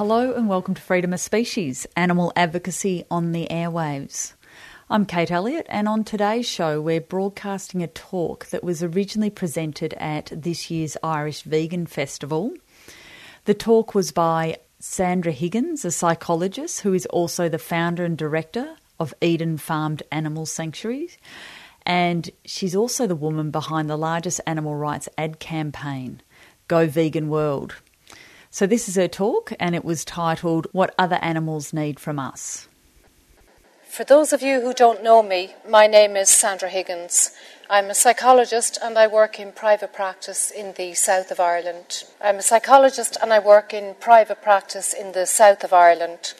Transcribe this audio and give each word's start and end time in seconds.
Hello 0.00 0.32
and 0.32 0.48
welcome 0.48 0.74
to 0.74 0.80
Freedom 0.80 1.12
of 1.12 1.20
Species, 1.20 1.86
animal 1.94 2.32
advocacy 2.34 3.04
on 3.10 3.32
the 3.32 3.46
airwaves. 3.50 4.32
I'm 4.88 5.04
Kate 5.04 5.30
Elliott, 5.30 5.66
and 5.68 5.86
on 5.86 6.04
today's 6.04 6.48
show, 6.48 6.80
we're 6.80 7.02
broadcasting 7.02 7.82
a 7.82 7.86
talk 7.86 8.46
that 8.46 8.64
was 8.64 8.82
originally 8.82 9.28
presented 9.28 9.92
at 9.98 10.32
this 10.34 10.70
year's 10.70 10.96
Irish 11.02 11.42
Vegan 11.42 11.84
Festival. 11.84 12.54
The 13.44 13.52
talk 13.52 13.94
was 13.94 14.10
by 14.10 14.56
Sandra 14.78 15.32
Higgins, 15.32 15.84
a 15.84 15.90
psychologist 15.90 16.80
who 16.80 16.94
is 16.94 17.04
also 17.04 17.50
the 17.50 17.58
founder 17.58 18.02
and 18.02 18.16
director 18.16 18.76
of 18.98 19.12
Eden 19.20 19.58
Farmed 19.58 20.02
Animal 20.10 20.46
Sanctuaries, 20.46 21.18
and 21.84 22.30
she's 22.46 22.74
also 22.74 23.06
the 23.06 23.14
woman 23.14 23.50
behind 23.50 23.90
the 23.90 23.98
largest 23.98 24.40
animal 24.46 24.76
rights 24.76 25.10
ad 25.18 25.40
campaign, 25.40 26.22
Go 26.68 26.86
Vegan 26.86 27.28
World. 27.28 27.74
So, 28.52 28.66
this 28.66 28.88
is 28.88 28.96
her 28.96 29.06
talk, 29.06 29.52
and 29.60 29.76
it 29.76 29.84
was 29.84 30.04
titled 30.04 30.66
What 30.72 30.92
Other 30.98 31.20
Animals 31.22 31.72
Need 31.72 32.00
from 32.00 32.18
Us. 32.18 32.66
For 33.88 34.02
those 34.02 34.32
of 34.32 34.42
you 34.42 34.60
who 34.60 34.74
don't 34.74 35.04
know 35.04 35.22
me, 35.22 35.54
my 35.68 35.86
name 35.86 36.16
is 36.16 36.28
Sandra 36.28 36.68
Higgins. 36.68 37.30
I'm 37.68 37.90
a 37.90 37.94
psychologist 37.94 38.76
and 38.82 38.98
I 38.98 39.06
work 39.06 39.38
in 39.38 39.52
private 39.52 39.92
practice 39.92 40.50
in 40.50 40.74
the 40.76 40.94
south 40.94 41.30
of 41.30 41.38
Ireland. 41.38 42.02
I'm 42.20 42.38
a 42.38 42.42
psychologist 42.42 43.16
and 43.22 43.32
I 43.32 43.38
work 43.38 43.72
in 43.72 43.94
private 44.00 44.42
practice 44.42 44.92
in 44.92 45.12
the 45.12 45.26
south 45.26 45.62
of 45.62 45.72
Ireland. 45.72 46.34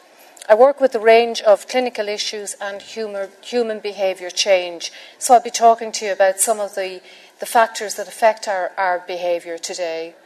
I 0.49 0.57
work 0.57 0.81
with 0.81 0.93
a 0.97 0.99
range 0.99 1.41
of 1.43 1.69
clinical 1.69 2.09
issues 2.09 2.57
and 2.61 2.83
human, 2.83 3.29
human 3.41 3.79
behaviour 3.79 4.31
change, 4.31 4.93
so 5.19 5.35
I'll 5.35 5.43
be 5.43 5.51
talking 5.51 5.93
to 5.93 6.07
you 6.07 6.13
about 6.13 6.41
some 6.41 6.59
of 6.59 6.75
the, 6.75 7.03
the 7.39 7.47
factors 7.47 7.95
that 7.95 8.09
affect 8.09 8.49
our, 8.49 8.73
our 8.77 9.05
behaviour 9.07 9.59
today. 9.59 10.17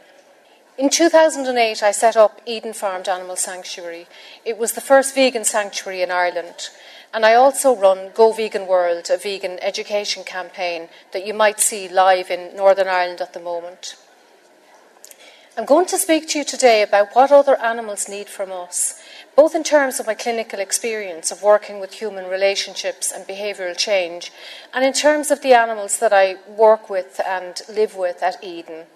In 0.77 0.89
2008, 0.89 1.81
I 1.81 1.91
set 1.91 2.17
up 2.17 2.41
Eden 2.45 2.73
Farmed 2.73 3.07
Animal 3.07 3.37
Sanctuary. 3.37 4.07
It 4.43 4.57
was 4.57 4.73
the 4.73 4.81
first 4.81 5.15
vegan 5.15 5.45
sanctuary 5.45 6.01
in 6.01 6.11
Ireland. 6.11 6.69
And 7.13 7.25
I 7.25 7.33
also 7.33 7.73
run 7.73 8.11
Go 8.13 8.33
Vegan 8.33 8.67
World, 8.67 9.07
a 9.09 9.17
vegan 9.17 9.57
education 9.61 10.25
campaign 10.25 10.89
that 11.13 11.25
you 11.25 11.33
might 11.33 11.61
see 11.61 11.87
live 11.87 12.29
in 12.29 12.53
Northern 12.57 12.89
Ireland 12.89 13.21
at 13.21 13.31
the 13.31 13.39
moment. 13.39 13.95
I'm 15.57 15.63
going 15.63 15.85
to 15.85 15.97
speak 15.97 16.27
to 16.29 16.39
you 16.39 16.43
today 16.43 16.81
about 16.81 17.15
what 17.15 17.31
other 17.31 17.55
animals 17.61 18.09
need 18.09 18.27
from 18.27 18.51
us, 18.51 19.01
both 19.33 19.55
in 19.55 19.63
terms 19.63 20.01
of 20.01 20.07
my 20.07 20.13
clinical 20.13 20.59
experience 20.59 21.31
of 21.31 21.41
working 21.41 21.79
with 21.79 21.93
human 21.93 22.25
relationships 22.25 23.13
and 23.13 23.25
behavioural 23.25 23.77
change, 23.77 24.33
and 24.73 24.83
in 24.83 24.91
terms 24.91 25.31
of 25.31 25.41
the 25.41 25.53
animals 25.53 25.99
that 25.99 26.11
I 26.11 26.35
work 26.49 26.89
with 26.89 27.21
and 27.25 27.61
live 27.69 27.95
with 27.95 28.21
at 28.21 28.43
Eden, 28.43 28.87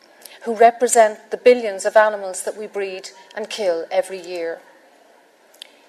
who 0.43 0.55
represent 0.55 1.31
the 1.31 1.37
billions 1.37 1.85
of 1.85 1.97
animals 1.97 2.43
that 2.43 2.57
we 2.57 2.67
breed 2.67 3.09
and 3.35 3.49
kill 3.49 3.85
every 3.91 4.19
year. 4.19 4.59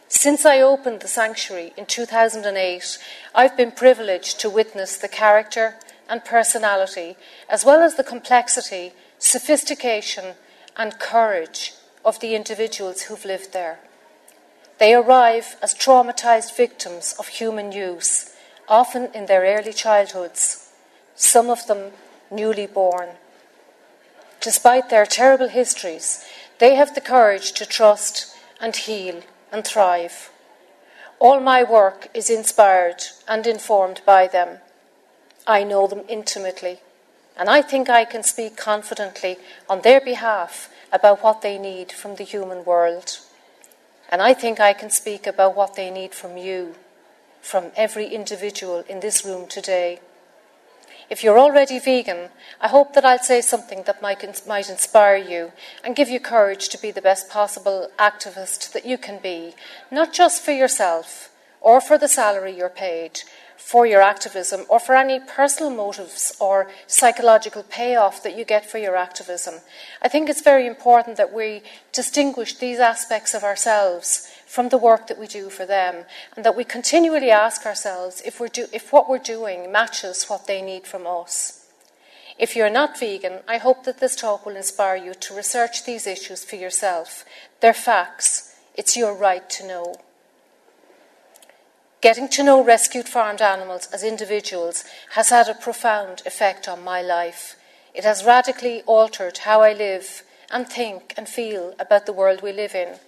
Since 0.08 0.44
I 0.44 0.60
opened 0.60 1.00
the 1.00 1.08
sanctuary 1.08 1.72
in 1.76 1.86
2008, 1.86 2.98
I've 3.34 3.56
been 3.56 3.70
privileged 3.70 4.40
to 4.40 4.50
witness 4.50 4.96
the 4.96 5.08
character 5.08 5.76
and 6.08 6.24
personality, 6.24 7.16
as 7.48 7.64
well 7.64 7.80
as 7.80 7.94
the 7.94 8.02
complexity, 8.02 8.92
sophistication, 9.18 10.34
and 10.76 10.98
courage 10.98 11.74
of 12.04 12.18
the 12.18 12.34
individuals 12.34 13.02
who've 13.02 13.24
lived 13.24 13.52
there. 13.52 13.78
They 14.78 14.94
arrive 14.94 15.56
as 15.62 15.74
traumatized 15.74 16.56
victims 16.56 17.14
of 17.18 17.28
human 17.28 17.70
use, 17.70 18.34
often 18.68 19.10
in 19.14 19.26
their 19.26 19.42
early 19.42 19.72
childhoods, 19.72 20.72
some 21.14 21.50
of 21.50 21.66
them 21.66 21.92
newly 22.30 22.66
born. 22.66 23.10
Despite 24.40 24.88
their 24.88 25.04
terrible 25.04 25.48
histories, 25.48 26.24
they 26.58 26.74
have 26.74 26.94
the 26.94 27.00
courage 27.00 27.52
to 27.52 27.66
trust 27.66 28.34
and 28.60 28.74
heal 28.74 29.22
and 29.52 29.66
thrive. 29.66 30.30
All 31.18 31.40
my 31.40 31.62
work 31.62 32.08
is 32.14 32.30
inspired 32.30 33.02
and 33.28 33.46
informed 33.46 34.00
by 34.06 34.26
them. 34.26 34.58
I 35.46 35.64
know 35.64 35.86
them 35.86 36.02
intimately, 36.08 36.80
and 37.36 37.50
I 37.50 37.60
think 37.60 37.90
I 37.90 38.06
can 38.06 38.22
speak 38.22 38.56
confidently 38.56 39.36
on 39.68 39.82
their 39.82 40.00
behalf 40.00 40.70
about 40.90 41.22
what 41.22 41.42
they 41.42 41.58
need 41.58 41.92
from 41.92 42.16
the 42.16 42.24
human 42.24 42.64
world. 42.64 43.18
And 44.08 44.22
I 44.22 44.32
think 44.32 44.58
I 44.58 44.72
can 44.72 44.90
speak 44.90 45.26
about 45.26 45.54
what 45.54 45.76
they 45.76 45.90
need 45.90 46.14
from 46.14 46.36
you, 46.36 46.74
from 47.42 47.72
every 47.76 48.06
individual 48.06 48.84
in 48.88 49.00
this 49.00 49.24
room 49.24 49.46
today. 49.46 50.00
If 51.10 51.24
you're 51.24 51.40
already 51.40 51.80
vegan, 51.80 52.28
I 52.60 52.68
hope 52.68 52.94
that 52.94 53.04
I'll 53.04 53.18
say 53.18 53.40
something 53.40 53.82
that 53.82 54.00
might, 54.00 54.46
might 54.46 54.70
inspire 54.70 55.16
you 55.16 55.50
and 55.82 55.96
give 55.96 56.08
you 56.08 56.20
courage 56.20 56.68
to 56.68 56.80
be 56.80 56.92
the 56.92 57.02
best 57.02 57.28
possible 57.28 57.90
activist 57.98 58.70
that 58.72 58.86
you 58.86 58.96
can 58.96 59.18
be, 59.20 59.54
not 59.90 60.12
just 60.12 60.40
for 60.44 60.52
yourself 60.52 61.32
or 61.60 61.80
for 61.80 61.98
the 61.98 62.06
salary 62.06 62.56
you're 62.56 62.68
paid, 62.68 63.22
for 63.56 63.86
your 63.86 64.00
activism 64.00 64.64
or 64.68 64.78
for 64.78 64.94
any 64.94 65.18
personal 65.18 65.70
motives 65.70 66.36
or 66.40 66.68
psychological 66.86 67.64
payoff 67.64 68.22
that 68.22 68.38
you 68.38 68.44
get 68.44 68.64
for 68.64 68.78
your 68.78 68.94
activism. 68.94 69.54
I 70.00 70.08
think 70.08 70.28
it's 70.28 70.42
very 70.42 70.66
important 70.66 71.16
that 71.16 71.32
we 71.32 71.62
distinguish 71.92 72.54
these 72.54 72.78
aspects 72.78 73.34
of 73.34 73.42
ourselves 73.42 74.28
from 74.50 74.68
the 74.70 74.78
work 74.78 75.06
that 75.06 75.18
we 75.18 75.28
do 75.28 75.48
for 75.48 75.64
them 75.64 76.04
and 76.34 76.44
that 76.44 76.56
we 76.56 76.64
continually 76.64 77.30
ask 77.30 77.64
ourselves 77.64 78.20
if, 78.24 78.40
we're 78.40 78.48
do, 78.48 78.66
if 78.72 78.92
what 78.92 79.08
we're 79.08 79.16
doing 79.16 79.70
matches 79.70 80.24
what 80.24 80.48
they 80.48 80.60
need 80.60 80.88
from 80.88 81.06
us. 81.06 81.68
If 82.36 82.56
you're 82.56 82.68
not 82.68 82.98
vegan, 82.98 83.42
I 83.46 83.58
hope 83.58 83.84
that 83.84 84.00
this 84.00 84.16
talk 84.16 84.44
will 84.44 84.56
inspire 84.56 84.96
you 84.96 85.14
to 85.14 85.36
research 85.36 85.84
these 85.84 86.04
issues 86.04 86.42
for 86.42 86.56
yourself. 86.56 87.24
They're 87.60 87.72
facts. 87.72 88.56
It's 88.74 88.96
your 88.96 89.14
right 89.14 89.48
to 89.50 89.68
know. 89.68 89.94
Getting 92.00 92.28
to 92.30 92.42
know 92.42 92.64
rescued 92.64 93.08
farmed 93.08 93.40
animals 93.40 93.88
as 93.92 94.02
individuals 94.02 94.82
has 95.10 95.28
had 95.28 95.48
a 95.48 95.54
profound 95.54 96.22
effect 96.26 96.66
on 96.66 96.82
my 96.82 97.00
life. 97.00 97.54
It 97.94 98.02
has 98.02 98.24
radically 98.24 98.82
altered 98.82 99.38
how 99.38 99.62
I 99.62 99.74
live 99.74 100.24
and 100.50 100.66
think 100.66 101.14
and 101.16 101.28
feel 101.28 101.76
about 101.78 102.06
the 102.06 102.12
world 102.12 102.42
we 102.42 102.52
live 102.52 102.74
in. 102.74 102.98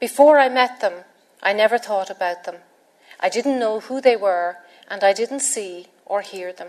Before 0.00 0.38
I 0.38 0.48
met 0.48 0.80
them, 0.80 1.04
I 1.42 1.52
never 1.52 1.76
thought 1.76 2.08
about 2.08 2.44
them. 2.44 2.56
I 3.18 3.28
didn't 3.28 3.58
know 3.58 3.80
who 3.80 4.00
they 4.00 4.16
were, 4.16 4.58
and 4.88 5.02
I 5.02 5.12
didn't 5.12 5.40
see 5.40 5.88
or 6.06 6.20
hear 6.20 6.52
them. 6.52 6.68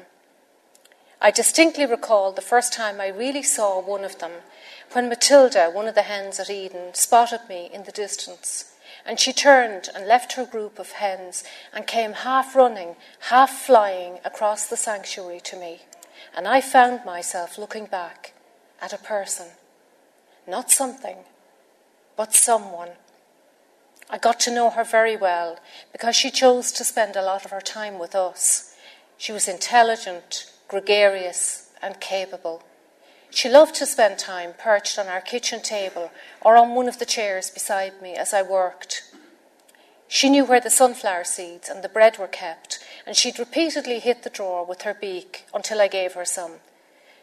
I 1.21 1.31
distinctly 1.31 1.85
recall 1.85 2.31
the 2.31 2.41
first 2.41 2.73
time 2.73 2.99
I 2.99 3.07
really 3.07 3.43
saw 3.43 3.79
one 3.79 4.03
of 4.03 4.19
them 4.19 4.31
when 4.93 5.09
Matilda, 5.09 5.69
one 5.69 5.87
of 5.87 5.93
the 5.93 6.03
hens 6.03 6.39
at 6.39 6.49
Eden, 6.49 6.93
spotted 6.93 7.41
me 7.47 7.69
in 7.71 7.83
the 7.83 7.91
distance. 7.91 8.73
And 9.05 9.19
she 9.19 9.33
turned 9.33 9.89
and 9.93 10.07
left 10.07 10.33
her 10.33 10.45
group 10.45 10.79
of 10.79 10.93
hens 10.93 11.43
and 11.73 11.85
came 11.85 12.13
half 12.13 12.55
running, 12.55 12.95
half 13.29 13.51
flying 13.51 14.19
across 14.25 14.67
the 14.67 14.77
sanctuary 14.77 15.41
to 15.41 15.57
me. 15.57 15.81
And 16.35 16.47
I 16.47 16.61
found 16.61 17.05
myself 17.05 17.57
looking 17.57 17.85
back 17.85 18.33
at 18.81 18.93
a 18.93 18.97
person, 18.97 19.47
not 20.47 20.71
something, 20.71 21.17
but 22.15 22.33
someone. 22.33 22.89
I 24.11 24.17
got 24.17 24.39
to 24.41 24.51
know 24.51 24.71
her 24.71 24.83
very 24.83 25.15
well 25.15 25.59
because 25.91 26.15
she 26.15 26.31
chose 26.31 26.71
to 26.71 26.83
spend 26.83 27.15
a 27.15 27.21
lot 27.21 27.45
of 27.45 27.51
her 27.51 27.61
time 27.61 27.99
with 27.99 28.15
us. 28.15 28.75
She 29.17 29.31
was 29.31 29.47
intelligent, 29.47 30.51
gregarious, 30.67 31.69
and 31.79 31.99
capable. 31.99 32.63
She 33.29 33.47
loved 33.47 33.75
to 33.75 33.85
spend 33.85 34.17
time 34.17 34.53
perched 34.57 34.97
on 34.97 35.07
our 35.07 35.21
kitchen 35.21 35.61
table 35.61 36.09
or 36.41 36.57
on 36.57 36.73
one 36.73 36.87
of 36.87 36.97
the 36.97 37.05
chairs 37.05 37.51
beside 37.51 38.01
me 38.01 38.15
as 38.15 38.33
I 38.33 38.41
worked. 38.41 39.03
She 40.07 40.31
knew 40.31 40.43
where 40.43 40.59
the 40.59 40.71
sunflower 40.71 41.25
seeds 41.25 41.69
and 41.69 41.83
the 41.83 41.89
bread 41.89 42.17
were 42.17 42.27
kept, 42.27 42.79
and 43.05 43.15
she'd 43.15 43.37
repeatedly 43.37 43.99
hit 43.99 44.23
the 44.23 44.31
drawer 44.31 44.65
with 44.65 44.81
her 44.81 44.95
beak 44.95 45.45
until 45.53 45.79
I 45.79 45.87
gave 45.87 46.13
her 46.13 46.25
some. 46.25 46.53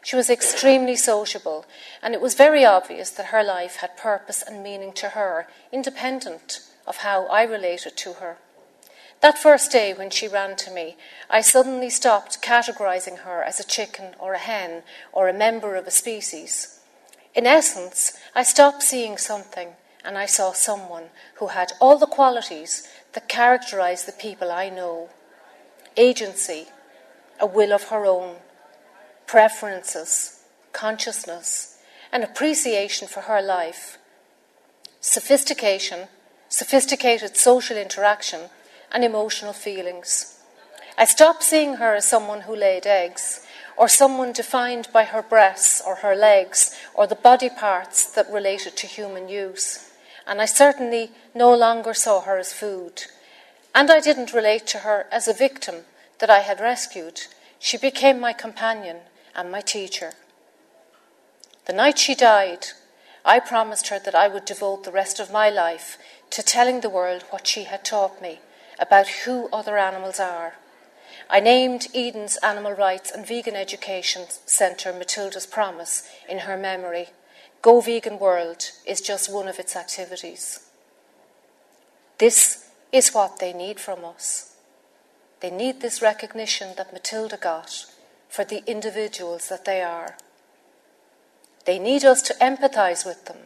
She 0.01 0.15
was 0.15 0.29
extremely 0.29 0.95
sociable, 0.95 1.65
and 2.01 2.13
it 2.13 2.21
was 2.21 2.33
very 2.33 2.63
obvious 2.63 3.09
that 3.11 3.27
her 3.27 3.43
life 3.43 3.77
had 3.77 3.97
purpose 3.97 4.41
and 4.41 4.63
meaning 4.63 4.93
to 4.93 5.09
her, 5.09 5.47
independent 5.73 6.61
of 6.87 6.97
how 6.97 7.27
I 7.27 7.43
related 7.43 7.95
to 7.97 8.13
her. 8.13 8.37
That 9.21 9.37
first 9.37 9.71
day 9.71 9.93
when 9.93 10.09
she 10.09 10.27
ran 10.27 10.55
to 10.57 10.71
me, 10.71 10.95
I 11.29 11.41
suddenly 11.41 11.89
stopped 11.89 12.41
categorizing 12.41 13.19
her 13.19 13.43
as 13.43 13.59
a 13.59 13.67
chicken 13.67 14.15
or 14.19 14.33
a 14.33 14.39
hen 14.39 14.83
or 15.11 15.27
a 15.27 15.33
member 15.33 15.75
of 15.75 15.87
a 15.87 15.91
species. 15.91 16.79
In 17.35 17.45
essence, 17.45 18.17
I 18.33 18.43
stopped 18.43 18.83
seeing 18.83 19.17
something 19.17 19.69
and 20.05 20.17
I 20.17 20.25
saw 20.25 20.53
someone 20.53 21.05
who 21.35 21.47
had 21.47 21.73
all 21.81 21.97
the 21.97 22.05
qualities 22.05 22.87
that 23.13 23.27
characterize 23.27 24.05
the 24.05 24.11
people 24.11 24.51
I 24.51 24.69
know 24.69 25.09
agency, 25.97 26.67
a 27.39 27.45
will 27.45 27.73
of 27.73 27.85
her 27.85 28.05
own, 28.05 28.35
preferences, 29.25 30.43
consciousness, 30.73 31.79
an 32.11 32.23
appreciation 32.23 33.07
for 33.07 33.21
her 33.21 33.41
life, 33.41 33.97
sophistication, 35.01 36.07
sophisticated 36.49 37.35
social 37.37 37.77
interaction, 37.77 38.49
and 38.91 39.03
emotional 39.03 39.53
feelings. 39.53 40.39
I 40.97 41.05
stopped 41.05 41.43
seeing 41.43 41.75
her 41.75 41.95
as 41.95 42.05
someone 42.05 42.41
who 42.41 42.55
laid 42.55 42.87
eggs, 42.87 43.45
or 43.75 43.87
someone 43.87 44.33
defined 44.33 44.87
by 44.91 45.03
her 45.03 45.21
breasts 45.21 45.81
or 45.85 45.95
her 45.95 46.15
legs, 46.15 46.75
or 46.95 47.05
the 47.05 47.15
body 47.15 47.49
parts 47.49 48.11
that 48.13 48.31
related 48.31 48.75
to 48.77 48.87
human 48.87 49.29
use. 49.29 49.91
And 50.25 50.41
I 50.41 50.45
certainly 50.45 51.11
no 51.35 51.53
longer 51.53 51.93
saw 51.93 52.21
her 52.21 52.37
as 52.37 52.51
food. 52.51 53.03
And 53.75 53.91
I 53.91 53.99
didn't 53.99 54.33
relate 54.33 54.65
to 54.67 54.79
her 54.79 55.05
as 55.11 55.27
a 55.27 55.33
victim 55.33 55.85
that 56.19 56.29
I 56.29 56.39
had 56.39 56.59
rescued. 56.59 57.21
She 57.59 57.77
became 57.77 58.19
my 58.19 58.33
companion 58.33 58.97
and 59.35 59.51
my 59.51 59.61
teacher. 59.61 60.13
The 61.65 61.73
night 61.73 61.99
she 61.99 62.15
died, 62.15 62.67
I 63.27 63.41
promised 63.41 63.89
her 63.89 63.99
that 63.99 64.15
I 64.15 64.29
would 64.29 64.45
devote 64.45 64.85
the 64.85 64.91
rest 64.91 65.19
of 65.19 65.33
my 65.33 65.49
life 65.49 65.97
to 66.29 66.41
telling 66.41 66.79
the 66.79 66.89
world 66.89 67.23
what 67.29 67.45
she 67.45 67.65
had 67.65 67.83
taught 67.83 68.21
me 68.21 68.39
about 68.79 69.25
who 69.25 69.49
other 69.51 69.77
animals 69.77 70.17
are. 70.17 70.53
I 71.29 71.41
named 71.41 71.87
Eden's 71.93 72.37
Animal 72.37 72.71
Rights 72.71 73.11
and 73.11 73.27
Vegan 73.27 73.55
Education 73.55 74.27
Centre 74.45 74.93
Matilda's 74.93 75.45
Promise 75.45 76.09
in 76.29 76.39
her 76.39 76.55
memory. 76.55 77.09
Go 77.61 77.81
Vegan 77.81 78.17
World 78.17 78.71
is 78.85 79.01
just 79.01 79.31
one 79.31 79.49
of 79.49 79.59
its 79.59 79.75
activities. 79.75 80.65
This 82.19 82.69
is 82.93 83.13
what 83.13 83.39
they 83.39 83.51
need 83.51 83.81
from 83.81 84.05
us. 84.05 84.55
They 85.41 85.51
need 85.51 85.81
this 85.81 86.01
recognition 86.01 86.75
that 86.77 86.93
Matilda 86.93 87.35
got 87.35 87.87
for 88.29 88.45
the 88.45 88.63
individuals 88.65 89.49
that 89.49 89.65
they 89.65 89.81
are. 89.81 90.15
They 91.67 91.77
need 91.79 92.05
us 92.05 92.21
to 92.23 92.33
empathise 92.35 93.05
with 93.05 93.25
them 93.25 93.37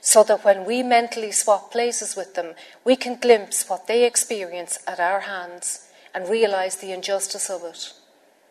so 0.00 0.24
that 0.24 0.44
when 0.44 0.64
we 0.64 0.82
mentally 0.82 1.30
swap 1.30 1.70
places 1.70 2.16
with 2.16 2.34
them, 2.34 2.54
we 2.86 2.96
can 2.96 3.20
glimpse 3.20 3.68
what 3.68 3.86
they 3.86 4.04
experience 4.04 4.78
at 4.86 4.98
our 4.98 5.20
hands 5.20 5.86
and 6.14 6.26
realise 6.26 6.76
the 6.76 6.90
injustice 6.90 7.50
of 7.50 7.62
it. 7.64 7.92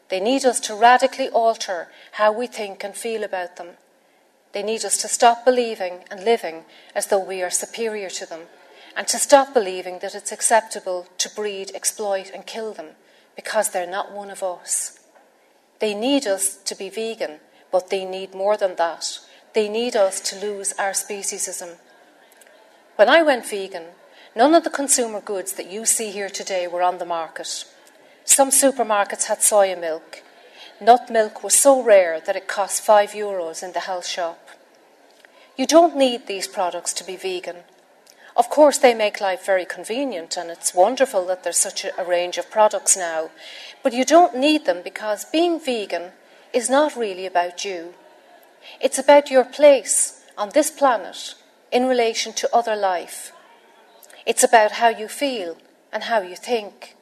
They 0.10 0.20
need 0.20 0.46
us 0.46 0.60
to 0.62 0.76
radically 0.76 1.28
alter 1.30 1.88
how 2.14 2.32
we 2.32 2.46
think 2.46 2.84
and 2.84 2.96
feel 2.96 3.24
about 3.24 3.56
them. 3.56 3.70
They 4.52 4.62
need 4.62 4.86
us 4.86 4.98
to 5.00 5.08
stop 5.08 5.44
believing 5.44 6.04
and 6.12 6.24
living 6.24 6.66
as 6.94 7.08
though 7.08 7.24
we 7.24 7.42
are 7.42 7.50
superior 7.50 8.10
to 8.12 8.28
them, 8.28 8.42
and 8.96 9.08
to 9.08 9.18
stop 9.18 9.54
believing 9.54 10.00
that 10.00 10.14
it's 10.16 10.32
acceptable 10.32 11.08
to 11.18 11.30
breed, 11.36 11.72
exploit, 11.74 12.30
and 12.32 12.46
kill 12.46 12.74
them 12.74 12.90
because 13.36 13.70
they're 13.70 13.90
not 13.90 14.12
one 14.12 14.30
of 14.30 14.44
us. 14.44 15.00
They 15.80 15.96
need 15.96 16.28
us 16.28 16.58
to 16.66 16.76
be 16.76 16.90
vegan, 16.90 17.40
but 17.72 17.90
they 17.90 18.06
need 18.06 18.34
more 18.34 18.58
than 18.58 18.76
that. 18.76 19.20
They 19.54 19.70
need 19.70 19.96
us 19.96 20.20
to 20.22 20.40
lose 20.40 20.74
our 20.74 20.92
speciesism. 20.92 21.78
When 22.96 23.10
I 23.10 23.22
went 23.22 23.46
vegan, 23.46 23.86
none 24.36 24.54
of 24.54 24.64
the 24.64 24.70
consumer 24.70 25.22
goods 25.22 25.54
that 25.54 25.72
you 25.72 25.86
see 25.86 26.12
here 26.12 26.30
today 26.30 26.68
were 26.68 26.84
on 26.84 26.98
the 26.98 27.06
market. 27.06 27.66
Some 28.26 28.50
supermarkets 28.52 29.26
had 29.26 29.40
soya 29.40 29.80
milk. 29.80 30.22
Nut 30.82 31.10
milk 31.10 31.44
was 31.44 31.56
so 31.56 31.82
rare 31.82 32.22
that 32.22 32.36
it 32.36 32.48
cost 32.48 32.84
five 32.84 33.12
euros 33.12 33.64
in 33.64 33.74
the 33.74 33.82
health 33.82 34.06
shop. 34.06 34.50
You 35.58 35.66
don't 35.66 35.98
need 35.98 36.28
these 36.28 36.48
products 36.48 36.94
to 36.94 37.04
be 37.04 37.18
vegan. 37.18 37.64
Of 38.38 38.50
course, 38.50 38.78
they 38.78 38.94
make 38.94 39.20
life 39.20 39.46
very 39.46 39.66
convenient, 39.66 40.38
and 40.38 40.50
it's 40.50 40.74
wonderful 40.74 41.26
that 41.26 41.44
there's 41.44 41.58
such 41.58 41.84
a 41.84 42.06
range 42.06 42.38
of 42.38 42.50
products 42.50 42.96
now. 42.96 43.32
But 43.84 43.92
you 43.92 44.06
don't 44.06 44.38
need 44.38 44.66
them 44.66 44.82
because 44.84 45.26
being 45.26 45.60
vegan 45.60 46.12
is 46.54 46.70
not 46.70 46.96
really 46.96 47.26
about 47.26 47.64
you. 47.64 47.94
It's 48.82 49.00
about 49.00 49.32
your 49.32 49.46
place 49.46 50.24
on 50.38 50.50
this 50.54 50.72
planet 50.72 51.36
in 51.72 51.86
relation 51.86 52.34
to 52.34 52.56
other 52.56 52.76
life. 52.76 53.32
It's 54.26 54.44
about 54.44 54.74
how 54.74 54.90
you 54.90 55.08
feel 55.08 55.58
and 55.92 56.04
how 56.04 56.22
you 56.22 56.36
think. 56.36 56.96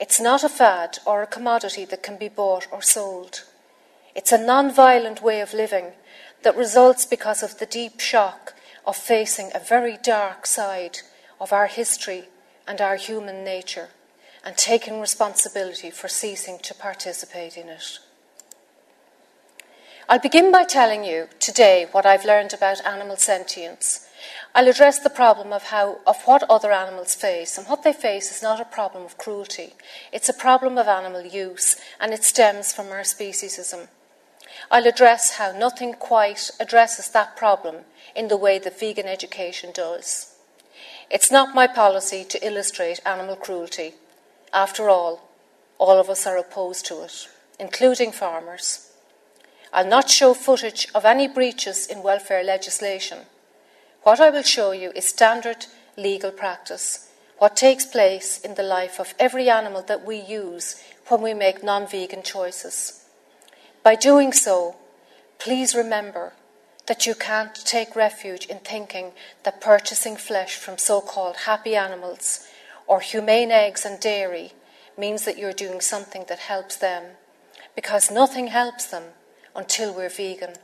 It's 0.00 0.20
not 0.20 0.44
a 0.44 0.48
fad 0.48 0.98
or 1.06 1.22
a 1.22 1.26
commodity 1.26 1.84
that 1.86 2.02
can 2.02 2.16
be 2.16 2.28
bought 2.28 2.66
or 2.72 2.82
sold. 2.82 3.44
It's 4.14 4.32
a 4.32 4.44
non 4.44 4.72
violent 4.72 5.22
way 5.22 5.40
of 5.40 5.54
living 5.54 5.92
that 6.42 6.56
results 6.56 7.06
because 7.06 7.42
of 7.42 7.58
the 7.58 7.66
deep 7.66 8.00
shock 8.00 8.54
of 8.84 8.96
facing 8.96 9.50
a 9.54 9.60
very 9.60 9.96
dark 10.02 10.44
side 10.46 10.98
of 11.40 11.52
our 11.52 11.66
history 11.66 12.24
and 12.66 12.80
our 12.80 12.96
human 12.96 13.44
nature 13.44 13.88
and 14.44 14.56
taking 14.56 15.00
responsibility 15.00 15.90
for 15.90 16.08
ceasing 16.08 16.58
to 16.62 16.74
participate 16.74 17.56
in 17.56 17.68
it. 17.68 17.98
I'll 20.12 20.18
begin 20.18 20.52
by 20.52 20.64
telling 20.64 21.04
you 21.04 21.28
today 21.40 21.86
what 21.90 22.04
I've 22.04 22.26
learned 22.26 22.52
about 22.52 22.84
animal 22.84 23.16
sentience. 23.16 24.06
I'll 24.54 24.68
address 24.68 24.98
the 24.98 25.08
problem 25.08 25.54
of, 25.54 25.62
how, 25.62 26.00
of 26.06 26.20
what 26.24 26.42
other 26.50 26.70
animals 26.70 27.14
face, 27.14 27.56
and 27.56 27.66
what 27.66 27.82
they 27.82 27.94
face 27.94 28.30
is 28.30 28.42
not 28.42 28.60
a 28.60 28.66
problem 28.66 29.04
of 29.06 29.16
cruelty. 29.16 29.72
It's 30.12 30.28
a 30.28 30.34
problem 30.34 30.76
of 30.76 30.86
animal 30.86 31.24
use, 31.24 31.80
and 31.98 32.12
it 32.12 32.24
stems 32.24 32.74
from 32.74 32.88
our 32.88 33.00
speciesism. 33.00 33.88
I'll 34.70 34.86
address 34.86 35.38
how 35.38 35.52
nothing 35.52 35.94
quite 35.94 36.50
addresses 36.60 37.08
that 37.12 37.34
problem 37.34 37.76
in 38.14 38.28
the 38.28 38.36
way 38.36 38.58
that 38.58 38.78
vegan 38.78 39.06
education 39.06 39.70
does. 39.72 40.34
It's 41.10 41.30
not 41.30 41.54
my 41.54 41.66
policy 41.66 42.22
to 42.24 42.46
illustrate 42.46 43.00
animal 43.06 43.36
cruelty. 43.36 43.94
After 44.52 44.90
all, 44.90 45.26
all 45.78 45.98
of 45.98 46.10
us 46.10 46.26
are 46.26 46.36
opposed 46.36 46.84
to 46.88 47.02
it, 47.02 47.28
including 47.58 48.12
farmers. 48.12 48.91
I'll 49.74 49.88
not 49.88 50.10
show 50.10 50.34
footage 50.34 50.86
of 50.94 51.06
any 51.06 51.26
breaches 51.26 51.86
in 51.86 52.02
welfare 52.02 52.44
legislation. 52.44 53.20
What 54.02 54.20
I 54.20 54.28
will 54.28 54.42
show 54.42 54.72
you 54.72 54.92
is 54.94 55.06
standard 55.06 55.64
legal 55.96 56.30
practice, 56.30 57.08
what 57.38 57.56
takes 57.56 57.86
place 57.86 58.38
in 58.38 58.54
the 58.54 58.62
life 58.62 59.00
of 59.00 59.14
every 59.18 59.48
animal 59.48 59.80
that 59.82 60.04
we 60.04 60.20
use 60.20 60.82
when 61.08 61.22
we 61.22 61.32
make 61.32 61.64
non 61.64 61.86
vegan 61.86 62.22
choices. 62.22 63.06
By 63.82 63.94
doing 63.94 64.32
so, 64.32 64.76
please 65.38 65.74
remember 65.74 66.34
that 66.86 67.06
you 67.06 67.14
can't 67.14 67.54
take 67.54 67.96
refuge 67.96 68.44
in 68.46 68.58
thinking 68.58 69.12
that 69.44 69.62
purchasing 69.62 70.16
flesh 70.16 70.54
from 70.54 70.76
so 70.76 71.00
called 71.00 71.36
happy 71.46 71.74
animals 71.74 72.46
or 72.86 73.00
humane 73.00 73.50
eggs 73.50 73.86
and 73.86 73.98
dairy 73.98 74.52
means 74.98 75.24
that 75.24 75.38
you're 75.38 75.54
doing 75.54 75.80
something 75.80 76.26
that 76.28 76.40
helps 76.40 76.76
them, 76.76 77.16
because 77.74 78.10
nothing 78.10 78.48
helps 78.48 78.84
them 78.84 79.04
until 79.54 79.94
we're 79.94 80.08
vegan. 80.08 80.54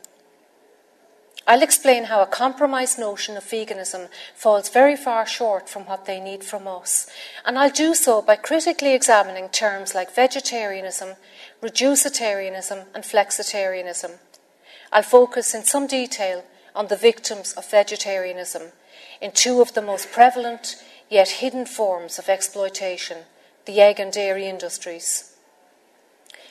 I'll 1.46 1.62
explain 1.62 2.04
how 2.04 2.20
a 2.20 2.26
compromised 2.26 2.98
notion 2.98 3.36
of 3.38 3.44
veganism 3.44 4.08
falls 4.34 4.68
very 4.68 4.96
far 4.96 5.26
short 5.26 5.66
from 5.66 5.84
what 5.86 6.04
they 6.04 6.20
need 6.20 6.44
from 6.44 6.68
us, 6.68 7.06
and 7.46 7.58
I'll 7.58 7.70
do 7.70 7.94
so 7.94 8.20
by 8.20 8.36
critically 8.36 8.92
examining 8.92 9.48
terms 9.48 9.94
like 9.94 10.14
vegetarianism, 10.14 11.16
reducitarianism, 11.62 12.84
and 12.94 13.02
flexitarianism. 13.02 14.18
I'll 14.92 15.02
focus 15.02 15.54
in 15.54 15.64
some 15.64 15.86
detail 15.86 16.44
on 16.74 16.88
the 16.88 16.96
victims 16.96 17.54
of 17.54 17.70
vegetarianism 17.70 18.72
in 19.22 19.32
two 19.32 19.62
of 19.62 19.72
the 19.72 19.82
most 19.82 20.12
prevalent 20.12 20.76
yet 21.08 21.28
hidden 21.28 21.64
forms 21.64 22.18
of 22.18 22.28
exploitation 22.28 23.18
the 23.64 23.80
egg 23.80 24.00
and 24.00 24.12
dairy 24.12 24.46
industries. 24.46 25.27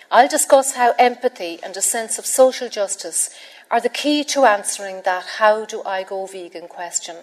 I'll 0.09 0.29
discuss 0.29 0.75
how 0.75 0.93
empathy 0.97 1.59
and 1.61 1.75
a 1.75 1.81
sense 1.81 2.17
of 2.17 2.25
social 2.25 2.69
justice 2.69 3.29
are 3.69 3.81
the 3.81 3.89
key 3.89 4.23
to 4.23 4.45
answering 4.45 5.01
that 5.03 5.25
how 5.37 5.65
do 5.65 5.83
I 5.83 6.03
go 6.03 6.25
vegan 6.25 6.67
question. 6.67 7.17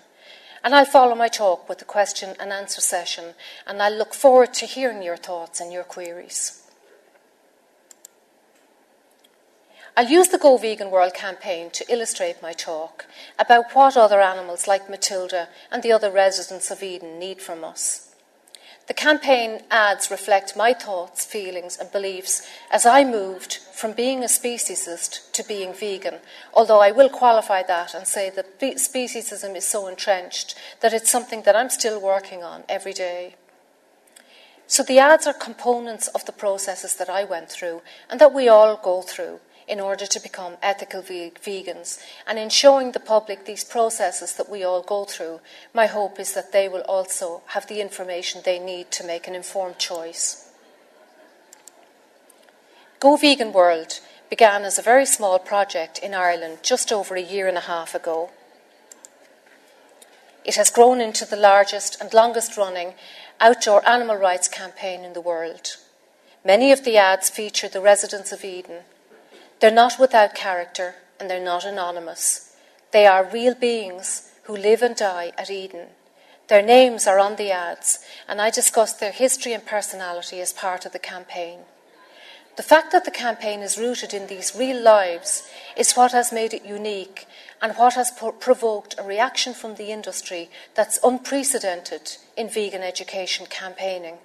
And 0.63 0.75
I'll 0.75 0.85
follow 0.85 1.15
my 1.15 1.29
talk 1.29 1.69
with 1.69 1.81
a 1.81 1.87
question 1.87 2.37
and 2.39 2.53
answer 2.53 2.81
session, 2.81 3.35
and 3.67 3.83
I 3.83 3.89
look 3.89 4.13
forward 4.15 4.53
to 4.55 4.67
hearing 4.67 5.03
your 5.03 5.17
thoughts 5.17 5.61
and 5.61 5.73
your 5.73 5.85
queries. 5.85 6.63
I'll 9.97 10.09
use 10.09 10.29
the 10.29 10.39
Go 10.39 10.57
Vegan 10.57 10.91
World 10.91 11.15
campaign 11.15 11.71
to 11.71 11.85
illustrate 11.93 12.43
my 12.43 12.53
talk 12.53 13.07
about 13.39 13.73
what 13.75 13.97
other 13.97 14.21
animals 14.21 14.67
like 14.67 14.91
Matilda 14.91 15.49
and 15.71 15.83
the 15.83 15.93
other 15.93 16.11
residents 16.11 16.71
of 16.71 16.83
Eden 16.83 17.19
need 17.19 17.41
from 17.41 17.63
us. 17.63 18.04
The 18.87 18.95
campaign 18.95 19.63
ads 19.71 20.11
reflect 20.11 20.57
my 20.57 20.75
thoughts, 20.75 21.25
feelings, 21.25 21.79
and 21.79 21.91
beliefs 21.91 22.47
as 22.71 22.85
I 22.85 23.03
moved 23.03 23.55
from 23.73 23.93
being 23.93 24.23
a 24.23 24.27
speciesist 24.27 25.33
to 25.33 25.43
being 25.43 25.73
vegan, 25.73 26.19
although 26.53 26.81
I 26.81 26.91
will 26.91 27.09
qualify 27.09 27.63
that 27.63 27.95
and 27.95 28.07
say 28.07 28.29
that 28.31 28.61
speciesism 28.61 29.57
is 29.57 29.67
so 29.67 29.87
entrenched 29.87 30.55
that 30.81 30.93
it's 30.93 31.11
something 31.11 31.43
that 31.43 31.57
I'm 31.57 31.71
still 31.71 31.99
working 31.99 32.43
on 32.43 32.65
every 32.69 32.93
day. 32.93 33.37
So 34.67 34.83
the 34.83 34.99
ads 34.99 35.27
are 35.27 35.33
components 35.33 36.09
of 36.09 36.27
the 36.27 36.33
processes 36.33 36.97
that 36.97 37.09
I 37.09 37.25
went 37.25 37.51
through 37.51 37.81
and 38.11 38.21
that 38.21 38.35
we 38.35 38.49
all 38.49 38.77
go 38.77 39.01
through 39.01 39.41
in 39.67 39.81
order 39.81 40.07
to 40.07 40.21
become 40.21 40.57
ethical 40.63 41.03
ve- 41.03 41.33
vegans. 41.43 41.99
And 42.27 42.39
in 42.39 42.49
showing 42.49 42.93
the 42.93 43.01
public 43.01 43.45
these 43.45 43.65
processes 43.65 44.35
that 44.35 44.49
we 44.49 44.63
all 44.63 44.83
go 44.83 45.05
through, 45.05 45.41
my 45.73 45.87
hope 45.87 46.21
is 46.21 46.35
that 46.35 46.53
they 46.53 46.69
will 46.69 46.83
also 46.83 47.43
have 47.49 47.67
the 47.67 47.81
information 47.81 48.43
they 48.45 48.59
need 48.59 48.91
to 48.93 49.07
make 49.07 49.27
an 49.27 49.35
informed 49.35 49.79
choice. 49.79 50.51
Go 53.01 53.17
Vegan 53.17 53.53
World 53.53 54.01
began 54.31 54.65
as 54.65 54.79
a 54.79 54.83
very 54.83 55.07
small 55.07 55.39
project 55.39 55.99
in 55.99 56.15
Ireland 56.15 56.59
just 56.63 56.93
over 56.93 57.15
a 57.15 57.23
year 57.23 57.47
and 57.47 57.59
a 57.59 57.69
half 57.69 57.95
ago. 57.95 58.31
It 60.45 60.57
has 60.57 60.71
grown 60.71 61.01
into 61.01 61.25
the 61.25 61.37
largest 61.37 62.01
and 62.01 62.13
longest 62.13 62.57
running 62.57 62.95
outdoor 63.41 63.87
animal 63.89 64.17
rights 64.17 64.49
campaign 64.49 65.05
in 65.05 65.15
the 65.15 65.21
world. 65.21 65.77
Many 66.45 66.73
of 66.73 66.85
the 66.85 66.97
ads 66.99 67.31
feature 67.31 67.69
the 67.69 67.81
residents 67.81 68.33
of 68.33 68.45
Eden. 68.45 68.81
They're 69.65 69.73
not 69.73 69.99
without 69.99 70.35
character 70.35 70.97
and 71.19 71.31
they're 71.31 71.43
not 71.43 71.65
anonymous. 71.65 72.55
They 72.91 73.07
are 73.07 73.25
real 73.25 73.55
beings 73.55 74.31
who 74.43 74.55
live 74.55 74.83
and 74.83 74.95
die 74.95 75.33
at 75.39 75.51
Eden. 75.51 75.87
Their 76.49 76.61
names 76.61 77.07
are 77.07 77.19
on 77.19 77.37
the 77.37 77.51
ads, 77.51 78.01
and 78.29 78.43
I 78.43 78.51
discussed 78.51 79.01
their 79.01 79.11
history 79.11 79.55
and 79.55 79.65
personality 79.65 80.43
as 80.43 80.53
part 80.53 80.85
of 80.85 80.93
the 80.93 80.99
campaign. 80.99 81.61
The 82.59 82.63
fact 82.63 82.93
that 82.93 83.07
the 83.07 83.11
campaign 83.11 83.61
is 83.61 83.79
rooted 83.79 84.13
in 84.13 84.27
these 84.27 84.55
real 84.55 84.79
lives 84.83 85.49
is 85.79 85.95
what 85.95 86.13
has 86.13 86.31
made 86.31 86.53
it 86.53 86.67
unique 86.67 87.27
and 87.63 87.73
what 87.73 87.95
has 87.95 88.13
provoked 88.41 88.97
a 88.99 89.03
reaction 89.03 89.55
from 89.55 89.77
the 89.77 89.91
industry 89.91 90.51
that's 90.75 91.01
unprecedented 91.03 92.19
in 92.37 92.51
vegan 92.51 92.83
education 92.83 93.47
campaigning. 93.47 94.19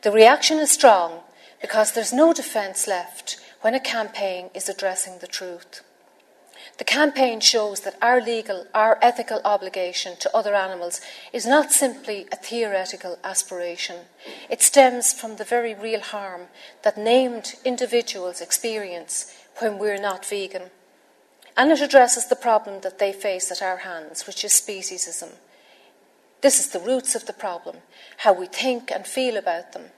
The 0.00 0.10
reaction 0.10 0.56
is 0.56 0.70
strong 0.70 1.20
because 1.60 1.92
there's 1.92 2.14
no 2.14 2.32
defence 2.32 2.88
left 2.88 3.36
when 3.60 3.74
a 3.74 3.80
campaign 3.80 4.50
is 4.54 4.68
addressing 4.68 5.18
the 5.18 5.26
truth. 5.26 5.82
The 6.78 6.84
campaign 6.84 7.40
shows 7.40 7.80
that 7.80 7.96
our 8.02 8.20
legal, 8.20 8.66
our 8.74 8.98
ethical 9.02 9.40
obligation 9.44 10.16
to 10.20 10.36
other 10.36 10.54
animals 10.54 11.00
is 11.32 11.46
not 11.46 11.72
simply 11.72 12.26
a 12.30 12.36
theoretical 12.36 13.18
aspiration. 13.24 14.06
It 14.48 14.62
stems 14.62 15.12
from 15.12 15.36
the 15.36 15.44
very 15.44 15.74
real 15.74 16.00
harm 16.00 16.42
that 16.82 16.98
named 16.98 17.54
individuals 17.64 18.40
experience 18.40 19.34
when 19.58 19.78
we're 19.78 20.00
not 20.00 20.24
vegan. 20.26 20.70
And 21.56 21.72
it 21.72 21.80
addresses 21.80 22.26
the 22.26 22.36
problem 22.36 22.82
that 22.82 23.00
they 23.00 23.12
face 23.12 23.50
at 23.50 23.62
our 23.62 23.78
hands, 23.78 24.26
which 24.26 24.44
is 24.44 24.52
speciesism. 24.52 25.30
This 26.40 26.60
is 26.60 26.68
the 26.68 26.78
roots 26.78 27.16
of 27.16 27.26
the 27.26 27.32
problem, 27.32 27.78
how 28.18 28.32
we 28.32 28.46
think 28.46 28.92
and 28.92 29.04
feel 29.04 29.36
about 29.36 29.72
them. 29.72 29.90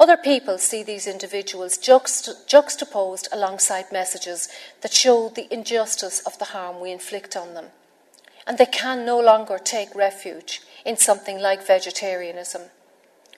Other 0.00 0.16
people 0.16 0.58
see 0.58 0.84
these 0.84 1.08
individuals 1.08 1.76
juxta- 1.76 2.46
juxtaposed 2.46 3.28
alongside 3.32 3.90
messages 3.90 4.48
that 4.80 4.92
show 4.92 5.28
the 5.28 5.52
injustice 5.52 6.20
of 6.20 6.38
the 6.38 6.46
harm 6.46 6.80
we 6.80 6.92
inflict 6.92 7.36
on 7.36 7.54
them. 7.54 7.66
And 8.46 8.58
they 8.58 8.66
can 8.66 9.04
no 9.04 9.18
longer 9.18 9.58
take 9.58 9.94
refuge 9.94 10.62
in 10.84 10.96
something 10.96 11.40
like 11.40 11.66
vegetarianism. 11.66 12.62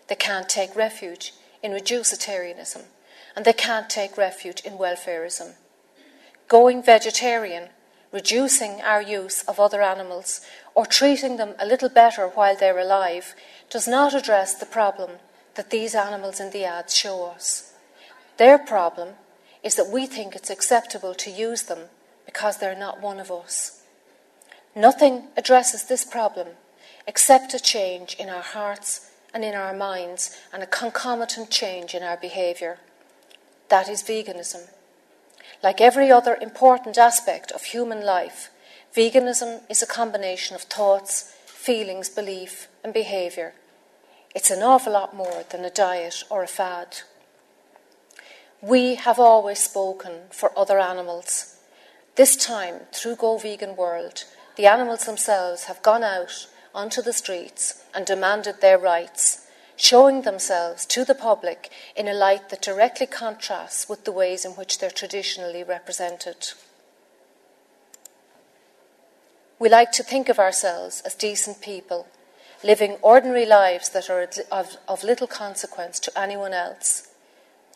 They 0.08 0.14
can't 0.16 0.48
take 0.48 0.76
refuge 0.76 1.32
in 1.62 1.72
reducitarianism. 1.72 2.82
And 3.34 3.44
they 3.46 3.54
can't 3.54 3.88
take 3.88 4.18
refuge 4.18 4.60
in 4.60 4.74
welfarism. 4.74 5.54
Going 6.46 6.82
vegetarian, 6.82 7.70
reducing 8.12 8.82
our 8.82 9.00
use 9.00 9.42
of 9.44 9.58
other 9.58 9.80
animals, 9.80 10.42
or 10.74 10.84
treating 10.84 11.38
them 11.38 11.54
a 11.58 11.66
little 11.66 11.88
better 11.88 12.28
while 12.28 12.56
they're 12.56 12.78
alive 12.78 13.34
does 13.70 13.88
not 13.88 14.14
address 14.14 14.54
the 14.54 14.66
problem 14.66 15.12
that 15.60 15.68
these 15.68 15.94
animals 15.94 16.40
in 16.40 16.50
the 16.52 16.64
ads 16.64 16.96
show 16.96 17.26
us. 17.26 17.74
Their 18.38 18.56
problem 18.56 19.16
is 19.62 19.74
that 19.74 19.90
we 19.92 20.06
think 20.06 20.34
it's 20.34 20.48
acceptable 20.48 21.12
to 21.12 21.30
use 21.30 21.64
them 21.64 21.90
because 22.24 22.56
they're 22.56 22.74
not 22.74 23.02
one 23.02 23.20
of 23.20 23.30
us. 23.30 23.82
Nothing 24.74 25.24
addresses 25.36 25.84
this 25.84 26.02
problem 26.02 26.48
except 27.06 27.52
a 27.52 27.60
change 27.60 28.16
in 28.18 28.30
our 28.30 28.40
hearts 28.40 29.10
and 29.34 29.44
in 29.44 29.54
our 29.54 29.76
minds 29.76 30.34
and 30.50 30.62
a 30.62 30.66
concomitant 30.66 31.50
change 31.50 31.94
in 31.94 32.02
our 32.02 32.16
behaviour. 32.16 32.78
That 33.68 33.86
is 33.86 34.02
veganism. 34.02 34.70
Like 35.62 35.82
every 35.82 36.10
other 36.10 36.38
important 36.40 36.96
aspect 36.96 37.52
of 37.52 37.64
human 37.64 38.00
life, 38.00 38.48
veganism 38.96 39.60
is 39.68 39.82
a 39.82 39.86
combination 39.86 40.54
of 40.54 40.62
thoughts, 40.62 41.34
feelings, 41.44 42.08
belief, 42.08 42.68
and 42.82 42.94
behaviour. 42.94 43.52
It's 44.32 44.50
an 44.50 44.62
awful 44.62 44.92
lot 44.92 45.14
more 45.14 45.44
than 45.50 45.64
a 45.64 45.70
diet 45.70 46.22
or 46.30 46.42
a 46.42 46.46
fad. 46.46 46.98
We 48.62 48.94
have 48.94 49.18
always 49.18 49.58
spoken 49.58 50.28
for 50.30 50.56
other 50.56 50.78
animals. 50.78 51.56
This 52.14 52.36
time, 52.36 52.82
through 52.92 53.16
Go 53.16 53.38
Vegan 53.38 53.74
World, 53.74 54.24
the 54.56 54.66
animals 54.66 55.06
themselves 55.06 55.64
have 55.64 55.82
gone 55.82 56.04
out 56.04 56.46
onto 56.74 57.02
the 57.02 57.12
streets 57.12 57.82
and 57.92 58.06
demanded 58.06 58.60
their 58.60 58.78
rights, 58.78 59.48
showing 59.76 60.22
themselves 60.22 60.86
to 60.86 61.04
the 61.04 61.14
public 61.14 61.70
in 61.96 62.06
a 62.06 62.14
light 62.14 62.50
that 62.50 62.62
directly 62.62 63.06
contrasts 63.06 63.88
with 63.88 64.04
the 64.04 64.12
ways 64.12 64.44
in 64.44 64.52
which 64.52 64.78
they're 64.78 64.90
traditionally 64.90 65.64
represented. 65.64 66.52
We 69.58 69.68
like 69.68 69.90
to 69.92 70.02
think 70.04 70.28
of 70.28 70.38
ourselves 70.38 71.02
as 71.04 71.14
decent 71.14 71.60
people, 71.60 72.06
living 72.62 72.96
ordinary 73.02 73.46
lives 73.46 73.88
that 73.90 74.10
are 74.10 74.28
of, 74.52 74.76
of 74.86 75.04
little 75.04 75.26
consequence 75.26 75.98
to 76.00 76.18
anyone 76.18 76.52
else. 76.52 77.08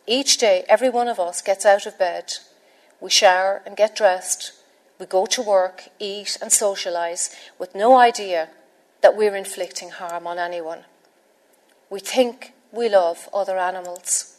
Each 0.07 0.37
day, 0.37 0.65
every 0.69 0.91
one 0.91 1.09
of 1.09 1.19
us 1.19 1.41
gets 1.41 1.65
out 1.65 1.87
of 1.87 1.99
bed, 1.99 2.35
we 3.01 3.11
shower 3.11 3.63
and 3.65 3.77
get 3.77 3.97
dressed, 3.97 4.53
we 4.99 5.07
go 5.07 5.27
to 5.27 5.43
work, 5.43 5.85
eat, 5.99 6.39
and 6.41 6.51
socialise 6.51 7.35
with 7.59 7.75
no 7.75 7.97
idea 7.97 8.51
that 9.01 9.17
we're 9.17 9.37
inflicting 9.37 9.91
harm 9.91 10.27
on 10.27 10.39
anyone. 10.39 10.85
We 11.91 12.01
think 12.01 12.53
we 12.71 12.89
love 12.89 13.29
other 13.33 13.59
animals. 13.59 14.39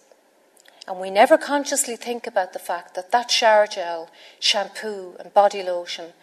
And 0.87 0.99
we 0.99 1.09
never 1.09 1.37
consciously 1.37 1.95
think 1.95 2.27
about 2.27 2.53
the 2.53 2.59
fact 2.59 2.93
that 2.93 3.11
that 3.11 3.31
shower 3.31 3.65
gel, 3.65 4.09
shampoo, 4.39 5.15
and 5.19 5.33
body 5.33 5.63
lotion 5.63 6.13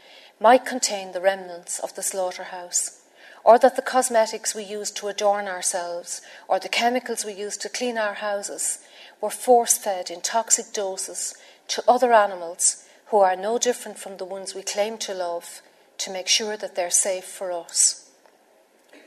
might 0.41 0.65
contain 0.65 1.13
the 1.13 1.21
remnants 1.21 1.81
of 1.81 1.95
the 1.95 2.03
slaughterhouse, 2.03 3.02
or 3.45 3.59
that 3.59 3.77
the 3.77 3.83
cosmetics 3.83 4.55
we 4.55 4.63
use 4.63 4.91
to 4.91 5.09
adorn 5.09 5.49
ourselves, 5.49 6.23
or 6.49 6.59
the 6.59 6.69
chemicals 6.69 7.25
we 7.25 7.33
use 7.33 7.57
to 7.57 7.69
clean 7.69 7.99
our 7.99 8.15
houses, 8.15 8.79
were 9.21 9.31
force 9.31 9.77
fed 9.77 10.11
in 10.11 10.21
toxic 10.21 10.73
doses 10.73 11.35
to 11.69 11.83
other 11.89 12.13
animals 12.13 12.85
who 13.07 13.19
are 13.19 13.37
no 13.37 13.59
different 13.59 13.99
from 13.99 14.17
the 14.17 14.25
ones 14.25 14.55
we 14.55 14.63
claim 14.63 14.97
to 14.99 15.15
love 15.15 15.63
to 15.99 16.11
make 16.11 16.29
sure 16.29 16.57
that 16.57 16.75
they're 16.75 16.91
safe 16.91 17.25
for 17.25 17.53
us. 17.53 18.11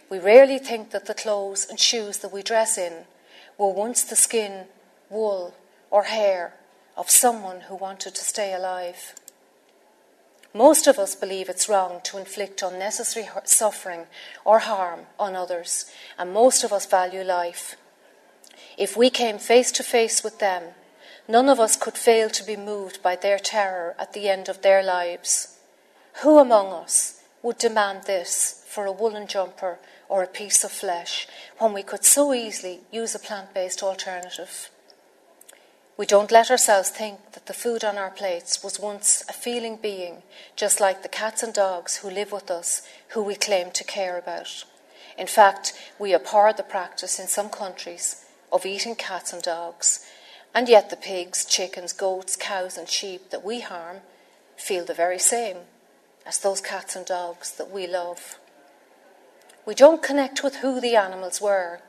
We 0.10 0.20
rarely 0.20 0.60
think 0.60 0.92
that 0.92 1.08
the 1.08 1.14
clothes 1.14 1.66
and 1.70 1.80
shoes 1.80 2.20
that 2.20 2.32
we 2.32 2.44
dress 2.44 2.78
in 2.78 3.06
were 3.58 3.72
once 3.72 4.04
the 4.04 4.16
skin, 4.16 4.66
wool, 5.10 5.56
or 5.90 6.04
hair 6.04 6.54
of 6.96 7.10
someone 7.10 7.62
who 7.62 7.76
wanted 7.76 8.16
to 8.16 8.24
stay 8.24 8.54
alive. 8.54 9.16
Most 10.56 10.88
of 10.88 10.98
us 10.98 11.16
believe 11.16 11.50
it's 11.50 11.68
wrong 11.68 12.00
to 12.06 12.18
inflict 12.18 12.62
unnecessary 12.62 13.28
suffering 13.44 14.06
or 14.46 14.60
harm 14.60 15.02
on 15.20 15.36
others, 15.36 15.86
and 16.18 16.32
most 16.32 16.64
of 16.64 16.72
us 16.72 16.86
value 16.86 17.24
life. 17.24 17.76
If 18.78 18.96
we 18.96 19.10
came 19.10 19.38
face 19.38 19.70
to 19.74 19.84
face 19.84 20.24
with 20.24 20.40
them, 20.40 20.64
none 21.28 21.50
of 21.50 21.60
us 21.60 21.76
could 21.76 21.98
fail 21.98 22.30
to 22.30 22.46
be 22.46 22.56
moved 22.56 23.04
by 23.04 23.18
their 23.18 23.38
terror 23.38 23.96
at 24.00 24.14
the 24.14 24.30
end 24.30 24.48
of 24.48 24.62
their 24.62 24.82
lives. 24.82 25.60
Who 26.24 26.40
among 26.40 26.72
us 26.72 27.22
would 27.44 27.58
demand 27.58 28.04
this 28.04 28.64
for 28.66 28.86
a 28.86 28.94
woolen 28.94 29.28
jumper 29.28 29.78
or 30.08 30.24
a 30.24 30.38
piece 30.42 30.64
of 30.64 30.72
flesh 30.72 31.28
when 31.58 31.74
we 31.74 31.84
could 31.84 32.06
so 32.06 32.34
easily 32.34 32.80
use 32.94 33.14
a 33.14 33.20
plant 33.20 33.54
based 33.54 33.84
alternative? 33.84 34.70
We 35.98 36.06
don't 36.06 36.32
let 36.32 36.52
ourselves 36.52 36.90
think 36.90 37.32
that 37.32 37.46
the 37.46 37.54
food 37.54 37.86
on 37.86 37.98
our 37.98 38.10
plates 38.10 38.62
was 38.62 38.80
once 38.80 39.24
a 39.30 39.34
feeling 39.34 39.78
being, 39.78 40.24
just 40.58 40.82
like 40.82 41.04
the 41.04 41.08
cats 41.10 41.42
and 41.42 41.54
dogs 41.54 41.98
who 41.98 42.10
live 42.10 42.34
with 42.34 42.52
us, 42.52 42.82
who 43.10 43.24
we 43.24 43.36
claim 43.36 43.72
to 43.72 43.84
care 43.86 44.18
about. 44.18 44.66
In 45.18 45.28
fact, 45.28 45.74
we 45.98 46.14
abhor 46.14 46.52
the 46.52 46.64
practice 46.64 47.18
in 47.18 47.28
some 47.28 47.50
countries 47.50 48.26
of 48.52 48.66
eating 48.66 48.96
cats 48.96 49.32
and 49.32 49.42
dogs, 49.42 50.06
and 50.54 50.68
yet 50.68 50.90
the 50.90 50.98
pigs, 50.98 51.46
chickens, 51.46 51.94
goats, 51.94 52.36
cows, 52.36 52.78
and 52.78 52.90
sheep 52.90 53.30
that 53.30 53.46
we 53.46 53.62
harm 53.62 53.98
feel 54.58 54.84
the 54.84 54.94
very 54.94 55.20
same 55.20 55.58
as 56.26 56.40
those 56.40 56.60
cats 56.60 56.96
and 56.98 57.06
dogs 57.06 57.52
that 57.54 57.72
we 57.72 57.88
love. 57.88 58.38
We 59.66 59.76
don't 59.76 60.04
connect 60.04 60.44
with 60.44 60.58
who 60.58 60.82
the 60.82 60.98
animals 60.98 61.40
were 61.40 61.80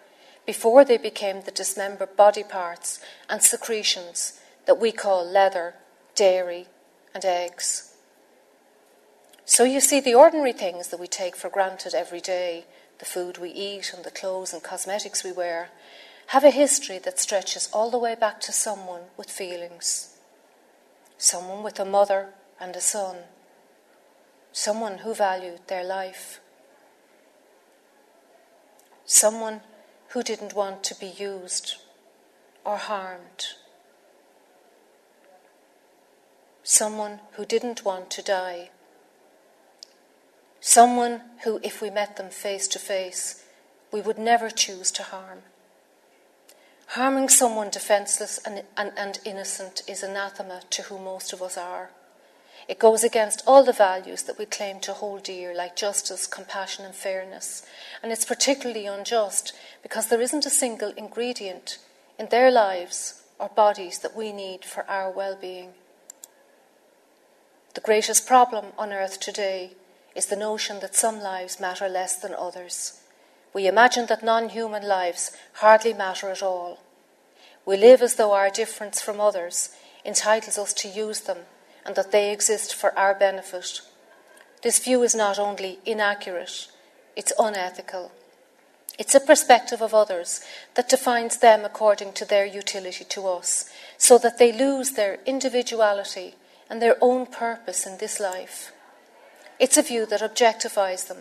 before 0.47 0.85
they 0.85 0.97
became 0.97 1.43
the 1.43 1.51
dismembered 1.51 2.17
body 2.17 2.45
parts 2.45 3.01
and 3.29 3.43
secretions 3.43 4.41
that 4.67 4.79
we 4.79 4.93
call 4.93 5.29
leather, 5.29 5.75
dairy, 6.15 6.67
and 7.15 7.25
eggs. 7.25 7.95
So 9.45 9.65
you 9.65 9.81
see, 9.81 10.01
the 10.01 10.15
ordinary 10.15 10.53
things 10.53 10.89
that 10.89 11.01
we 11.01 11.07
take 11.07 11.37
for 11.37 11.51
granted 11.51 11.95
every 11.95 12.21
day 12.21 12.65
the 12.99 13.05
food 13.05 13.39
we 13.39 13.51
eat, 13.51 13.93
and 13.95 14.05
the 14.05 14.11
clothes 14.11 14.53
and 14.53 14.63
cosmetics 14.63 15.23
we 15.23 15.33
wear, 15.33 15.71
have 16.29 16.45
a 16.45 16.51
history 16.51 16.99
that 16.99 17.21
stretches 17.21 17.69
all 17.73 17.91
the 17.91 17.99
way 17.99 18.15
back 18.15 18.41
to 18.41 18.53
someone 18.53 19.03
with 19.17 19.31
feelings. 19.31 20.17
Someone 21.19 21.63
with 21.63 21.79
a 21.79 21.85
mother 21.85 22.31
and 22.61 22.75
a 22.75 22.81
son. 22.81 23.17
Someone 24.53 24.99
who 24.99 25.15
valued 25.15 25.61
their 25.69 25.85
life. 25.85 26.41
Someone 29.05 29.61
who 30.09 30.23
didn't 30.23 30.55
want 30.55 30.85
to 30.85 30.95
be 30.95 31.07
used 31.07 31.77
or 32.65 32.77
harmed. 32.77 33.47
Someone 36.63 37.21
who 37.33 37.45
didn't 37.45 37.85
want 37.85 38.11
to 38.11 38.23
die. 38.23 38.71
Someone 40.61 41.23
who, 41.45 41.61
if 41.63 41.81
we 41.81 41.91
met 41.91 42.17
them 42.17 42.29
face 42.29 42.67
to 42.69 42.79
face, 42.79 43.45
we 43.93 44.01
would 44.01 44.19
never 44.19 44.51
choose 44.51 44.91
to 44.93 45.05
harm. 45.05 45.43
Harming 46.89 47.29
someone 47.29 47.71
defenceless 47.71 48.39
and, 48.45 48.63
and, 48.77 48.93
and, 48.97 49.21
innocent 49.25 49.83
is 49.87 50.03
anathema 50.03 50.63
to 50.71 50.83
who 50.83 50.99
most 50.99 51.33
of 51.33 51.43
us 51.43 51.57
are. 51.57 51.91
It 52.69 52.81
goes 52.81 53.05
against 53.05 53.45
all 53.47 53.63
the 53.63 53.73
values 53.73 54.25
that 54.25 54.39
we 54.39 54.45
claim 54.45 54.81
to 54.81 54.93
hold 54.93 55.23
dear, 55.23 55.55
like 55.55 55.77
justice, 55.77 56.27
compassion, 56.27 56.85
and 56.85 56.95
fairness. 56.95 57.65
And 58.03 58.11
it's 58.11 58.25
particularly 58.25 58.87
unjust 58.87 59.53
because 59.83 60.09
there 60.09 60.21
isn't 60.21 60.47
a 60.47 60.51
single 60.51 60.93
ingredient 60.97 61.79
in 62.19 62.29
their 62.29 62.51
lives 62.51 63.23
or 63.39 63.49
bodies 63.49 64.01
that 64.01 64.17
we 64.17 64.33
need 64.33 64.65
for 64.65 64.85
our 64.91 65.11
well 65.11 65.37
being. 65.41 65.75
The 67.75 67.81
greatest 67.81 68.27
problem 68.27 68.67
on 68.77 68.93
earth 68.93 69.21
today 69.21 69.73
is 70.17 70.27
the 70.27 70.35
notion 70.37 70.81
that 70.81 70.97
some 70.97 71.21
lives 71.21 71.61
matter 71.61 71.89
less 71.89 72.17
than 72.17 72.35
others. 72.35 73.01
We 73.55 73.69
imagine 73.69 74.07
that 74.07 74.25
non 74.25 74.49
human 74.49 74.83
lives 74.83 75.31
hardly 75.55 75.93
matter 75.93 76.31
at 76.31 76.43
all. 76.43 76.81
We 77.65 77.77
live 77.77 78.03
as 78.03 78.17
though 78.17 78.33
our 78.33 78.51
difference 78.51 79.01
from 79.01 79.21
others 79.21 79.71
entitles 80.05 80.59
us 80.59 80.73
to 80.75 80.89
use 80.89 81.21
them 81.21 81.39
and 81.87 81.95
that 81.95 82.11
they 82.11 82.33
exist 82.33 82.75
for 82.75 82.97
our 82.99 83.15
benefit. 83.15 83.81
This 84.63 84.81
view 84.81 85.03
is 85.05 85.15
not 85.15 85.39
only 85.39 85.79
inaccurate, 85.87 86.67
it's 87.15 87.33
unethical. 87.39 88.11
It's 88.99 89.15
a 89.15 89.21
perspective 89.21 89.81
of 89.81 89.95
others 89.95 90.41
that 90.75 90.89
defines 90.89 91.39
them 91.39 91.65
according 91.65 92.15
to 92.15 92.25
their 92.25 92.45
utility 92.45 93.05
to 93.05 93.29
us, 93.29 93.71
so 93.99 94.19
that 94.19 94.39
they 94.39 94.53
lose 94.53 94.93
their 94.93 95.19
individuality 95.27 96.35
and 96.69 96.83
their 96.83 96.97
own 97.01 97.27
purpose 97.27 97.87
in 97.87 97.99
this 97.99 98.19
life. 98.19 98.73
It's 99.61 99.77
a 99.77 99.83
view 99.83 100.07
that 100.07 100.21
objectifies 100.21 101.07
them, 101.07 101.19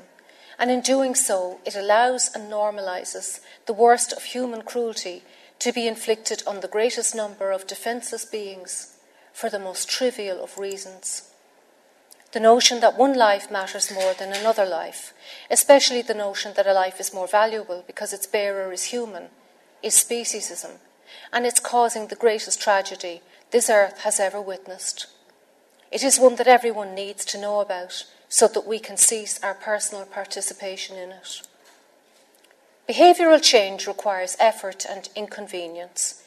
and 0.58 0.72
in 0.72 0.82
doing 0.82 1.16
so, 1.16 1.60
it 1.66 1.76
allows 1.76 2.34
and 2.34 2.52
normalizes 2.52 3.42
the 3.68 3.74
worst 3.74 4.14
of 4.14 4.24
human 4.24 4.64
cruelty 4.64 5.24
to 5.60 5.72
be 5.72 5.88
inflicted 5.88 6.44
on 6.48 6.62
the 6.62 6.68
greatest 6.68 7.14
number 7.14 7.52
of 7.52 7.68
defenseless 7.68 8.26
beings 8.26 8.95
for 9.36 9.50
the 9.50 9.60
most 9.60 9.90
trivial 9.90 10.42
of 10.42 10.58
reasons. 10.58 11.30
The 12.32 12.40
notion 12.40 12.80
that 12.80 12.98
one 12.98 13.14
life 13.14 13.52
matters 13.52 13.94
more 13.94 14.14
than 14.14 14.32
another 14.32 14.66
life, 14.66 15.14
especially 15.52 16.02
the 16.02 16.14
notion 16.14 16.54
that 16.56 16.66
a 16.66 16.72
life 16.72 17.02
is 17.02 17.14
more 17.14 17.28
valuable 17.28 17.84
because 17.86 18.14
its 18.14 18.26
bearer 18.26 18.72
is 18.72 18.86
human, 18.86 19.26
is 19.84 19.94
speciesism, 19.94 20.78
and 21.34 21.46
it's 21.46 21.60
causing 21.60 22.08
the 22.08 22.16
greatest 22.16 22.62
tragedy 22.62 23.22
this 23.52 23.70
earth 23.70 24.00
has 24.04 24.22
ever 24.22 24.40
witnessed. 24.40 25.08
It 25.92 26.02
is 26.02 26.18
one 26.18 26.38
that 26.38 26.48
everyone 26.48 26.96
needs 26.96 27.26
to 27.26 27.40
know 27.40 27.60
about 27.60 28.06
so 28.30 28.48
that 28.48 28.66
we 28.66 28.80
can 28.80 28.96
cease 28.96 29.38
our 29.44 29.54
personal 29.54 30.06
participation 30.06 30.98
in 30.98 31.12
it. 31.12 31.42
Behavioural 32.88 33.42
change 33.42 33.86
requires 33.86 34.38
effort 34.40 34.86
and 34.90 35.10
inconvenience. 35.14 36.22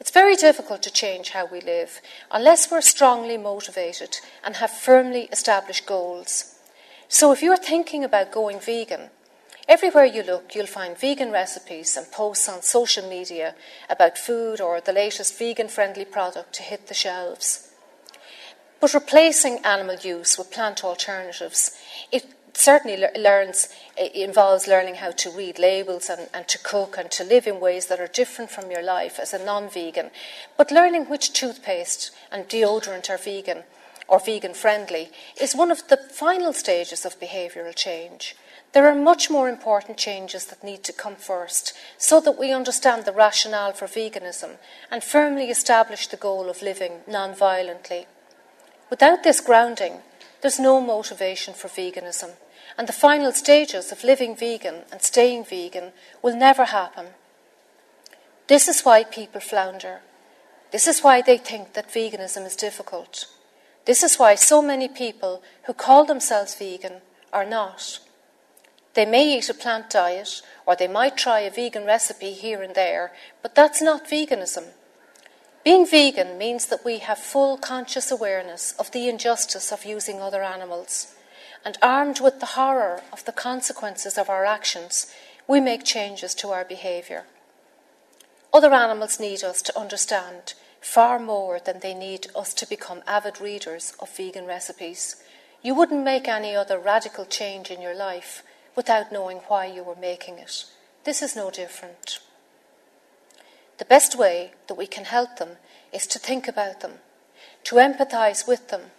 It's 0.00 0.10
very 0.10 0.34
difficult 0.34 0.82
to 0.84 0.90
change 0.90 1.30
how 1.30 1.44
we 1.44 1.60
live 1.60 2.00
unless 2.30 2.70
we're 2.70 2.80
strongly 2.80 3.36
motivated 3.36 4.18
and 4.42 4.56
have 4.56 4.70
firmly 4.70 5.28
established 5.30 5.84
goals. 5.84 6.56
So, 7.08 7.32
if 7.32 7.42
you're 7.42 7.58
thinking 7.58 8.02
about 8.02 8.32
going 8.32 8.60
vegan, 8.60 9.10
everywhere 9.68 10.06
you 10.06 10.22
look, 10.22 10.54
you'll 10.54 10.66
find 10.66 10.96
vegan 10.96 11.30
recipes 11.30 11.98
and 11.98 12.10
posts 12.10 12.48
on 12.48 12.62
social 12.62 13.06
media 13.06 13.54
about 13.90 14.16
food 14.16 14.58
or 14.58 14.80
the 14.80 14.92
latest 14.92 15.38
vegan 15.38 15.68
friendly 15.68 16.06
product 16.06 16.54
to 16.54 16.62
hit 16.62 16.86
the 16.86 16.94
shelves. 16.94 17.70
But 18.80 18.94
replacing 18.94 19.58
animal 19.58 19.96
use 19.96 20.38
with 20.38 20.50
plant 20.50 20.82
alternatives, 20.82 21.76
it 22.10 22.24
certainly 22.56 23.06
learns 23.18 23.68
it 23.96 24.14
involves 24.14 24.66
learning 24.66 24.96
how 24.96 25.10
to 25.10 25.30
read 25.30 25.58
labels 25.58 26.08
and, 26.08 26.28
and 26.32 26.48
to 26.48 26.58
cook 26.58 26.96
and 26.98 27.10
to 27.10 27.24
live 27.24 27.46
in 27.46 27.60
ways 27.60 27.86
that 27.86 28.00
are 28.00 28.06
different 28.06 28.50
from 28.50 28.70
your 28.70 28.82
life 28.82 29.18
as 29.18 29.32
a 29.32 29.44
non-vegan 29.44 30.10
but 30.56 30.70
learning 30.70 31.04
which 31.04 31.32
toothpaste 31.32 32.10
and 32.30 32.48
deodorant 32.48 33.10
are 33.10 33.18
vegan 33.18 33.62
or 34.08 34.18
vegan 34.18 34.54
friendly 34.54 35.10
is 35.40 35.54
one 35.54 35.70
of 35.70 35.86
the 35.88 35.96
final 35.96 36.52
stages 36.52 37.04
of 37.04 37.20
behavioural 37.20 37.74
change 37.74 38.34
there 38.72 38.86
are 38.86 38.94
much 38.94 39.30
more 39.30 39.48
important 39.48 39.98
changes 39.98 40.44
that 40.46 40.62
need 40.62 40.84
to 40.84 40.92
come 40.92 41.16
first 41.16 41.72
so 41.98 42.20
that 42.20 42.38
we 42.38 42.52
understand 42.52 43.04
the 43.04 43.12
rationale 43.12 43.72
for 43.72 43.86
veganism 43.86 44.58
and 44.90 45.02
firmly 45.02 45.50
establish 45.50 46.06
the 46.06 46.16
goal 46.16 46.48
of 46.48 46.62
living 46.62 47.00
non 47.08 47.34
violently. 47.34 48.06
Without 48.88 49.24
this 49.24 49.40
grounding, 49.40 50.02
there's 50.42 50.58
no 50.58 50.80
motivation 50.80 51.54
for 51.54 51.68
veganism, 51.68 52.30
and 52.78 52.88
the 52.88 52.92
final 52.92 53.32
stages 53.32 53.92
of 53.92 54.04
living 54.04 54.36
vegan 54.36 54.82
and 54.90 55.02
staying 55.02 55.44
vegan 55.44 55.92
will 56.22 56.36
never 56.36 56.66
happen. 56.66 57.08
This 58.46 58.68
is 58.68 58.82
why 58.82 59.04
people 59.04 59.40
flounder. 59.40 60.00
This 60.72 60.86
is 60.86 61.02
why 61.02 61.22
they 61.22 61.38
think 61.38 61.74
that 61.74 61.92
veganism 61.92 62.46
is 62.46 62.56
difficult. 62.56 63.26
This 63.84 64.02
is 64.02 64.18
why 64.18 64.34
so 64.34 64.62
many 64.62 64.88
people 64.88 65.42
who 65.64 65.72
call 65.72 66.04
themselves 66.04 66.54
vegan 66.54 67.00
are 67.32 67.44
not. 67.44 68.00
They 68.94 69.06
may 69.06 69.38
eat 69.38 69.48
a 69.48 69.54
plant 69.54 69.90
diet 69.90 70.42
or 70.66 70.74
they 70.74 70.88
might 70.88 71.16
try 71.16 71.40
a 71.40 71.50
vegan 71.50 71.84
recipe 71.84 72.32
here 72.32 72.62
and 72.62 72.74
there, 72.74 73.12
but 73.42 73.54
that's 73.54 73.80
not 73.80 74.08
veganism. 74.08 74.68
Being 75.62 75.86
vegan 75.86 76.38
means 76.38 76.66
that 76.66 76.84
we 76.84 76.98
have 76.98 77.18
full 77.18 77.58
conscious 77.58 78.10
awareness 78.10 78.74
of 78.78 78.90
the 78.92 79.08
injustice 79.08 79.70
of 79.70 79.84
using 79.84 80.20
other 80.20 80.42
animals, 80.42 81.14
and 81.64 81.76
armed 81.82 82.18
with 82.18 82.40
the 82.40 82.54
horror 82.56 83.02
of 83.12 83.24
the 83.26 83.32
consequences 83.32 84.16
of 84.16 84.30
our 84.30 84.46
actions, 84.46 85.12
we 85.46 85.60
make 85.60 85.84
changes 85.84 86.34
to 86.36 86.48
our 86.48 86.64
behaviour. 86.64 87.24
Other 88.54 88.72
animals 88.72 89.20
need 89.20 89.44
us 89.44 89.60
to 89.62 89.78
understand 89.78 90.54
far 90.80 91.18
more 91.18 91.60
than 91.60 91.80
they 91.80 91.92
need 91.92 92.28
us 92.34 92.54
to 92.54 92.66
become 92.66 93.02
avid 93.06 93.38
readers 93.38 93.92
of 94.00 94.16
vegan 94.16 94.46
recipes. 94.46 95.16
You 95.62 95.74
wouldn't 95.74 96.04
make 96.04 96.26
any 96.26 96.56
other 96.56 96.78
radical 96.78 97.26
change 97.26 97.70
in 97.70 97.82
your 97.82 97.94
life 97.94 98.42
without 98.74 99.12
knowing 99.12 99.38
why 99.48 99.66
you 99.66 99.84
were 99.84 99.96
making 99.96 100.38
it. 100.38 100.64
This 101.04 101.20
is 101.20 101.36
no 101.36 101.50
different. 101.50 102.20
The 103.80 103.86
best 103.86 104.14
way 104.14 104.52
that 104.68 104.74
we 104.74 104.86
can 104.86 105.06
help 105.06 105.38
them 105.38 105.56
is 105.90 106.06
to 106.08 106.18
think 106.18 106.46
about 106.46 106.80
them, 106.80 106.98
to 107.64 107.76
empathise 107.76 108.46
with 108.46 108.68
them, 108.68 108.90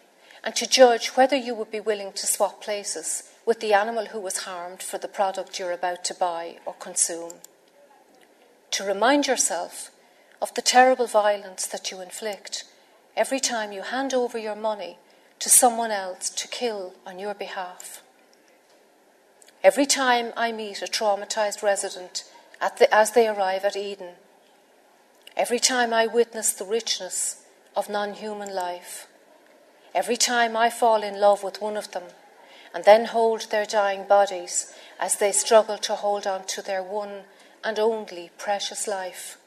and 0.44 0.56
to 0.56 0.68
judge 0.68 1.10
whether 1.10 1.36
you 1.36 1.54
would 1.54 1.70
be 1.70 1.80
willing 1.80 2.14
to 2.14 2.26
swap 2.26 2.64
places 2.64 3.30
with 3.46 3.60
the 3.60 3.74
animal 3.76 4.08
who 4.08 4.20
was 4.20 4.38
harmed 4.38 4.82
for 4.82 4.98
the 4.98 5.08
product 5.08 5.60
you're 5.60 5.72
about 5.72 6.04
to 6.06 6.16
buy 6.16 6.58
or 6.66 6.74
consume. 6.74 7.34
To 8.72 8.84
remind 8.84 9.28
yourself 9.28 9.92
of 10.42 10.52
the 10.56 10.64
terrible 10.64 11.06
violence 11.06 11.68
that 11.68 11.92
you 11.92 12.02
inflict 12.02 12.64
every 13.16 13.40
time 13.40 13.72
you 13.72 13.84
hand 13.84 14.16
over 14.16 14.40
your 14.40 14.56
money 14.56 14.98
to 15.38 15.48
someone 15.48 15.92
else 15.92 16.28
to 16.32 16.48
kill 16.48 16.96
on 17.06 17.20
your 17.20 17.36
behalf. 17.36 18.02
Every 19.64 19.86
time 19.86 20.34
I 20.36 20.52
meet 20.52 20.82
a 20.82 20.88
traumatised 20.88 21.62
resident 21.62 22.24
the, 22.80 22.92
as 22.92 23.12
they 23.12 23.28
arrive 23.28 23.64
at 23.64 23.78
Eden, 23.78 24.16
Every 25.38 25.60
time 25.60 25.94
I 25.94 26.08
witness 26.08 26.52
the 26.52 26.66
richness 26.66 27.46
of 27.74 27.90
non 27.90 28.16
human 28.16 28.54
life, 28.54 29.08
every 29.96 30.18
time 30.18 30.58
I 30.58 30.70
fall 30.70 31.04
in 31.04 31.22
love 31.22 31.42
with 31.42 31.62
one 31.62 31.78
of 31.78 31.92
them 31.92 32.04
and 32.74 32.84
then 32.84 33.06
hold 33.06 33.50
their 33.50 33.66
dying 33.66 34.06
bodies 34.06 34.74
as 35.00 35.18
they 35.18 35.32
struggle 35.32 35.78
to 35.78 35.96
hold 35.96 36.28
on 36.28 36.46
to 36.48 36.62
their 36.62 36.84
one 36.84 37.24
and 37.64 37.80
only 37.80 38.32
precious 38.38 38.90
life, 38.90 39.38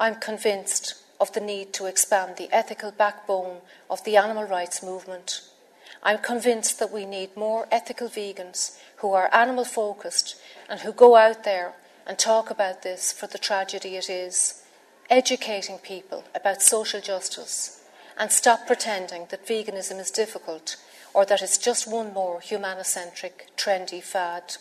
I'm 0.00 0.14
convinced 0.14 0.94
of 1.20 1.34
the 1.34 1.40
need 1.40 1.74
to 1.74 1.84
expand 1.84 2.36
the 2.36 2.48
ethical 2.50 2.90
backbone 2.90 3.58
of 3.90 4.04
the 4.04 4.16
animal 4.16 4.44
rights 4.44 4.82
movement. 4.82 5.42
I'm 6.02 6.18
convinced 6.18 6.78
that 6.78 6.92
we 6.92 7.04
need 7.04 7.36
more 7.36 7.68
ethical 7.70 8.08
vegans 8.08 8.78
who 8.96 9.12
are 9.12 9.34
animal 9.34 9.66
focused 9.66 10.36
and 10.70 10.80
who 10.80 10.92
go 10.92 11.16
out 11.16 11.44
there 11.44 11.74
and 12.06 12.18
talk 12.18 12.50
about 12.50 12.82
this 12.82 13.12
for 13.12 13.26
the 13.26 13.36
tragedy 13.36 13.96
it 13.96 14.08
is 14.08 14.62
educating 15.10 15.78
people 15.78 16.24
about 16.34 16.62
social 16.62 17.00
justice 17.00 17.82
and 18.18 18.30
stop 18.30 18.66
pretending 18.66 19.26
that 19.30 19.46
veganism 19.46 19.98
is 19.98 20.10
difficult 20.10 20.76
or 21.14 21.24
that 21.24 21.40
it's 21.40 21.56
just 21.56 21.90
one 21.90 22.12
more 22.12 22.40
humanocentric, 22.40 23.48
trendy 23.56 24.02
fad. 24.02 24.56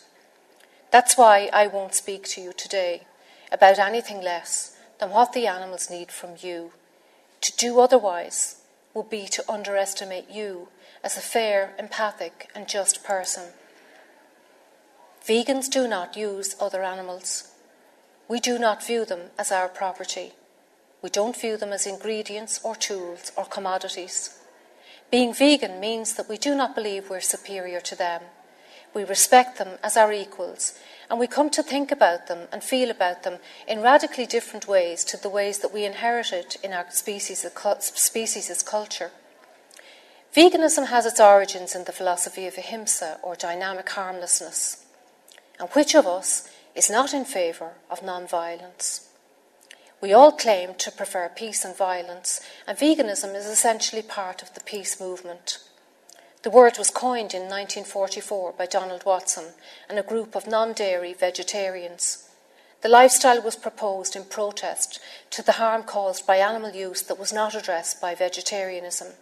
That's 0.92 1.18
why 1.18 1.50
I 1.52 1.68
won't 1.68 1.94
speak 1.94 2.24
to 2.30 2.42
you 2.42 2.54
today 2.54 3.04
about 3.52 3.80
anything 3.80 4.22
less 4.22 4.78
than 5.00 5.10
what 5.10 5.34
the 5.34 5.48
animals 5.48 5.90
need 5.90 6.12
from 6.12 6.32
you. 6.40 6.72
To 7.42 7.56
do 7.58 7.80
otherwise 7.80 8.62
would 8.94 9.10
be 9.10 9.28
to 9.28 9.52
underestimate 9.52 10.30
you 10.30 10.70
as 11.04 11.18
a 11.18 11.22
fair, 11.22 11.76
empathic, 11.78 12.50
and 12.56 12.68
just 12.68 13.04
person. 13.04 13.50
Vegans 15.26 15.70
do 15.70 15.88
not 15.88 16.16
use 16.16 16.56
other 16.60 16.84
animals. 16.84 17.52
We 18.28 18.40
do 18.40 18.60
not 18.60 18.86
view 18.86 19.06
them 19.06 19.32
as 19.38 19.52
our 19.52 19.70
property. 19.70 20.34
We 21.02 21.10
don't 21.10 21.40
view 21.40 21.58
them 21.58 21.72
as 21.72 21.88
ingredients 21.88 22.60
or 22.64 22.76
tools 22.76 23.32
or 23.38 23.46
commodities. 23.46 24.38
Being 25.10 25.34
vegan 25.34 25.80
means 25.80 26.16
that 26.16 26.28
we 26.28 26.38
do 26.38 26.54
not 26.54 26.76
believe 26.76 27.10
we're 27.10 27.22
superior 27.22 27.80
to 27.82 27.96
them. 27.96 28.24
We 28.94 29.06
respect 29.06 29.58
them 29.58 29.78
as 29.84 29.96
our 29.96 30.12
equals, 30.12 30.78
and 31.10 31.20
we 31.20 31.28
come 31.28 31.50
to 31.52 31.64
think 31.64 31.92
about 31.92 32.28
them 32.28 32.48
and 32.52 32.64
feel 32.64 32.90
about 32.90 33.24
them 33.24 33.40
in 33.68 33.82
radically 33.82 34.26
different 34.26 34.68
ways 34.68 35.04
to 35.06 35.18
the 35.18 35.30
ways 35.30 35.60
that 35.60 35.74
we 35.74 35.86
inherited 35.86 36.58
in 36.64 36.74
our 36.74 36.90
species' 36.90 37.46
species' 37.80 38.64
culture. 38.64 39.12
Veganism 40.36 40.88
has 40.88 41.06
its 41.06 41.20
origins 41.20 41.76
in 41.76 41.86
the 41.86 41.92
philosophy 41.92 42.48
of 42.48 42.58
ahimsa, 42.58 43.20
or 43.24 43.36
dynamic 43.36 43.90
harmlessness. 43.90 44.84
And 45.60 45.70
which 45.70 45.96
of 45.96 46.06
us 46.06 46.50
is 46.78 46.92
not 46.92 47.14
in 47.14 47.26
favour 47.26 47.74
of 47.90 48.04
non 48.04 48.28
violence? 48.28 49.10
We 50.00 50.14
all 50.14 50.32
claim 50.32 50.76
to 50.76 50.92
prefer 50.92 51.28
peace 51.28 51.66
and 51.66 51.76
violence, 51.76 52.40
and 52.68 52.78
veganism 52.78 53.36
is 53.36 53.48
essentially 53.48 54.04
part 54.04 54.44
of 54.44 54.54
the 54.54 54.62
peace 54.62 55.00
movement. 55.02 55.58
The 56.44 56.52
word 56.52 56.78
was 56.78 56.92
coined 56.92 57.34
in 57.34 57.50
1944 57.50 58.54
by 58.54 58.68
Donald 58.68 59.04
Watson 59.06 59.54
and 59.90 59.98
a 59.98 60.04
group 60.04 60.36
of 60.36 60.46
non 60.46 60.74
dairy 60.74 61.14
vegetarians. 61.14 62.30
The 62.82 62.90
lifestyle 62.90 63.42
was 63.42 63.56
proposed 63.56 64.16
in 64.16 64.26
protest 64.26 65.00
to 65.32 65.42
the 65.42 65.54
harm 65.54 65.82
caused 65.82 66.28
by 66.28 66.38
animal 66.38 66.76
use 66.76 67.02
that 67.02 67.18
was 67.20 67.34
not 67.34 67.56
addressed 67.56 68.00
by 68.00 68.14
vegetarianism, 68.14 69.14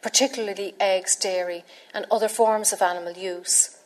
particularly 0.00 0.74
eggs, 0.80 1.14
dairy, 1.14 1.62
and 1.92 2.06
other 2.10 2.28
forms 2.28 2.72
of 2.72 2.80
animal 2.80 3.12
use. 3.12 3.76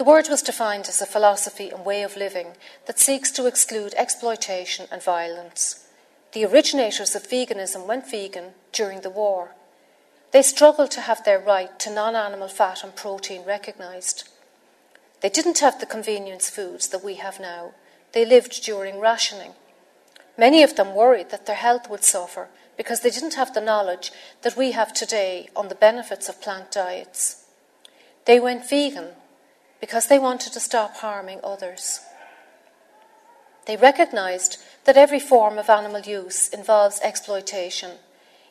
The 0.00 0.04
word 0.04 0.30
was 0.30 0.40
defined 0.40 0.88
as 0.88 1.02
a 1.02 1.04
philosophy 1.04 1.68
and 1.68 1.84
way 1.84 2.02
of 2.02 2.16
living 2.16 2.54
that 2.86 2.98
seeks 2.98 3.30
to 3.32 3.44
exclude 3.44 3.92
exploitation 3.98 4.86
and 4.90 5.02
violence. 5.02 5.86
The 6.32 6.46
originators 6.46 7.14
of 7.14 7.28
veganism 7.28 7.86
went 7.86 8.10
vegan 8.10 8.54
during 8.72 9.02
the 9.02 9.10
war. 9.10 9.50
They 10.32 10.40
struggled 10.40 10.90
to 10.92 11.02
have 11.02 11.22
their 11.24 11.38
right 11.38 11.78
to 11.80 11.90
non 11.92 12.16
animal 12.16 12.48
fat 12.48 12.82
and 12.82 12.96
protein 12.96 13.44
recognised. 13.44 14.26
They 15.20 15.28
didn't 15.28 15.58
have 15.58 15.78
the 15.80 15.84
convenience 15.84 16.48
foods 16.48 16.88
that 16.88 17.04
we 17.04 17.16
have 17.16 17.38
now. 17.38 17.72
They 18.12 18.24
lived 18.24 18.64
during 18.64 19.00
rationing. 19.00 19.52
Many 20.38 20.62
of 20.62 20.76
them 20.76 20.94
worried 20.94 21.28
that 21.28 21.44
their 21.44 21.56
health 21.56 21.90
would 21.90 22.04
suffer 22.04 22.48
because 22.78 23.00
they 23.00 23.10
didn't 23.10 23.34
have 23.34 23.52
the 23.52 23.60
knowledge 23.60 24.12
that 24.40 24.56
we 24.56 24.72
have 24.72 24.94
today 24.94 25.50
on 25.54 25.68
the 25.68 25.74
benefits 25.74 26.26
of 26.30 26.40
plant 26.40 26.72
diets. 26.72 27.44
They 28.24 28.40
went 28.40 28.66
vegan 28.66 29.08
because 29.80 30.06
they 30.06 30.18
wanted 30.18 30.52
to 30.52 30.60
stop 30.60 30.96
harming 30.96 31.40
others. 31.42 32.00
They 33.66 33.76
recognised 33.76 34.58
that 34.84 34.96
every 34.96 35.20
form 35.20 35.58
of 35.58 35.70
animal 35.70 36.00
use 36.00 36.48
involves 36.48 37.00
exploitation. 37.02 37.92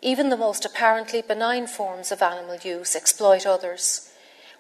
Even 0.02 0.30
the 0.30 0.38
most 0.38 0.66
apparently 0.66 1.22
benign 1.22 1.68
forms 1.68 2.12
of 2.12 2.22
animal 2.22 2.58
use 2.58 2.96
exploit 2.96 3.46
others. 3.46 4.12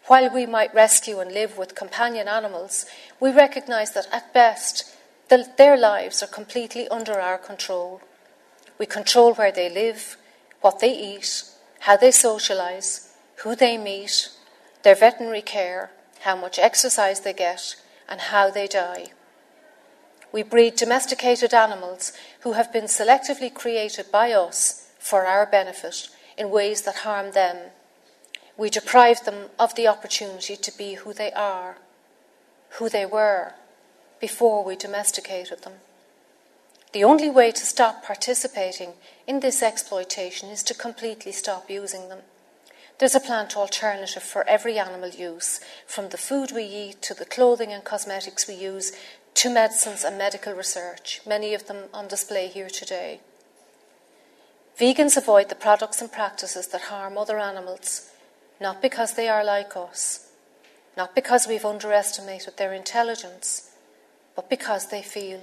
While 0.07 0.33
we 0.33 0.45
might 0.45 0.73
rescue 0.73 1.19
and 1.19 1.31
live 1.31 1.57
with 1.57 1.75
companion 1.75 2.27
animals, 2.27 2.85
we 3.19 3.31
recognise 3.31 3.91
that 3.93 4.07
at 4.11 4.33
best 4.33 4.95
the, 5.29 5.47
their 5.57 5.77
lives 5.77 6.23
are 6.23 6.27
completely 6.27 6.87
under 6.89 7.19
our 7.19 7.37
control. 7.37 8.01
We 8.79 8.85
control 8.85 9.33
where 9.33 9.51
they 9.51 9.69
live, 9.69 10.17
what 10.61 10.79
they 10.79 10.97
eat, 10.97 11.43
how 11.81 11.95
they 11.95 12.09
socialise, 12.09 13.11
who 13.43 13.55
they 13.55 13.77
meet, 13.77 14.29
their 14.83 14.95
veterinary 14.95 15.41
care, 15.41 15.91
how 16.21 16.35
much 16.35 16.59
exercise 16.59 17.21
they 17.21 17.33
get, 17.33 17.75
and 18.07 18.21
how 18.21 18.49
they 18.49 18.67
die. 18.67 19.07
We 20.31 20.43
breed 20.43 20.75
domesticated 20.75 21.53
animals 21.53 22.13
who 22.41 22.53
have 22.53 22.71
been 22.71 22.85
selectively 22.85 23.53
created 23.53 24.11
by 24.11 24.31
us 24.31 24.91
for 24.99 25.25
our 25.25 25.45
benefit 25.45 26.09
in 26.37 26.49
ways 26.49 26.83
that 26.83 26.97
harm 26.97 27.31
them. 27.31 27.71
We 28.57 28.69
deprive 28.69 29.25
them 29.25 29.49
of 29.57 29.75
the 29.75 29.87
opportunity 29.87 30.55
to 30.55 30.77
be 30.77 30.95
who 30.95 31.13
they 31.13 31.31
are, 31.31 31.77
who 32.77 32.89
they 32.89 33.05
were, 33.05 33.53
before 34.19 34.63
we 34.63 34.75
domesticated 34.75 35.63
them. 35.63 35.73
The 36.91 37.03
only 37.03 37.29
way 37.29 37.51
to 37.51 37.65
stop 37.65 38.03
participating 38.03 38.93
in 39.25 39.39
this 39.39 39.63
exploitation 39.63 40.49
is 40.49 40.63
to 40.63 40.73
completely 40.73 41.31
stop 41.31 41.69
using 41.69 42.09
them. 42.09 42.19
There's 42.99 43.15
a 43.15 43.21
plant 43.21 43.55
alternative 43.55 44.23
for 44.23 44.45
every 44.45 44.77
animal 44.77 45.07
use, 45.09 45.61
from 45.87 46.09
the 46.09 46.17
food 46.17 46.51
we 46.51 46.63
eat 46.63 47.01
to 47.03 47.13
the 47.13 47.23
clothing 47.23 47.71
and 47.71 47.81
cosmetics 47.81 48.45
we 48.45 48.55
use 48.55 48.91
to 49.35 49.49
medicines 49.49 50.03
and 50.03 50.17
medical 50.17 50.53
research, 50.53 51.21
many 51.25 51.53
of 51.53 51.67
them 51.67 51.85
on 51.93 52.09
display 52.09 52.47
here 52.47 52.69
today. 52.69 53.21
Vegans 54.77 55.15
avoid 55.15 55.47
the 55.47 55.55
products 55.55 56.01
and 56.01 56.11
practices 56.11 56.67
that 56.67 56.81
harm 56.81 57.17
other 57.17 57.39
animals, 57.39 58.11
not 58.59 58.81
because 58.81 59.13
they 59.13 59.29
are 59.29 59.45
like 59.45 59.77
us, 59.77 60.31
not 60.97 61.15
because 61.15 61.47
we've 61.47 61.63
underestimated 61.63 62.57
their 62.57 62.73
intelligence, 62.73 63.71
but 64.35 64.49
because 64.49 64.89
they 64.89 65.01
feel. 65.01 65.41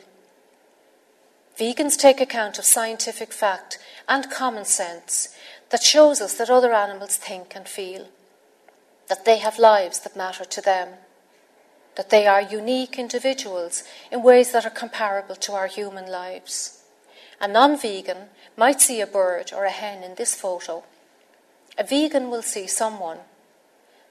Vegans 1.59 1.97
take 1.97 2.21
account 2.21 2.59
of 2.59 2.67
scientific 2.67 3.33
fact 3.33 3.79
and 4.07 4.31
common 4.31 4.67
sense 4.67 5.35
that 5.71 5.83
shows 5.83 6.21
us 6.21 6.35
that 6.35 6.51
other 6.51 6.73
animals 6.73 7.17
think 7.17 7.55
and 7.57 7.69
feel, 7.69 8.07
that 9.09 9.25
they 9.25 9.39
have 9.39 9.59
lives 9.59 10.01
that 10.01 10.17
matter 10.17 10.45
to 10.45 10.61
them, 10.61 10.89
that 11.97 12.11
they 12.11 12.27
are 12.27 12.41
unique 12.41 12.99
individuals 12.99 13.83
in 14.13 14.23
ways 14.23 14.53
that 14.53 14.67
are 14.67 14.71
comparable 14.71 15.35
to 15.35 15.53
our 15.53 15.67
human 15.67 16.07
lives. 16.07 16.83
A 17.41 17.49
non 17.49 17.77
vegan 17.79 18.29
might 18.57 18.81
see 18.81 19.01
a 19.01 19.07
bird 19.07 19.53
or 19.55 19.65
a 19.65 19.71
hen 19.71 20.03
in 20.03 20.15
this 20.15 20.35
photo. 20.35 20.85
A 21.79 21.85
vegan 21.85 22.31
will 22.31 22.43
see 22.43 22.67
someone. 22.67 23.19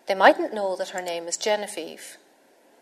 They 0.08 0.16
mightn't 0.16 0.54
know 0.54 0.76
that 0.76 0.90
her 0.90 1.02
name 1.02 1.28
is 1.28 1.38
Genevieve. 1.38 2.18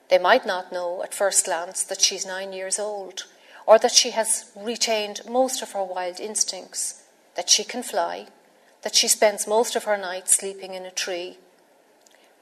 They 0.10 0.18
might 0.18 0.46
not 0.46 0.74
know 0.74 1.02
at 1.04 1.14
first 1.14 1.46
glance 1.46 1.84
that 1.84 2.02
she's 2.02 2.26
nine 2.26 2.52
years 2.52 2.78
old, 2.78 3.26
or 3.66 3.80
that 3.80 3.94
she 3.94 4.12
has 4.12 4.52
retained 4.56 5.22
most 5.28 5.62
of 5.62 5.72
her 5.72 5.84
wild 5.84 6.20
instincts, 6.20 7.04
that 7.36 7.50
she 7.50 7.64
can 7.64 7.82
fly, 7.82 8.28
that 8.84 8.96
she 8.96 9.08
spends 9.08 9.48
most 9.48 9.76
of 9.76 9.86
her 9.86 9.98
nights 9.98 10.36
sleeping 10.36 10.74
in 10.74 10.86
a 10.86 10.92
tree. 10.92 11.38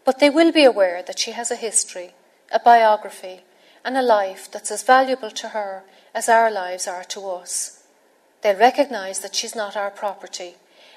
But 0.03 0.19
they 0.19 0.29
will 0.29 0.51
be 0.51 0.63
aware 0.63 1.03
that 1.03 1.19
she 1.19 1.31
has 1.31 1.51
a 1.51 1.55
history, 1.55 2.13
a 2.51 2.59
biography, 2.59 3.41
and 3.85 3.95
a 3.95 4.01
life 4.01 4.49
that's 4.51 4.71
as 4.71 4.83
valuable 4.83 5.31
to 5.31 5.49
her 5.49 5.83
as 6.13 6.27
our 6.27 6.51
lives 6.51 6.87
are 6.87 7.03
to 7.05 7.29
us. 7.29 7.83
They'll 8.41 8.57
recognize 8.57 9.19
that 9.19 9.35
she's 9.35 9.55
not 9.55 9.77
our 9.77 9.91
property, 9.91 10.55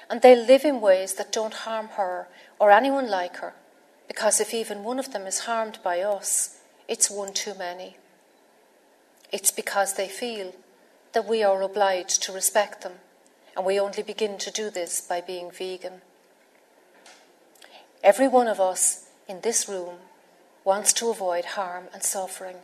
and 0.09 0.21
they'll 0.21 0.45
live 0.45 0.65
in 0.65 0.81
ways 0.81 1.13
that 1.13 1.31
don't 1.31 1.53
harm 1.53 1.89
her 1.89 2.27
or 2.59 2.71
anyone 2.71 3.09
like 3.09 3.37
her, 3.37 3.53
because 4.07 4.39
if 4.39 4.53
even 4.53 4.83
one 4.83 4.97
of 4.97 5.13
them 5.13 5.27
is 5.27 5.41
harmed 5.41 5.77
by 5.83 6.01
us, 6.01 6.59
it's 6.87 7.09
one 7.09 7.33
too 7.33 7.53
many. 7.55 7.97
It's 9.31 9.51
because 9.51 9.93
they 9.93 10.07
feel 10.07 10.55
that 11.13 11.27
we 11.27 11.43
are 11.43 11.61
obliged 11.61 12.23
to 12.23 12.31
respect 12.31 12.81
them 12.81 12.93
and 13.55 13.65
we 13.65 13.79
only 13.79 14.03
begin 14.03 14.37
to 14.37 14.51
do 14.51 14.69
this 14.69 15.01
by 15.01 15.21
being 15.21 15.51
vegan. 15.51 16.01
Every 18.03 18.27
one 18.27 18.47
of 18.47 18.59
us 18.59 19.07
in 19.27 19.41
this 19.41 19.67
room 19.67 19.95
wants 20.63 20.93
to 20.93 21.09
avoid 21.09 21.45
harm 21.45 21.85
and 21.93 22.03
suffering. 22.03 22.57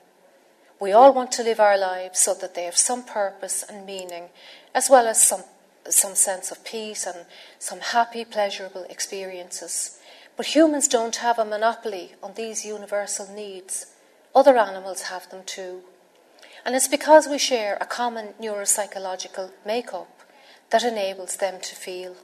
We 0.79 0.91
all 0.91 1.13
want 1.13 1.31
to 1.33 1.43
live 1.43 1.59
our 1.59 1.77
lives 1.77 2.19
so 2.19 2.33
that 2.33 2.55
they 2.55 2.63
have 2.63 2.77
some 2.77 3.03
purpose 3.03 3.63
and 3.63 3.85
meaning, 3.85 4.29
as 4.73 4.89
well 4.89 5.07
as 5.07 5.25
some, 5.25 5.43
some 5.87 6.15
sense 6.15 6.51
of 6.51 6.65
peace 6.65 7.05
and 7.05 7.25
some 7.59 7.79
happy, 7.79 8.25
pleasurable 8.25 8.85
experiences. 8.89 9.99
But 10.35 10.55
humans 10.55 10.87
don't 10.87 11.17
have 11.17 11.37
a 11.37 11.45
monopoly 11.45 12.13
on 12.23 12.33
these 12.33 12.65
universal 12.65 13.27
needs. 13.27 13.87
Other 14.33 14.57
animals 14.57 15.03
have 15.03 15.29
them 15.29 15.43
too. 15.45 15.81
And 16.65 16.75
it's 16.75 16.87
because 16.87 17.27
we 17.27 17.37
share 17.37 17.77
a 17.79 17.85
common 17.85 18.33
neuropsychological 18.41 19.51
makeup 19.65 20.20
that 20.71 20.83
enables 20.83 21.37
them 21.37 21.59
to 21.61 21.75
feel. 21.75 22.15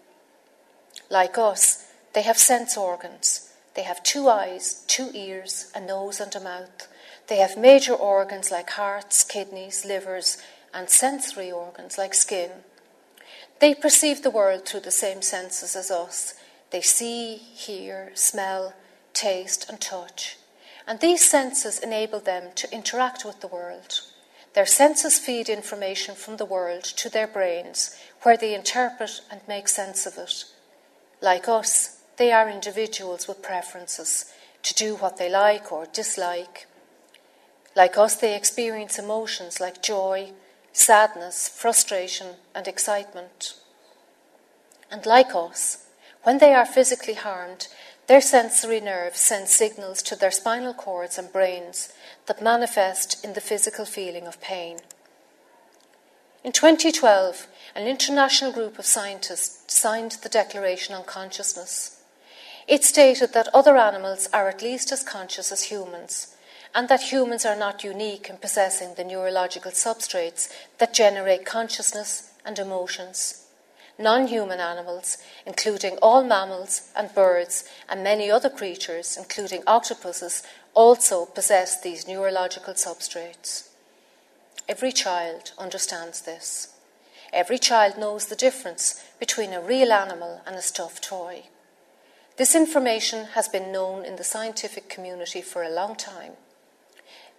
Like 1.09 1.37
us, 1.37 1.85
they 2.13 2.23
have 2.23 2.37
sense 2.37 2.75
organs. 2.77 3.53
They 3.75 3.83
have 3.83 4.01
two 4.03 4.27
eyes, 4.27 4.83
two 4.87 5.11
ears, 5.13 5.71
a 5.75 5.79
nose, 5.79 6.19
and 6.19 6.35
a 6.35 6.39
mouth. 6.39 6.87
They 7.27 7.37
have 7.37 7.57
major 7.57 7.93
organs 7.93 8.49
like 8.49 8.71
hearts, 8.71 9.23
kidneys, 9.23 9.85
livers, 9.85 10.37
and 10.73 10.89
sensory 10.89 11.51
organs 11.51 11.97
like 11.97 12.13
skin. 12.13 12.49
They 13.59 13.75
perceive 13.75 14.23
the 14.23 14.31
world 14.31 14.65
through 14.65 14.81
the 14.81 14.91
same 14.91 15.21
senses 15.21 15.75
as 15.75 15.91
us. 15.91 16.33
They 16.71 16.81
see, 16.81 17.35
hear, 17.35 18.11
smell, 18.15 18.73
taste, 19.13 19.69
and 19.69 19.79
touch. 19.79 20.37
and 20.87 21.01
these 21.01 21.29
senses 21.29 21.79
enable 21.79 22.19
them 22.21 22.51
to 22.55 22.73
interact 22.73 23.25
with 23.25 23.41
the 23.41 23.47
world. 23.47 23.99
Their 24.53 24.65
senses 24.65 25.19
feed 25.19 25.49
information 25.49 26.15
from 26.15 26.37
the 26.37 26.45
world 26.45 26.83
to 26.83 27.09
their 27.09 27.27
brains, 27.27 27.95
where 28.23 28.37
they 28.37 28.53
interpret 28.53 29.21
and 29.31 29.41
make 29.47 29.67
sense 29.67 30.05
of 30.05 30.17
it. 30.17 30.45
Like 31.21 31.47
us, 31.47 32.01
they 32.17 32.31
are 32.31 32.49
individuals 32.49 33.27
with 33.27 33.41
preferences 33.41 34.33
to 34.63 34.73
do 34.73 34.95
what 34.95 35.17
they 35.17 35.29
like 35.29 35.71
or 35.71 35.85
dislike. 35.85 36.67
Like 37.75 37.97
us, 37.97 38.15
they 38.15 38.35
experience 38.35 38.97
emotions 38.97 39.59
like 39.59 39.83
joy, 39.83 40.31
sadness, 40.73 41.47
frustration, 41.47 42.35
and 42.55 42.67
excitement. 42.67 43.55
And 44.91 45.05
like 45.05 45.35
us, 45.35 45.85
when 46.23 46.39
they 46.39 46.53
are 46.53 46.65
physically 46.65 47.13
harmed, 47.13 47.67
their 48.07 48.21
sensory 48.21 48.79
nerves 48.79 49.19
send 49.19 49.47
signals 49.47 50.01
to 50.03 50.15
their 50.15 50.31
spinal 50.31 50.73
cords 50.73 51.17
and 51.17 51.31
brains 51.31 51.93
that 52.25 52.41
manifest 52.41 53.23
in 53.23 53.33
the 53.33 53.41
physical 53.41 53.85
feeling 53.85 54.25
of 54.27 54.41
pain. 54.41 54.79
In 56.47 56.53
2012, 56.53 57.45
an 57.75 57.87
international 57.87 58.53
group 58.53 58.79
of 58.79 58.85
scientists 58.85 59.65
signed 59.67 60.13
the 60.23 60.29
Declaration 60.29 60.95
on 60.95 61.03
Consciousness. 61.03 62.01
It 62.69 62.85
stated 62.85 63.33
that 63.33 63.53
other 63.53 63.75
animals 63.75 64.29
are 64.31 64.47
at 64.47 64.61
least 64.61 64.93
as 64.93 65.03
conscious 65.03 65.51
as 65.51 65.63
humans, 65.63 66.37
and 66.73 66.87
that 66.87 67.11
humans 67.11 67.45
are 67.45 67.57
not 67.57 67.83
unique 67.83 68.29
in 68.29 68.37
possessing 68.37 68.93
the 68.93 69.03
neurological 69.03 69.71
substrates 69.71 70.49
that 70.77 70.93
generate 70.93 71.45
consciousness 71.45 72.31
and 72.45 72.57
emotions 72.57 73.43
non 73.99 74.27
human 74.27 74.61
animals, 74.61 75.17
including 75.45 75.97
all 75.97 76.23
mammals 76.23 76.93
and 76.95 77.13
birds 77.13 77.65
and 77.89 78.01
many 78.01 78.31
other 78.31 78.49
creatures, 78.49 79.17
including 79.17 79.63
octopuses, 79.67 80.43
also 80.73 81.25
possess 81.25 81.81
these 81.81 82.07
neurological 82.07 82.73
substrates. 82.73 83.67
Every 84.69 84.91
child 84.91 85.53
understands 85.57 86.21
this. 86.21 86.73
Every 87.31 87.57
child 87.57 87.97
knows 87.97 88.25
the 88.25 88.35
difference 88.35 89.01
between 89.17 89.53
a 89.53 89.61
real 89.61 89.93
animal 89.93 90.41
and 90.45 90.55
a 90.55 90.61
stuffed 90.61 91.03
toy. 91.03 91.43
This 92.35 92.53
information 92.53 93.27
has 93.33 93.47
been 93.47 93.71
known 93.71 94.03
in 94.03 94.17
the 94.17 94.25
scientific 94.25 94.89
community 94.89 95.41
for 95.41 95.63
a 95.63 95.69
long 95.69 95.95
time. 95.95 96.33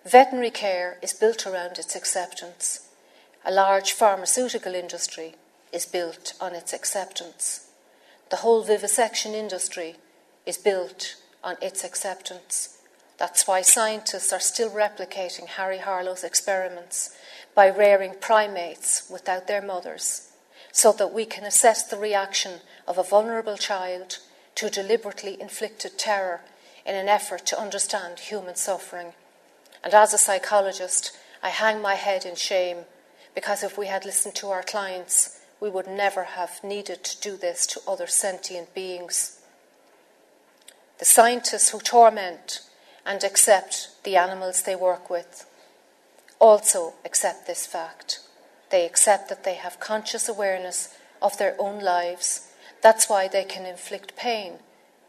Veterinary 0.06 0.50
care 0.50 0.96
is 1.02 1.12
built 1.12 1.46
around 1.46 1.78
its 1.78 1.94
acceptance. 1.94 2.88
A 3.44 3.52
large 3.52 3.92
pharmaceutical 3.92 4.74
industry 4.74 5.34
is 5.70 5.84
built 5.84 6.32
on 6.40 6.54
its 6.54 6.72
acceptance. 6.72 7.68
The 8.30 8.36
whole 8.36 8.62
vivisection 8.62 9.34
industry 9.34 9.96
is 10.46 10.56
built 10.56 11.16
on 11.44 11.56
its 11.60 11.84
acceptance. 11.84 12.77
That's 13.18 13.46
why 13.48 13.62
scientists 13.62 14.32
are 14.32 14.40
still 14.40 14.70
replicating 14.70 15.46
Harry 15.48 15.78
Harlow's 15.78 16.22
experiments 16.22 17.16
by 17.54 17.66
rearing 17.66 18.14
primates 18.20 19.10
without 19.10 19.48
their 19.48 19.60
mothers, 19.60 20.30
so 20.70 20.92
that 20.92 21.12
we 21.12 21.24
can 21.24 21.44
assess 21.44 21.82
the 21.82 21.98
reaction 21.98 22.60
of 22.86 22.96
a 22.96 23.02
vulnerable 23.02 23.56
child 23.56 24.18
to 24.54 24.70
deliberately 24.70 25.40
inflicted 25.40 25.98
terror 25.98 26.42
in 26.86 26.94
an 26.94 27.08
effort 27.08 27.44
to 27.46 27.60
understand 27.60 28.20
human 28.20 28.54
suffering. 28.54 29.12
And 29.82 29.92
as 29.92 30.14
a 30.14 30.18
psychologist, 30.18 31.16
I 31.42 31.48
hang 31.50 31.82
my 31.82 31.94
head 31.94 32.24
in 32.24 32.36
shame 32.36 32.78
because 33.34 33.62
if 33.62 33.76
we 33.76 33.86
had 33.86 34.04
listened 34.04 34.34
to 34.36 34.48
our 34.48 34.62
clients, 34.62 35.40
we 35.60 35.70
would 35.70 35.86
never 35.88 36.24
have 36.24 36.62
needed 36.62 37.02
to 37.04 37.20
do 37.20 37.36
this 37.36 37.66
to 37.68 37.80
other 37.86 38.06
sentient 38.06 38.74
beings. 38.74 39.40
The 40.98 41.04
scientists 41.04 41.70
who 41.70 41.80
torment 41.80 42.60
and 43.08 43.24
accept 43.24 43.88
the 44.04 44.16
animals 44.16 44.62
they 44.62 44.76
work 44.76 45.10
with 45.10 45.46
also 46.38 46.94
accept 47.04 47.46
this 47.46 47.66
fact. 47.66 48.20
They 48.70 48.84
accept 48.84 49.28
that 49.28 49.44
they 49.44 49.54
have 49.54 49.80
conscious 49.80 50.28
awareness 50.28 50.94
of 51.20 51.38
their 51.38 51.56
own 51.58 51.80
lives. 51.80 52.52
That's 52.82 53.08
why 53.08 53.28
they 53.28 53.44
can 53.44 53.66
inflict 53.66 54.16
pain 54.16 54.54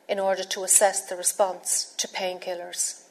in 0.07 0.19
order 0.19 0.43
to 0.43 0.63
assess 0.63 1.07
the 1.07 1.15
response 1.15 1.93
to 1.97 2.07
painkillers. 2.07 3.03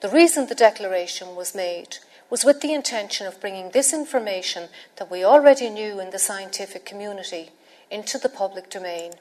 The 0.00 0.08
reason 0.08 0.46
the 0.46 0.54
declaration 0.54 1.36
was 1.36 1.54
made 1.54 1.98
was 2.30 2.44
with 2.44 2.60
the 2.60 2.72
intention 2.72 3.26
of 3.26 3.40
bringing 3.40 3.70
this 3.70 3.92
information 3.92 4.68
that 4.96 5.10
we 5.10 5.22
already 5.22 5.68
knew 5.68 6.00
in 6.00 6.10
the 6.10 6.18
scientific 6.18 6.86
community 6.86 7.50
into 7.90 8.16
the 8.16 8.30
public 8.30 8.70
domain. 8.70 9.12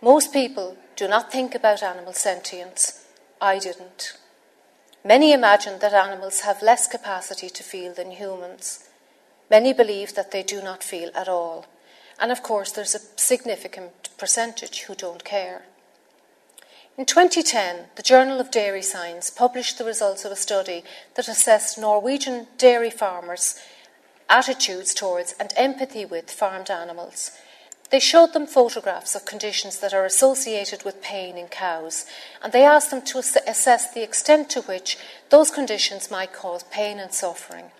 Most 0.00 0.32
people 0.32 0.76
do 0.94 1.08
not 1.08 1.32
think 1.32 1.56
about 1.56 1.82
animal 1.82 2.12
sentience. 2.12 3.04
I 3.40 3.58
didn't. 3.58 4.16
Many 5.04 5.32
imagine 5.32 5.80
that 5.80 5.92
animals 5.92 6.40
have 6.40 6.62
less 6.62 6.86
capacity 6.86 7.50
to 7.50 7.64
feel 7.64 7.94
than 7.94 8.12
humans. 8.12 8.88
Many 9.50 9.72
believe 9.72 10.14
that 10.14 10.30
they 10.30 10.44
do 10.44 10.62
not 10.62 10.84
feel 10.84 11.10
at 11.16 11.28
all. 11.28 11.66
And 12.20 12.30
of 12.30 12.44
course, 12.44 12.70
there's 12.70 12.94
a 12.94 13.00
significant 13.16 14.10
percentage 14.18 14.82
who 14.82 14.94
don't 14.94 15.24
care. 15.24 15.62
In 16.96 17.04
2010, 17.04 17.86
the 17.96 18.02
Journal 18.02 18.40
of 18.40 18.52
Dairy 18.52 18.82
Science 18.82 19.30
published 19.30 19.78
the 19.78 19.84
results 19.84 20.24
of 20.24 20.30
a 20.30 20.36
study 20.36 20.84
that 21.14 21.28
assessed 21.28 21.78
Norwegian 21.78 22.46
dairy 22.56 22.90
farmers' 22.90 23.60
attitudes 24.28 24.94
towards 24.94 25.34
and 25.40 25.52
empathy 25.56 26.04
with 26.04 26.30
farmed 26.30 26.70
animals. 26.70 27.32
They 27.90 28.00
showed 28.00 28.34
them 28.34 28.46
photographs 28.46 29.14
of 29.14 29.24
conditions 29.24 29.78
that 29.78 29.94
are 29.94 30.04
associated 30.04 30.84
with 30.84 31.00
pain 31.00 31.38
in 31.38 31.48
cows, 31.48 32.04
and 32.42 32.52
they 32.52 32.64
asked 32.64 32.90
them 32.90 33.02
to 33.02 33.18
assess 33.18 33.92
the 33.92 34.02
extent 34.02 34.50
to 34.50 34.62
which 34.62 34.98
those 35.30 35.50
conditions 35.50 36.10
might 36.10 36.32
cause 36.32 36.64
pain 36.64 36.98
and 36.98 37.12
suffering. 37.12 37.70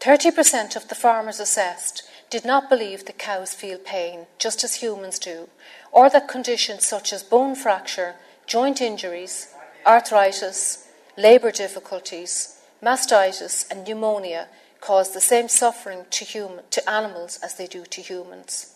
30% 0.00 0.76
of 0.76 0.88
the 0.88 0.94
farmers 0.94 1.40
assessed 1.40 2.08
did 2.30 2.44
not 2.44 2.70
believe 2.70 3.04
that 3.04 3.18
cows 3.18 3.52
feel 3.52 3.78
pain, 3.78 4.26
just 4.38 4.64
as 4.64 4.76
humans 4.76 5.18
do, 5.18 5.48
or 5.92 6.08
that 6.08 6.28
conditions 6.28 6.86
such 6.86 7.12
as 7.12 7.22
bone 7.22 7.54
fracture, 7.54 8.14
joint 8.46 8.80
injuries, 8.80 9.54
arthritis, 9.86 10.88
labour 11.16 11.50
difficulties, 11.50 12.60
mastitis, 12.82 13.70
and 13.70 13.86
pneumonia 13.86 14.48
cause 14.80 15.12
the 15.12 15.20
same 15.20 15.48
suffering 15.48 16.06
to, 16.10 16.24
human, 16.24 16.64
to 16.70 16.88
animals 16.88 17.38
as 17.42 17.56
they 17.56 17.66
do 17.66 17.84
to 17.84 18.00
humans. 18.00 18.74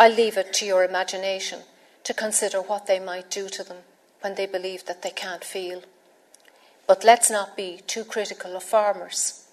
I 0.00 0.08
leave 0.08 0.36
it 0.36 0.52
to 0.54 0.64
your 0.64 0.84
imagination 0.84 1.62
to 2.04 2.14
consider 2.14 2.62
what 2.62 2.86
they 2.86 3.00
might 3.00 3.30
do 3.30 3.48
to 3.48 3.64
them 3.64 3.78
when 4.20 4.36
they 4.36 4.46
believe 4.46 4.86
that 4.86 5.02
they 5.02 5.10
can't 5.10 5.42
feel. 5.42 5.82
But 6.86 7.02
let's 7.02 7.28
not 7.28 7.56
be 7.56 7.80
too 7.86 8.04
critical 8.04 8.56
of 8.56 8.62
farmers. 8.62 9.46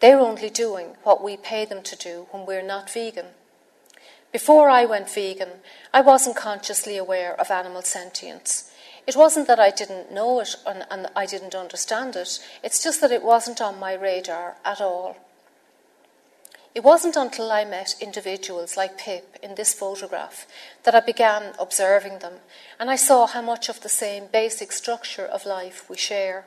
They're 0.00 0.18
only 0.18 0.50
doing 0.50 0.96
what 1.04 1.22
we 1.22 1.36
pay 1.36 1.64
them 1.64 1.82
to 1.84 1.96
do 1.96 2.26
when 2.32 2.44
we're 2.44 2.60
not 2.60 2.90
vegan. 2.90 3.26
Before 4.32 4.68
I 4.68 4.84
went 4.84 5.08
vegan, 5.08 5.60
I 5.92 6.00
wasn't 6.00 6.36
consciously 6.36 6.96
aware 6.96 7.40
of 7.40 7.52
animal 7.52 7.82
sentience. 7.82 8.72
It 9.06 9.14
wasn't 9.14 9.46
that 9.46 9.60
I 9.60 9.70
didn't 9.70 10.12
know 10.12 10.40
it 10.40 10.56
and, 10.66 10.84
and, 10.90 11.06
I 11.14 11.24
didn't 11.24 11.54
understand 11.54 12.16
it, 12.16 12.40
it's 12.62 12.82
just 12.82 13.00
that 13.00 13.12
it 13.12 13.22
wasn't 13.22 13.60
on 13.60 13.78
my 13.78 13.94
radar 13.94 14.56
at 14.64 14.80
all. 14.80 15.16
It 16.74 16.82
wasn't 16.82 17.16
until 17.16 17.52
I 17.52 17.64
met 17.64 17.94
individuals 18.00 18.76
like 18.76 18.98
Pip 18.98 19.36
in 19.42 19.54
this 19.54 19.72
photograph 19.72 20.46
that 20.82 20.94
I 20.94 21.00
began 21.00 21.54
observing 21.58 22.18
them 22.18 22.34
and 22.80 22.90
I 22.90 22.96
saw 22.96 23.26
how 23.26 23.42
much 23.42 23.68
of 23.68 23.80
the 23.80 23.88
same 23.88 24.24
basic 24.32 24.72
structure 24.72 25.24
of 25.24 25.46
life 25.46 25.88
we 25.88 25.96
share. 25.96 26.46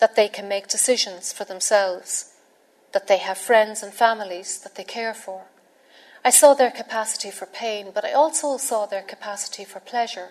That 0.00 0.16
they 0.16 0.28
can 0.28 0.48
make 0.48 0.66
decisions 0.66 1.32
for 1.32 1.44
themselves 1.44 2.34
that 2.92 3.06
they 3.06 3.18
have 3.18 3.38
friends 3.38 3.82
and 3.82 3.92
families 3.92 4.58
that 4.60 4.74
they 4.74 4.84
care 4.84 5.14
for. 5.14 5.44
I 6.24 6.30
saw 6.30 6.54
their 6.54 6.70
capacity 6.70 7.30
for 7.30 7.46
pain, 7.46 7.90
but 7.94 8.04
I 8.04 8.12
also 8.12 8.56
saw 8.56 8.86
their 8.86 9.02
capacity 9.02 9.64
for 9.64 9.80
pleasure, 9.80 10.30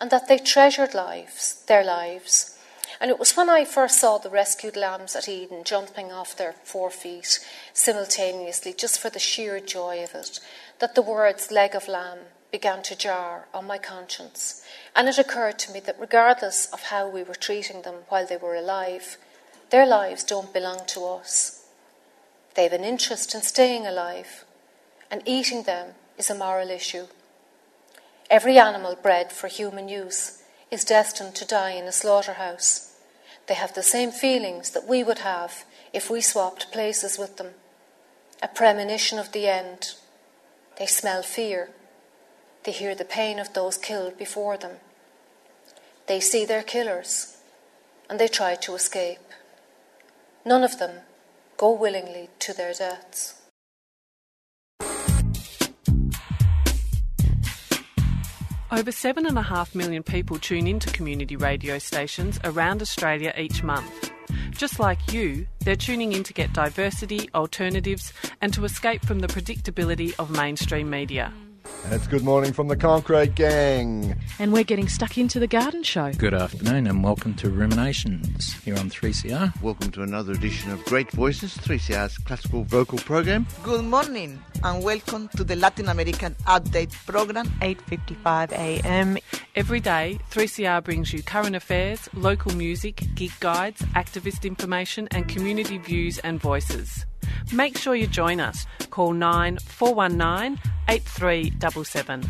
and 0.00 0.10
that 0.10 0.28
they 0.28 0.38
treasured 0.38 0.94
lives, 0.94 1.62
their 1.66 1.84
lives. 1.84 2.58
And 3.00 3.10
it 3.10 3.18
was 3.18 3.34
when 3.34 3.48
I 3.48 3.64
first 3.64 3.98
saw 3.98 4.18
the 4.18 4.28
rescued 4.28 4.76
lambs 4.76 5.16
at 5.16 5.28
Eden 5.28 5.64
jumping 5.64 6.12
off 6.12 6.36
their 6.36 6.54
four 6.64 6.90
feet 6.90 7.38
simultaneously, 7.72 8.74
just 8.74 9.00
for 9.00 9.08
the 9.08 9.18
sheer 9.18 9.58
joy 9.58 10.04
of 10.04 10.14
it, 10.14 10.38
that 10.80 10.94
the 10.94 11.02
words 11.02 11.50
leg 11.50 11.74
of 11.74 11.88
lamb 11.88 12.18
began 12.52 12.82
to 12.82 12.96
jar 12.96 13.46
on 13.54 13.66
my 13.66 13.78
conscience. 13.78 14.62
And 14.94 15.08
it 15.08 15.18
occurred 15.18 15.58
to 15.60 15.72
me 15.72 15.80
that 15.80 15.98
regardless 15.98 16.66
of 16.66 16.82
how 16.82 17.08
we 17.08 17.22
were 17.22 17.34
treating 17.34 17.82
them 17.82 18.02
while 18.10 18.26
they 18.26 18.36
were 18.36 18.54
alive, 18.54 19.16
their 19.70 19.86
lives 19.86 20.22
don't 20.22 20.52
belong 20.52 20.82
to 20.88 21.06
us. 21.06 21.64
They 22.54 22.64
have 22.64 22.72
an 22.72 22.84
interest 22.84 23.34
in 23.34 23.40
staying 23.40 23.86
alive, 23.86 24.44
and 25.10 25.22
eating 25.24 25.62
them 25.62 25.94
is 26.18 26.28
a 26.28 26.34
moral 26.34 26.68
issue. 26.68 27.06
Every 28.28 28.58
animal 28.58 28.96
bred 29.00 29.32
for 29.32 29.48
human 29.48 29.88
use 29.88 30.42
is 30.70 30.84
destined 30.84 31.34
to 31.36 31.46
die 31.46 31.70
in 31.70 31.84
a 31.84 31.92
slaughterhouse. 31.92 32.89
They 33.46 33.54
have 33.54 33.74
the 33.74 33.82
same 33.82 34.10
feelings 34.10 34.70
that 34.70 34.86
we 34.86 35.02
would 35.02 35.18
have 35.20 35.64
if 35.92 36.10
we 36.10 36.20
swapped 36.20 36.72
places 36.72 37.18
with 37.18 37.36
them 37.36 37.54
a 38.42 38.48
premonition 38.48 39.18
of 39.18 39.32
the 39.32 39.46
end. 39.46 39.94
They 40.78 40.86
smell 40.86 41.22
fear. 41.22 41.70
They 42.64 42.72
hear 42.72 42.94
the 42.94 43.04
pain 43.04 43.38
of 43.38 43.52
those 43.52 43.76
killed 43.76 44.16
before 44.16 44.56
them. 44.56 44.76
They 46.06 46.20
see 46.20 46.44
their 46.44 46.62
killers 46.62 47.36
and 48.08 48.18
they 48.18 48.28
try 48.28 48.54
to 48.56 48.74
escape. 48.74 49.20
None 50.44 50.64
of 50.64 50.78
them 50.78 51.00
go 51.56 51.70
willingly 51.72 52.30
to 52.40 52.54
their 52.54 52.72
deaths. 52.72 53.39
Over 58.72 58.92
7.5 58.92 59.74
million 59.74 60.04
people 60.04 60.38
tune 60.38 60.68
into 60.68 60.92
community 60.92 61.34
radio 61.34 61.80
stations 61.80 62.38
around 62.44 62.80
Australia 62.80 63.34
each 63.36 63.64
month. 63.64 64.12
Just 64.52 64.78
like 64.78 65.12
you, 65.12 65.48
they're 65.64 65.74
tuning 65.74 66.12
in 66.12 66.22
to 66.22 66.32
get 66.32 66.52
diversity, 66.52 67.28
alternatives, 67.34 68.12
and 68.40 68.54
to 68.54 68.64
escape 68.64 69.04
from 69.04 69.18
the 69.18 69.26
predictability 69.26 70.14
of 70.20 70.30
mainstream 70.30 70.88
media. 70.88 71.32
And 71.84 71.94
it's 71.94 72.06
good 72.06 72.22
morning 72.22 72.52
from 72.52 72.68
the 72.68 72.76
Concrete 72.76 73.34
Gang. 73.34 74.14
And 74.38 74.52
we're 74.52 74.64
getting 74.64 74.88
stuck 74.88 75.16
into 75.16 75.40
the 75.40 75.46
garden 75.46 75.82
show. 75.82 76.12
Good 76.12 76.34
afternoon 76.34 76.86
and 76.86 77.02
welcome 77.02 77.34
to 77.34 77.48
Ruminations 77.48 78.52
here 78.62 78.76
on 78.76 78.90
3CR. 78.90 79.60
Welcome 79.62 79.90
to 79.92 80.02
another 80.02 80.32
edition 80.32 80.70
of 80.70 80.84
Great 80.84 81.10
Voices, 81.10 81.56
3CR's 81.56 82.18
classical 82.18 82.64
vocal 82.64 82.98
program. 82.98 83.46
Good 83.64 83.84
morning 83.84 84.40
and 84.62 84.84
welcome 84.84 85.28
to 85.36 85.42
the 85.42 85.56
Latin 85.56 85.88
American 85.88 86.36
Update 86.46 86.92
program. 87.06 87.46
8:55 87.60 88.52
a.m. 88.52 89.18
Every 89.56 89.80
day, 89.80 90.18
3CR 90.30 90.84
brings 90.84 91.12
you 91.12 91.22
current 91.22 91.56
affairs, 91.56 92.08
local 92.14 92.54
music, 92.54 93.02
gig 93.14 93.32
guides, 93.40 93.80
activist 93.96 94.44
information, 94.44 95.08
and 95.10 95.26
community 95.26 95.78
views 95.78 96.18
and 96.18 96.40
voices. 96.40 97.06
Make 97.52 97.78
sure 97.78 97.94
you 97.94 98.06
join 98.06 98.40
us. 98.40 98.66
Call 98.90 99.12
9419 99.12 100.58
8377. 100.88 102.22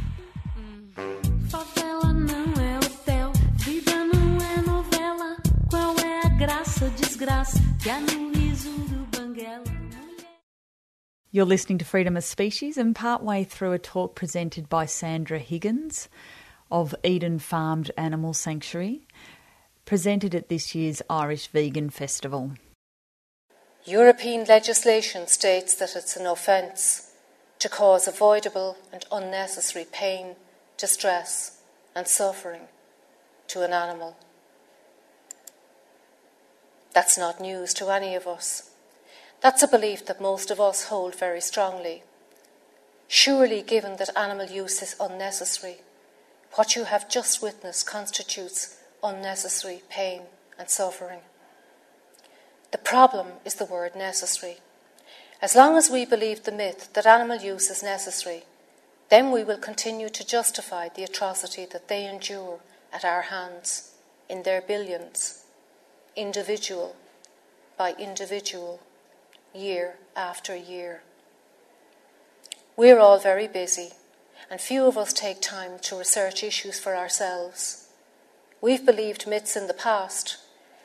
Favela 1.49 2.13
não 2.13 2.53
é 2.63 2.79
hotel, 2.79 3.33
vida 3.59 4.05
não 4.05 4.39
é 4.39 4.63
novela. 4.63 5.37
Qual 5.71 5.97
é 5.99 6.27
a 6.27 6.29
graça, 6.29 6.89
desgraça 6.91 7.59
que 7.83 7.91
há 7.91 8.01
no 8.01 8.33
riso 8.33 8.71
do 8.71 9.07
Banguela? 9.17 9.65
You're 11.33 11.47
listening 11.47 11.79
to 11.79 11.85
Freedom 11.85 12.17
of 12.17 12.25
Species 12.25 12.77
and 12.77 12.95
partway 12.95 13.45
through 13.45 13.73
a 13.73 13.79
talk 13.79 14.15
presented 14.15 14.69
by 14.69 14.87
Sandra 14.87 15.39
Higgins 15.39 16.09
of 16.71 16.95
Eden 17.03 17.39
Farmed 17.39 17.91
Animal 17.97 18.33
Sanctuary, 18.33 19.07
presented 19.85 20.35
at 20.35 20.49
this 20.49 20.75
year's 20.75 21.03
Irish 21.09 21.49
Vegan 21.49 21.91
Festival. 21.91 22.53
European 23.91 24.45
legislation 24.45 25.27
states 25.27 25.75
that 25.75 25.97
it's 25.97 26.17
an 26.17 26.25
offence 26.25 27.11
to 27.59 27.69
cause 27.69 28.07
avoidable 28.07 28.77
and 28.93 29.05
unnecessary 29.11 29.85
pain, 29.91 30.37
distress, 30.77 31.59
and 31.93 32.07
suffering 32.07 32.69
to 33.49 33.63
an 33.65 33.73
animal. 33.73 34.17
That's 36.95 37.19
not 37.19 37.41
news 37.41 37.75
to 37.75 37.91
any 37.91 38.15
of 38.15 38.29
us. 38.29 38.71
That's 39.41 39.65
a 39.65 39.67
belief 39.67 40.07
that 40.07 40.21
most 40.21 40.53
of 40.53 40.61
us 40.61 40.85
hold 40.85 41.17
very 41.17 41.41
strongly. 41.41 42.05
Surely, 43.09 43.61
given 43.61 43.97
that 43.97 44.17
animal 44.17 44.47
use 44.47 44.83
is 44.83 44.95
unnecessary, 45.01 45.79
what 46.53 46.77
you 46.77 46.85
have 46.85 47.11
just 47.11 47.43
witnessed 47.43 47.89
constitutes 47.89 48.77
unnecessary 49.03 49.83
pain 49.91 50.23
and 50.57 50.71
suffering. 50.71 51.23
The 52.73 52.79
problem 52.79 53.27
is 53.45 53.55
the 53.55 53.65
word 53.65 53.97
necessary. 53.97 54.59
As 55.43 55.57
long 55.57 55.77
as 55.77 55.91
we 55.91 56.05
believe 56.05 56.45
the 56.45 56.53
myth 56.53 56.93
that 56.93 57.07
animal 57.07 57.39
use 57.39 57.71
is 57.71 57.83
necessary, 57.83 58.45
then 59.09 59.33
we 59.33 59.43
will 59.43 59.59
continue 59.59 60.09
to 60.09 60.27
justify 60.27 60.89
the 60.89 61.03
atrocity 61.03 61.67
that 61.67 61.89
they 61.89 62.07
endure 62.07 62.61
at 62.93 63.05
our 63.05 63.23
hands 63.23 63.95
in 64.29 64.45
their 64.45 64.61
billions, 64.61 65.45
individual 66.15 66.95
by 67.77 67.95
individual, 67.95 68.81
year 69.55 69.97
after 70.15 70.55
year. 70.55 71.03
We're 72.77 73.01
all 73.01 73.19
very 73.19 73.49
busy, 73.49 73.91
and 74.51 74.61
few 74.61 74.87
of 74.87 74.97
us 74.97 75.13
take 75.13 75.41
time 75.41 75.79
to 75.83 75.97
research 75.97 76.45
issues 76.45 76.79
for 76.79 76.95
ourselves. 76.95 77.89
We've 78.61 78.85
believed 78.87 79.27
myths 79.27 79.57
in 79.57 79.67
the 79.67 79.75
past. 79.75 80.37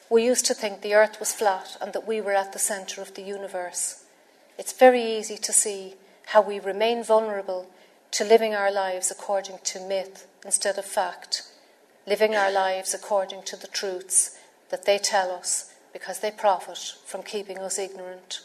We 0.09 0.23
used 0.23 0.45
to 0.45 0.53
think 0.53 0.81
the 0.81 0.93
earth 0.93 1.19
was 1.19 1.33
flat 1.33 1.77
and 1.81 1.91
that 1.93 2.07
we 2.07 2.21
were 2.21 2.33
at 2.33 2.53
the 2.53 2.59
centre 2.59 3.01
of 3.01 3.15
the 3.15 3.23
universe. 3.23 4.03
It's 4.57 4.71
very 4.71 5.03
easy 5.03 5.37
to 5.37 5.51
see 5.51 5.95
how 6.27 6.41
we 6.41 6.59
remain 6.59 7.03
vulnerable 7.03 7.67
to 8.11 8.23
living 8.23 8.53
our 8.53 8.71
lives 8.71 9.09
according 9.11 9.59
to 9.63 9.79
myth 9.79 10.27
instead 10.45 10.77
of 10.77 10.85
fact, 10.85 11.43
living 12.05 12.35
our 12.35 12.51
lives 12.51 12.93
according 12.93 13.43
to 13.43 13.55
the 13.55 13.67
truths 13.67 14.37
that 14.69 14.85
they 14.85 14.97
tell 14.97 15.31
us 15.31 15.73
because 15.91 16.19
they 16.19 16.31
profit 16.31 16.93
from 17.05 17.23
keeping 17.23 17.59
us 17.59 17.79
ignorant. 17.79 18.41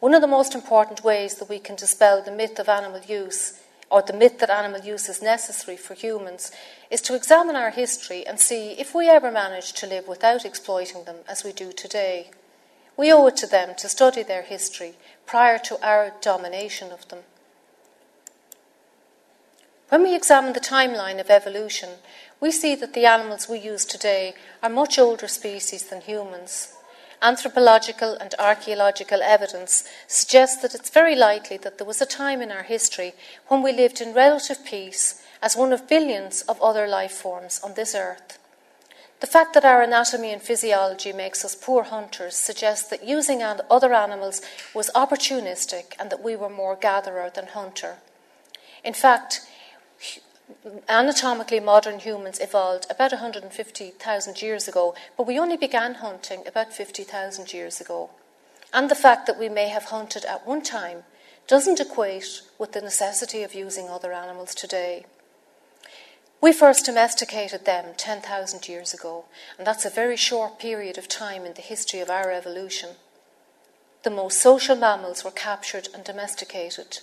One 0.00 0.14
of 0.14 0.22
the 0.22 0.26
most 0.26 0.54
important 0.54 1.04
ways 1.04 1.34
that 1.34 1.50
we 1.50 1.58
can 1.58 1.76
dispel 1.76 2.22
the 2.22 2.32
myth 2.32 2.58
of 2.58 2.68
animal 2.68 3.00
use, 3.00 3.59
or 3.90 4.02
the 4.02 4.12
myth 4.12 4.38
that 4.38 4.50
animal 4.50 4.80
use 4.80 5.08
is 5.08 5.20
necessary 5.20 5.76
for 5.76 5.94
humans, 5.94 6.52
is 6.90 7.00
to 7.02 7.14
examine 7.14 7.56
our 7.56 7.70
history 7.70 8.26
and 8.26 8.38
see 8.38 8.72
if 8.72 8.94
we 8.94 9.08
ever 9.08 9.30
managed 9.30 9.76
to 9.78 9.86
live 9.86 10.06
without 10.06 10.44
exploiting 10.44 11.04
them 11.04 11.16
as 11.28 11.42
we 11.42 11.52
do 11.52 11.72
today. 11.72 12.30
We 12.96 13.12
owe 13.12 13.26
it 13.26 13.36
to 13.38 13.46
them 13.46 13.74
to 13.78 13.88
study 13.88 14.22
their 14.22 14.42
history 14.42 14.94
prior 15.26 15.58
to 15.58 15.84
our 15.84 16.12
domination 16.20 16.92
of 16.92 17.08
them. 17.08 17.20
When 19.88 20.02
we 20.04 20.14
examine 20.14 20.52
the 20.52 20.60
timeline 20.60 21.18
of 21.18 21.30
evolution, 21.30 21.90
we 22.40 22.52
see 22.52 22.76
that 22.76 22.94
the 22.94 23.06
animals 23.06 23.48
we 23.48 23.58
use 23.58 23.84
today 23.84 24.34
are 24.62 24.70
much 24.70 24.98
older 25.00 25.26
species 25.26 25.82
than 25.88 26.00
humans. 26.00 26.74
Anthropological 27.22 28.14
and 28.14 28.34
archaeological 28.38 29.20
evidence 29.22 29.84
suggests 30.06 30.62
that 30.62 30.74
it's 30.74 30.88
very 30.88 31.14
likely 31.14 31.58
that 31.58 31.76
there 31.76 31.86
was 31.86 32.00
a 32.00 32.06
time 32.06 32.40
in 32.40 32.50
our 32.50 32.62
history 32.62 33.12
when 33.48 33.62
we 33.62 33.72
lived 33.72 34.00
in 34.00 34.14
relative 34.14 34.64
peace 34.64 35.22
as 35.42 35.56
one 35.56 35.72
of 35.72 35.88
billions 35.88 36.42
of 36.42 36.60
other 36.62 36.86
life 36.86 37.12
forms 37.12 37.60
on 37.62 37.74
this 37.74 37.94
earth. 37.94 38.38
The 39.20 39.26
fact 39.26 39.52
that 39.52 39.66
our 39.66 39.82
anatomy 39.82 40.32
and 40.32 40.40
physiology 40.40 41.12
makes 41.12 41.44
us 41.44 41.54
poor 41.54 41.82
hunters 41.82 42.36
suggests 42.36 42.88
that 42.88 43.06
using 43.06 43.42
other 43.42 43.92
animals 43.92 44.40
was 44.74 44.90
opportunistic 44.94 45.92
and 45.98 46.08
that 46.08 46.22
we 46.22 46.36
were 46.36 46.48
more 46.48 46.74
gatherer 46.74 47.30
than 47.34 47.48
hunter. 47.48 47.98
In 48.82 48.94
fact, 48.94 49.42
anatomically 50.88 51.60
modern 51.60 51.98
humans 51.98 52.40
evolved 52.40 52.86
about 52.90 53.12
150,000 53.12 54.42
years 54.42 54.68
ago, 54.68 54.94
but 55.16 55.26
we 55.26 55.38
only 55.38 55.56
began 55.56 55.94
hunting 55.94 56.46
about 56.46 56.72
50,000 56.72 57.52
years 57.52 57.80
ago. 57.80 58.10
And 58.72 58.90
the 58.90 58.94
fact 58.94 59.26
that 59.26 59.38
we 59.38 59.48
may 59.48 59.68
have 59.68 59.84
hunted 59.84 60.24
at 60.24 60.46
one 60.46 60.62
time 60.62 61.04
doesn't 61.46 61.80
equate 61.80 62.42
with 62.58 62.72
the 62.72 62.80
necessity 62.80 63.42
of 63.42 63.54
using 63.54 63.88
other 63.88 64.12
animals 64.12 64.54
today. 64.54 65.04
We 66.40 66.52
first 66.52 66.86
domesticated 66.86 67.64
them 67.66 67.94
10,000 67.96 68.68
years 68.68 68.94
ago, 68.94 69.24
and 69.58 69.66
that's 69.66 69.84
a 69.84 69.90
very 69.90 70.16
short 70.16 70.58
period 70.58 70.96
of 70.96 71.08
time 71.08 71.44
in 71.44 71.54
the 71.54 71.60
history 71.60 72.00
of 72.00 72.08
our 72.08 72.30
evolution. 72.30 72.90
The 74.02 74.10
most 74.10 74.40
social 74.40 74.76
mammals 74.76 75.24
were 75.24 75.30
captured 75.30 75.88
and 75.92 76.02
domesticated 76.02 77.00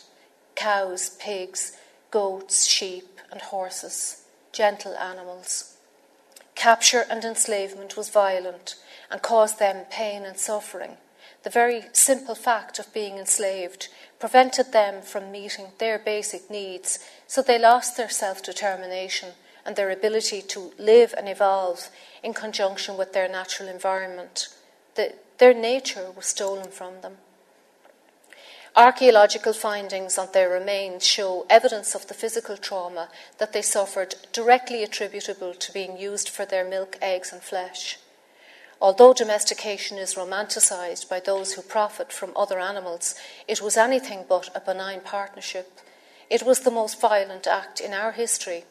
cows, 0.55 1.11
pigs, 1.19 1.77
goats, 2.11 2.65
sheep, 2.65 3.19
and 3.31 3.41
horses, 3.41 4.23
gentle 4.51 4.95
animals. 4.95 5.77
Capture 6.55 7.05
and 7.09 7.23
enslavement 7.23 7.95
was 7.95 8.09
violent 8.09 8.75
and 9.11 9.21
caused 9.21 9.59
them 9.59 9.85
pain 9.91 10.23
and 10.23 10.37
suffering. 10.37 10.97
The 11.43 11.49
very 11.49 11.83
simple 11.93 12.35
fact 12.35 12.79
of 12.79 12.93
being 12.93 13.17
enslaved 13.17 13.89
prevented 14.19 14.73
them 14.73 15.01
from 15.01 15.31
meeting 15.31 15.67
their 15.77 15.99
basic 15.99 16.49
needs, 16.49 16.99
so 17.27 17.41
they 17.41 17.59
lost 17.59 17.95
their 17.95 18.09
self 18.09 18.43
determination 18.43 19.29
and 19.65 19.75
their 19.75 19.91
ability 19.91 20.41
to 20.41 20.71
live 20.79 21.13
and 21.17 21.29
evolve 21.29 21.89
in 22.23 22.33
conjunction 22.33 22.97
with 22.97 23.13
their 23.13 23.27
natural 23.27 23.69
environment. 23.69 24.49
The, 24.95 25.13
their 25.37 25.53
nature 25.53 26.09
was 26.15 26.25
stolen 26.25 26.71
from 26.71 27.01
them. 27.01 27.17
Archaeological 28.77 29.53
findings 29.53 30.19
on 30.19 30.27
their 30.33 30.51
remains 30.51 31.03
show 31.03 31.47
evidence 31.49 31.95
of 31.95 32.07
the 32.07 32.13
physical 32.13 32.55
trauma 32.55 33.09
that 33.39 33.51
they 33.51 33.63
suffered 33.63 34.13
directly 34.31 34.83
attributable 34.83 35.55
to 35.55 35.73
being 35.73 35.97
used 35.97 36.29
for 36.29 36.45
their 36.45 36.63
milk, 36.63 36.95
eggs, 37.01 37.33
and 37.33 37.41
flesh. 37.41 37.97
Although 38.79 39.15
domestication 39.15 39.97
is 39.97 40.15
romanticised 40.15 41.09
by 41.09 41.19
those 41.19 41.53
who 41.53 41.63
profit 41.63 42.13
from 42.13 42.37
other 42.37 42.59
animals, 42.59 43.15
it 43.47 43.63
was 43.63 43.77
anything 43.77 44.25
but 44.29 44.51
a 44.53 44.59
benign 44.59 45.01
partnership. 45.01 45.79
It 46.29 46.43
was 46.43 46.59
the 46.59 46.69
most 46.69 47.01
violent 47.01 47.47
act 47.47 47.79
in 47.79 47.93
our 47.93 48.11
history, 48.11 48.65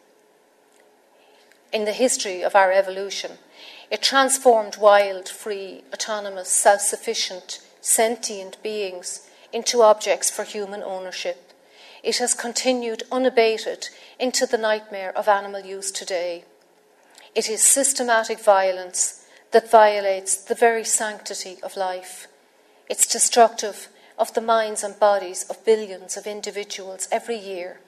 in 1.73 1.85
the 1.85 1.91
history 1.91 2.43
of 2.43 2.55
our 2.55 2.71
evolution. 2.71 3.39
It 3.91 4.03
transformed 4.03 4.77
wild, 4.77 5.29
free, 5.29 5.83
autonomous, 5.93 6.49
self 6.49 6.83
sufficient, 6.83 7.59
sentient 7.81 8.63
beings 8.63 9.26
into 9.57 9.83
objects 9.93 10.29
for 10.31 10.45
human 10.45 10.83
ownership. 10.83 11.39
it 12.07 12.19
has 12.19 12.35
continued 12.35 13.03
unabated 13.11 13.89
into 14.19 14.47
the 14.47 14.57
nightmare 14.59 15.13
of 15.19 15.27
animal 15.27 15.61
use 15.61 15.91
today. 15.91 16.45
It 17.35 17.51
is 17.51 17.63
systematic 17.63 18.39
violence 18.39 19.27
that 19.51 19.71
violates 19.71 20.37
the 20.37 20.55
very 20.55 20.85
sanctity 20.85 21.57
of 21.65 21.77
life. 21.77 22.29
It's 22.89 23.13
destructive 23.13 23.89
of 24.17 24.33
the 24.35 24.41
minds 24.41 24.85
and 24.85 24.99
bodies 25.01 25.45
of 25.51 25.65
billions 25.65 26.17
of 26.17 26.27
individuals 26.29 27.09
every 27.11 27.37
year. 27.37 27.81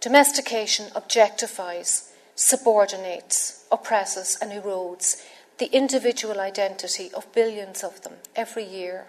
Domestication 0.00 0.86
objectifies, 1.00 2.10
subordinates, 2.34 3.64
oppresses, 3.70 4.36
and 4.42 4.50
erodes 4.50 5.22
the 5.58 5.66
individual 5.66 6.40
identity 6.40 7.10
of 7.14 7.32
billions 7.32 7.84
of 7.84 8.02
them 8.02 8.14
every 8.34 8.64
year. 8.64 9.06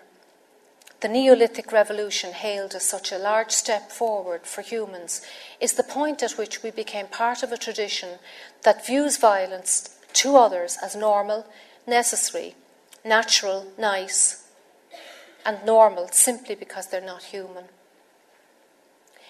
The 1.04 1.10
Neolithic 1.10 1.74
Revolution, 1.74 2.32
hailed 2.32 2.76
as 2.76 2.86
such 2.86 3.12
a 3.12 3.18
large 3.18 3.52
step 3.52 3.92
forward 3.92 4.48
for 4.48 4.62
humans, 4.62 5.22
is 5.60 5.74
the 5.74 5.84
point 5.84 6.24
at 6.24 6.38
which 6.38 6.64
we 6.64 6.72
became 6.72 7.08
part 7.08 7.44
of 7.44 7.52
a 7.52 7.58
tradition 7.58 8.20
that 8.62 8.88
views 8.88 9.18
violence 9.18 10.00
to 10.14 10.38
others 10.38 10.78
as 10.82 10.96
normal, 10.96 11.46
necessary, 11.86 12.56
natural, 13.04 13.68
nice, 13.78 14.48
and 15.46 15.66
normal 15.66 16.08
simply 16.08 16.56
because 16.56 16.88
they're 16.88 17.02
not 17.02 17.24
human. 17.24 17.66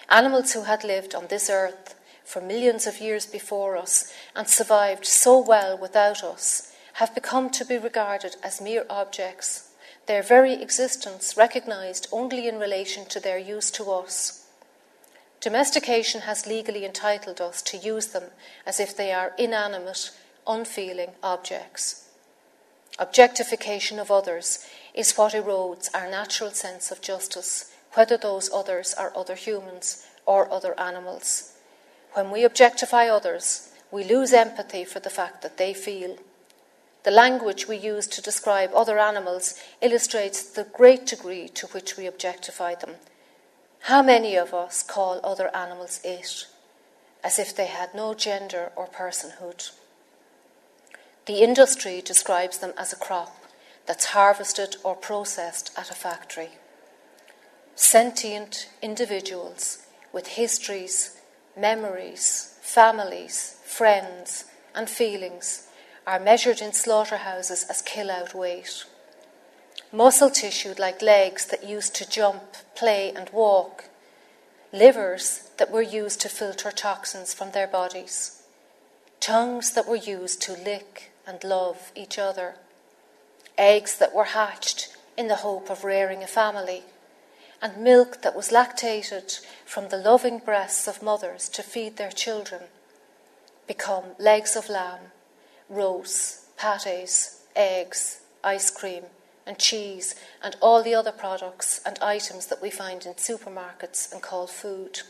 Animals 0.08 0.52
who 0.52 0.62
had 0.62 0.84
lived 0.84 1.12
on 1.12 1.26
this 1.26 1.50
earth 1.50 1.96
for 2.24 2.40
millions 2.40 2.86
of 2.86 3.00
years 3.00 3.26
before 3.26 3.76
us 3.76 4.12
and 4.36 4.48
survived 4.48 5.06
so 5.06 5.40
well 5.40 5.76
without 5.76 6.22
us 6.22 6.72
have 6.92 7.16
become 7.16 7.50
to 7.50 7.64
be 7.64 7.78
regarded 7.78 8.36
as 8.44 8.60
mere 8.60 8.86
objects 8.88 9.70
their 10.06 10.22
very 10.22 10.54
existence 10.54 11.36
recognized 11.36 12.08
only 12.12 12.46
in 12.46 12.58
relation 12.58 13.06
to 13.06 13.20
their 13.20 13.38
use 13.38 13.70
to 13.72 13.90
us. 13.90 14.46
Domestication 15.40 16.22
has 16.22 16.46
legally 16.46 16.84
entitled 16.84 17.40
us 17.40 17.62
to 17.62 17.76
use 17.76 18.08
them 18.08 18.30
as 18.66 18.80
if 18.80 18.96
they 18.96 19.12
are 19.12 19.32
inanimate, 19.38 20.10
unfeeling 20.46 21.10
objects. 21.22 22.08
Objectification 22.98 23.98
of 23.98 24.10
others 24.10 24.66
is 24.94 25.16
what 25.16 25.32
erodes 25.32 25.88
our 25.94 26.08
natural 26.08 26.50
sense 26.50 26.90
of 26.90 27.00
justice, 27.00 27.72
whether 27.94 28.16
those 28.16 28.50
others 28.52 28.94
are 28.94 29.12
other 29.16 29.34
humans 29.34 30.06
or 30.26 30.50
other 30.52 30.78
animals. 30.78 31.52
When 32.12 32.30
we 32.30 32.44
objectify 32.44 33.08
others, 33.08 33.70
we 33.90 34.04
lose 34.04 34.32
empathy 34.32 34.84
for 34.84 35.00
the 35.00 35.10
fact 35.10 35.42
that 35.42 35.56
they 35.56 35.74
feel. 35.74 36.16
The 37.04 37.10
language 37.10 37.68
we 37.68 37.76
use 37.76 38.06
to 38.08 38.22
describe 38.22 38.70
other 38.74 38.98
animals 38.98 39.60
illustrates 39.82 40.42
the 40.42 40.64
great 40.64 41.04
degree 41.04 41.48
to 41.48 41.66
which 41.68 41.98
we 41.98 42.06
objectify 42.06 42.76
them. 42.76 42.96
How 43.80 44.02
many 44.02 44.36
of 44.36 44.54
us 44.54 44.82
call 44.82 45.20
other 45.22 45.54
animals 45.54 46.00
it, 46.02 46.46
as 47.22 47.38
if 47.38 47.54
they 47.54 47.66
had 47.66 47.94
no 47.94 48.14
gender 48.14 48.72
or 48.74 48.86
personhood? 48.86 49.70
The 51.26 51.42
industry 51.42 52.00
describes 52.00 52.58
them 52.58 52.72
as 52.78 52.94
a 52.94 52.96
crop 52.96 53.36
that's 53.84 54.06
harvested 54.06 54.76
or 54.82 54.96
processed 54.96 55.72
at 55.76 55.90
a 55.90 55.94
factory. 55.94 56.52
Sentient 57.74 58.70
individuals 58.80 59.86
with 60.10 60.28
histories, 60.28 61.20
memories, 61.54 62.56
families, 62.62 63.60
friends, 63.62 64.46
and 64.74 64.88
feelings 64.88 65.68
are 66.06 66.20
measured 66.20 66.60
in 66.60 66.72
slaughterhouses 66.72 67.64
as 67.68 67.82
kill 67.82 68.10
out 68.10 68.34
weight. 68.34 68.84
Muscle 69.90 70.30
tissue 70.30 70.74
like 70.78 71.00
legs 71.00 71.46
that 71.46 71.64
used 71.64 71.94
to 71.94 72.08
jump, 72.08 72.42
play, 72.74 73.12
and 73.14 73.30
walk. 73.30 73.84
Livers 74.72 75.50
that 75.56 75.70
were 75.70 75.82
used 75.82 76.20
to 76.20 76.28
filter 76.28 76.70
toxins 76.70 77.32
from 77.32 77.52
their 77.52 77.66
bodies. 77.66 78.42
Tongues 79.20 79.72
that 79.72 79.88
were 79.88 79.96
used 79.96 80.42
to 80.42 80.52
lick 80.52 81.12
and 81.26 81.42
love 81.44 81.92
each 81.94 82.18
other. 82.18 82.56
Eggs 83.56 83.96
that 83.98 84.14
were 84.14 84.24
hatched 84.24 84.94
in 85.16 85.28
the 85.28 85.36
hope 85.36 85.70
of 85.70 85.84
rearing 85.84 86.22
a 86.22 86.26
family. 86.26 86.82
And 87.62 87.82
milk 87.82 88.20
that 88.22 88.36
was 88.36 88.50
lactated 88.50 89.40
from 89.64 89.88
the 89.88 89.96
loving 89.96 90.38
breasts 90.38 90.86
of 90.86 91.02
mothers 91.02 91.48
to 91.50 91.62
feed 91.62 91.96
their 91.96 92.10
children 92.10 92.62
become 93.66 94.04
legs 94.18 94.56
of 94.56 94.68
lamb 94.68 95.10
roasts, 95.74 96.46
patties, 96.56 97.42
eggs, 97.56 98.20
ice 98.42 98.70
cream, 98.70 99.04
and 99.46 99.58
cheese, 99.58 100.14
and 100.42 100.56
all 100.60 100.82
the 100.82 100.94
other 100.94 101.12
products 101.12 101.80
and 101.84 101.98
items 102.00 102.46
that 102.46 102.62
we 102.62 102.70
find 102.70 103.04
in 103.04 103.14
supermarkets 103.14 104.12
and 104.12 104.22
call 104.22 104.46
food. 104.46 105.00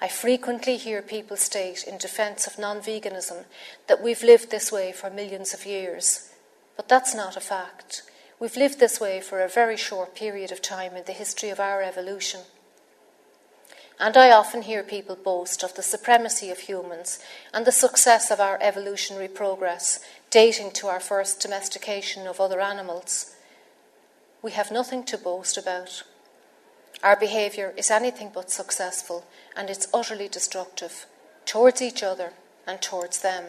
I 0.00 0.08
frequently 0.08 0.78
hear 0.78 1.02
people 1.02 1.36
state 1.36 1.84
in 1.86 1.98
defence 1.98 2.46
of 2.46 2.58
non 2.58 2.80
veganism 2.80 3.44
that 3.86 4.02
we've 4.02 4.22
lived 4.22 4.50
this 4.50 4.72
way 4.72 4.92
for 4.92 5.10
millions 5.10 5.52
of 5.52 5.66
years, 5.66 6.30
but 6.76 6.88
that's 6.88 7.14
not 7.14 7.36
a 7.36 7.40
fact. 7.40 8.02
We've 8.38 8.56
lived 8.56 8.80
this 8.80 8.98
way 8.98 9.20
for 9.20 9.42
a 9.42 9.48
very 9.48 9.76
short 9.76 10.14
period 10.14 10.50
of 10.50 10.62
time 10.62 10.96
in 10.96 11.04
the 11.04 11.12
history 11.12 11.50
of 11.50 11.60
our 11.60 11.82
evolution. 11.82 12.40
And 14.00 14.16
I 14.16 14.30
often 14.30 14.62
hear 14.62 14.82
people 14.82 15.14
boast 15.14 15.62
of 15.62 15.74
the 15.74 15.82
supremacy 15.82 16.50
of 16.50 16.60
humans 16.60 17.18
and 17.52 17.66
the 17.66 17.72
success 17.72 18.30
of 18.30 18.40
our 18.40 18.58
evolutionary 18.62 19.28
progress, 19.28 20.00
dating 20.30 20.70
to 20.72 20.86
our 20.86 21.00
first 21.00 21.42
domestication 21.42 22.26
of 22.26 22.40
other 22.40 22.62
animals. 22.62 23.36
We 24.40 24.52
have 24.52 24.70
nothing 24.70 25.04
to 25.04 25.18
boast 25.18 25.58
about. 25.58 26.02
Our 27.02 27.14
behaviour 27.14 27.74
is 27.76 27.90
anything 27.90 28.30
but 28.32 28.50
successful, 28.50 29.26
and 29.54 29.68
it's 29.68 29.88
utterly 29.92 30.28
destructive 30.28 31.04
towards 31.44 31.82
each 31.82 32.02
other 32.02 32.32
and 32.66 32.80
towards 32.80 33.20
them. 33.20 33.44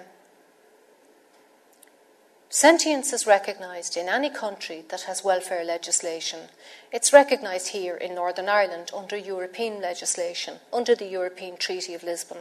Sentience 2.53 3.13
is 3.13 3.25
recognised 3.25 3.95
in 3.95 4.09
any 4.09 4.29
country 4.29 4.83
that 4.89 5.03
has 5.03 5.23
welfare 5.23 5.63
legislation. 5.63 6.49
It's 6.91 7.13
recognised 7.13 7.69
here 7.69 7.95
in 7.95 8.13
Northern 8.13 8.49
Ireland 8.49 8.91
under 8.93 9.15
European 9.15 9.79
legislation, 9.79 10.55
under 10.73 10.93
the 10.93 11.05
European 11.05 11.55
Treaty 11.55 11.93
of 11.93 12.03
Lisbon. 12.03 12.39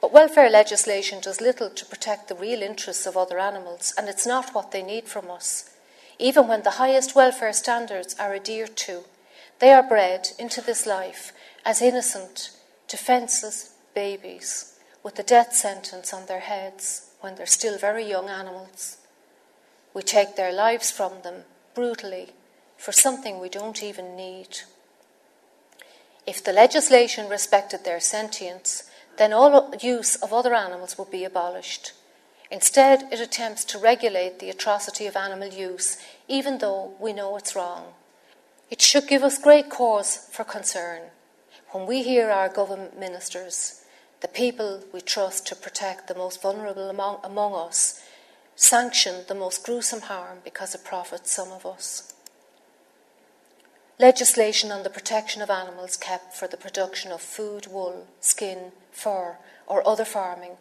But 0.00 0.12
welfare 0.12 0.48
legislation 0.48 1.20
does 1.20 1.40
little 1.40 1.68
to 1.68 1.84
protect 1.84 2.28
the 2.28 2.36
real 2.36 2.62
interests 2.62 3.06
of 3.06 3.16
other 3.16 3.40
animals, 3.40 3.92
and 3.98 4.08
it's 4.08 4.24
not 4.24 4.54
what 4.54 4.70
they 4.70 4.84
need 4.84 5.08
from 5.08 5.32
us. 5.32 5.76
Even 6.20 6.46
when 6.46 6.62
the 6.62 6.78
highest 6.78 7.16
welfare 7.16 7.52
standards 7.52 8.14
are 8.20 8.36
adhered 8.36 8.76
to, 8.76 9.00
they 9.58 9.72
are 9.72 9.82
bred 9.82 10.28
into 10.38 10.60
this 10.60 10.86
life 10.86 11.32
as 11.64 11.82
innocent, 11.82 12.52
defenceless 12.86 13.74
babies 13.96 14.78
with 15.02 15.16
the 15.16 15.24
death 15.24 15.56
sentence 15.56 16.14
on 16.14 16.26
their 16.26 16.38
heads 16.38 17.09
when 17.20 17.34
they're 17.34 17.46
still 17.46 17.78
very 17.78 18.04
young 18.04 18.28
animals. 18.28 18.98
We 19.94 20.02
take 20.02 20.36
their 20.36 20.52
lives 20.52 20.90
from 20.90 21.22
them 21.22 21.44
brutally 21.74 22.30
for 22.76 22.92
something 22.92 23.38
we 23.38 23.48
don't 23.48 23.82
even 23.82 24.16
need. 24.16 24.60
If 26.26 26.42
the 26.42 26.52
legislation 26.52 27.28
respected 27.28 27.84
their 27.84 28.00
sentience, 28.00 28.84
then 29.16 29.32
all 29.32 29.74
use 29.80 30.16
of 30.16 30.32
other 30.32 30.54
animals 30.54 30.96
would 30.96 31.10
be 31.10 31.24
abolished. 31.24 31.92
Instead, 32.50 33.04
it 33.12 33.20
attempts 33.20 33.64
to 33.66 33.78
regulate 33.78 34.38
the 34.38 34.50
atrocity 34.50 35.06
of 35.06 35.16
animal 35.16 35.48
use, 35.48 35.98
even 36.26 36.58
though 36.58 36.94
we 36.98 37.12
know 37.12 37.36
it's 37.36 37.54
wrong. 37.54 37.94
It 38.70 38.80
should 38.80 39.08
give 39.08 39.22
us 39.22 39.38
great 39.38 39.68
cause 39.68 40.28
for 40.32 40.44
concern 40.44 41.02
when 41.70 41.86
we 41.86 42.02
hear 42.02 42.30
our 42.30 42.48
government 42.48 42.98
ministers 42.98 43.79
the 44.20 44.28
people 44.28 44.84
we 44.92 45.00
trust 45.00 45.46
to 45.46 45.56
protect 45.56 46.06
the 46.06 46.14
most 46.14 46.42
vulnerable 46.42 46.90
among, 46.90 47.18
among 47.24 47.54
us, 47.54 48.02
sanction 48.54 49.24
the 49.28 49.34
most 49.34 49.64
gruesome 49.64 50.02
harm 50.02 50.38
because 50.44 50.74
it 50.74 50.84
profits 50.84 51.30
some 51.30 51.50
of 51.50 51.64
us. 51.64 52.12
Legislation 53.98 54.70
on 54.70 54.82
the 54.82 54.90
protection 54.90 55.42
of 55.42 55.50
animals 55.50 55.96
kept 55.96 56.34
for 56.34 56.46
the 56.46 56.56
production 56.56 57.12
of 57.12 57.20
food, 57.20 57.66
wool, 57.66 58.06
skin, 58.20 58.72
fur, 58.92 59.36
or 59.66 59.86
other 59.86 60.04
farming 60.04 60.52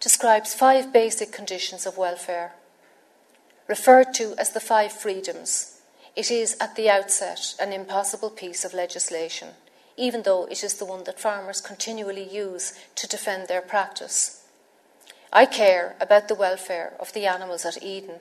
describes 0.00 0.54
five 0.54 0.92
basic 0.92 1.32
conditions 1.32 1.86
of 1.86 1.98
welfare. 1.98 2.52
Referred 3.68 4.14
to 4.14 4.34
as 4.38 4.52
the 4.52 4.60
five 4.60 4.92
freedoms, 4.92 5.80
it 6.14 6.30
is 6.30 6.56
at 6.60 6.76
the 6.76 6.88
outset 6.88 7.54
an 7.60 7.72
impossible 7.72 8.30
piece 8.30 8.64
of 8.64 8.72
legislation 8.72 9.48
even 9.96 10.22
though 10.22 10.44
it 10.46 10.62
is 10.62 10.74
the 10.74 10.84
one 10.84 11.04
that 11.04 11.20
farmers 11.20 11.60
continually 11.60 12.28
use 12.28 12.74
to 12.94 13.06
defend 13.08 13.48
their 13.48 13.62
practice. 13.62 14.42
I 15.32 15.46
care 15.46 15.96
about 16.00 16.28
the 16.28 16.34
welfare 16.34 16.94
of 17.00 17.12
the 17.12 17.26
animals 17.26 17.64
at 17.64 17.82
Eden. 17.82 18.20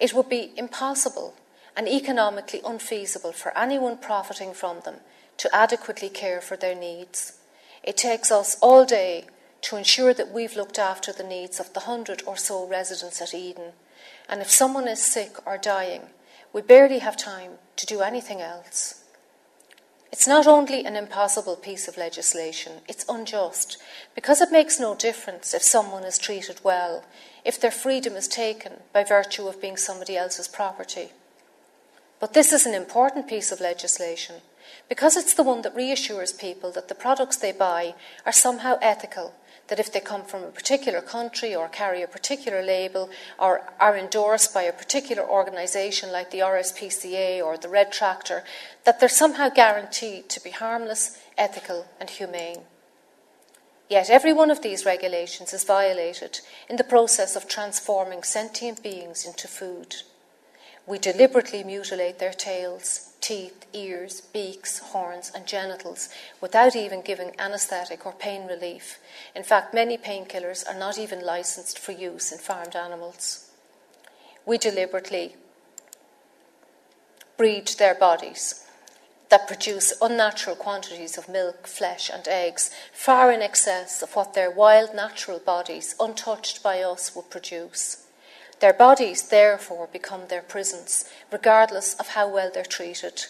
It 0.00 0.12
would 0.14 0.28
be 0.28 0.52
impossible 0.56 1.34
and 1.76 1.88
economically 1.88 2.60
unfeasible 2.64 3.32
for 3.32 3.56
anyone 3.56 3.98
profiting 3.98 4.52
from 4.52 4.80
them 4.80 4.96
to 5.38 5.54
adequately 5.54 6.08
care 6.08 6.40
for 6.40 6.56
their 6.56 6.74
needs. 6.74 7.38
It 7.82 7.96
takes 7.96 8.30
us 8.30 8.56
all 8.60 8.84
day 8.84 9.26
to 9.62 9.76
ensure 9.76 10.12
that 10.14 10.32
we've 10.32 10.56
looked 10.56 10.78
after 10.78 11.12
the 11.12 11.24
needs 11.24 11.58
of 11.58 11.72
the 11.72 11.80
hundred 11.80 12.22
or 12.26 12.36
so 12.36 12.66
residents 12.66 13.20
at 13.22 13.34
Eden. 13.34 13.72
And 14.28 14.40
if 14.40 14.50
someone 14.50 14.88
is 14.88 15.02
sick 15.02 15.44
or 15.46 15.58
dying, 15.58 16.02
we 16.52 16.62
barely 16.62 16.98
have 16.98 17.16
time 17.16 17.52
to 17.76 17.86
do 17.86 18.00
anything 18.00 18.40
else. 18.40 19.04
It's 20.10 20.26
not 20.26 20.46
only 20.46 20.84
an 20.84 20.96
impossible 20.96 21.56
piece 21.56 21.86
of 21.86 21.98
legislation, 21.98 22.80
it's 22.88 23.04
unjust 23.08 23.76
because 24.14 24.40
it 24.40 24.50
makes 24.50 24.80
no 24.80 24.94
difference 24.94 25.52
if 25.52 25.62
someone 25.62 26.04
is 26.04 26.18
treated 26.18 26.60
well, 26.64 27.04
if 27.44 27.60
their 27.60 27.70
freedom 27.70 28.14
is 28.14 28.26
taken 28.26 28.80
by 28.92 29.04
virtue 29.04 29.46
of 29.46 29.60
being 29.60 29.76
somebody 29.76 30.16
else's 30.16 30.48
property. 30.48 31.10
But 32.20 32.32
this 32.32 32.52
is 32.52 32.66
an 32.66 32.74
important 32.74 33.28
piece 33.28 33.52
of 33.52 33.60
legislation 33.60 34.36
because 34.88 35.16
it's 35.16 35.34
the 35.34 35.42
one 35.42 35.62
that 35.62 35.76
reassures 35.76 36.32
people 36.32 36.72
that 36.72 36.88
the 36.88 36.94
products 36.94 37.36
they 37.36 37.52
buy 37.52 37.94
are 38.24 38.32
somehow 38.32 38.78
ethical 38.80 39.34
that 39.68 39.78
if 39.78 39.92
they 39.92 40.00
come 40.00 40.24
from 40.24 40.42
a 40.42 40.48
particular 40.48 41.00
country 41.00 41.54
or 41.54 41.68
carry 41.68 42.02
a 42.02 42.08
particular 42.08 42.62
label 42.62 43.08
or 43.38 43.70
are 43.78 43.96
endorsed 43.96 44.52
by 44.52 44.62
a 44.62 44.72
particular 44.72 45.22
organisation 45.22 46.10
like 46.10 46.30
the 46.30 46.40
RSPCA 46.40 47.42
or 47.42 47.56
the 47.56 47.68
Red 47.68 47.92
Tractor, 47.92 48.44
that 48.84 48.98
they're 48.98 49.08
somehow 49.08 49.48
guaranteed 49.48 50.28
to 50.30 50.42
be 50.42 50.50
harmless, 50.50 51.18
ethical, 51.36 51.86
and 52.00 52.10
humane. 52.10 52.62
Yet 53.88 54.10
every 54.10 54.32
one 54.32 54.50
of 54.50 54.62
these 54.62 54.84
regulations 54.84 55.52
is 55.52 55.64
violated 55.64 56.40
in 56.68 56.76
the 56.76 56.84
process 56.84 57.36
of 57.36 57.48
transforming 57.48 58.22
sentient 58.22 58.82
beings 58.82 59.24
into 59.24 59.48
food. 59.48 59.96
We 60.86 60.98
deliberately 60.98 61.64
mutilate 61.64 62.18
their 62.18 62.32
tails, 62.32 63.07
teeth, 63.20 63.66
ears, 63.72 64.20
beaks, 64.20 64.78
horns, 64.78 65.30
and 65.34 65.46
genitals 65.46 66.08
without 66.40 66.76
even 66.76 67.02
giving 67.02 67.32
anaesthetic 67.38 68.06
or 68.06 68.12
pain 68.12 68.46
relief. 68.46 68.98
In 69.34 69.42
fact, 69.42 69.74
many 69.74 69.98
painkillers 69.98 70.68
are 70.68 70.78
not 70.78 70.98
even 70.98 71.24
licensed 71.24 71.78
for 71.78 71.92
use 71.92 72.32
in 72.32 72.38
farmed 72.38 72.76
animals. 72.76 73.50
We 74.46 74.58
deliberately 74.58 75.36
breed 77.36 77.68
their 77.78 77.94
bodies 77.94 78.64
that 79.28 79.46
produce 79.46 79.92
unnatural 80.00 80.56
quantities 80.56 81.18
of 81.18 81.28
milk, 81.28 81.66
flesh, 81.66 82.10
and 82.12 82.26
eggs, 82.26 82.70
far 82.92 83.30
in 83.30 83.42
excess 83.42 84.02
of 84.02 84.16
what 84.16 84.34
their 84.34 84.50
wild 84.50 84.94
natural 84.94 85.38
bodies, 85.38 85.94
untouched 86.00 86.62
by 86.62 86.80
us, 86.82 87.14
would 87.14 87.28
produce. 87.30 88.07
Their 88.60 88.72
bodies, 88.72 89.28
therefore, 89.28 89.88
become 89.92 90.26
their 90.26 90.42
prisons, 90.42 91.08
regardless 91.30 91.94
of 91.94 92.08
how 92.08 92.28
well 92.28 92.50
they're 92.52 92.64
treated. 92.64 93.26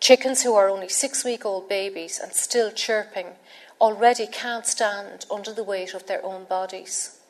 Chickens 0.00 0.42
who 0.42 0.54
are 0.54 0.68
only 0.68 0.88
six 0.88 1.24
week 1.24 1.46
old 1.46 1.68
babies 1.68 2.18
and 2.22 2.32
still 2.32 2.70
chirping 2.70 3.36
already 3.80 4.26
can't 4.26 4.66
stand 4.66 5.24
under 5.30 5.52
the 5.52 5.64
weight 5.64 5.94
of 5.94 6.06
their 6.06 6.24
own 6.24 6.44
bodies. 6.44 7.20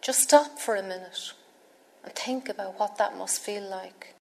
Just 0.00 0.20
stop 0.20 0.58
for 0.58 0.76
a 0.76 0.82
minute 0.82 1.32
and 2.04 2.12
think 2.14 2.48
about 2.48 2.78
what 2.78 2.98
that 2.98 3.16
must 3.16 3.40
feel 3.40 3.62
like. 3.62 4.14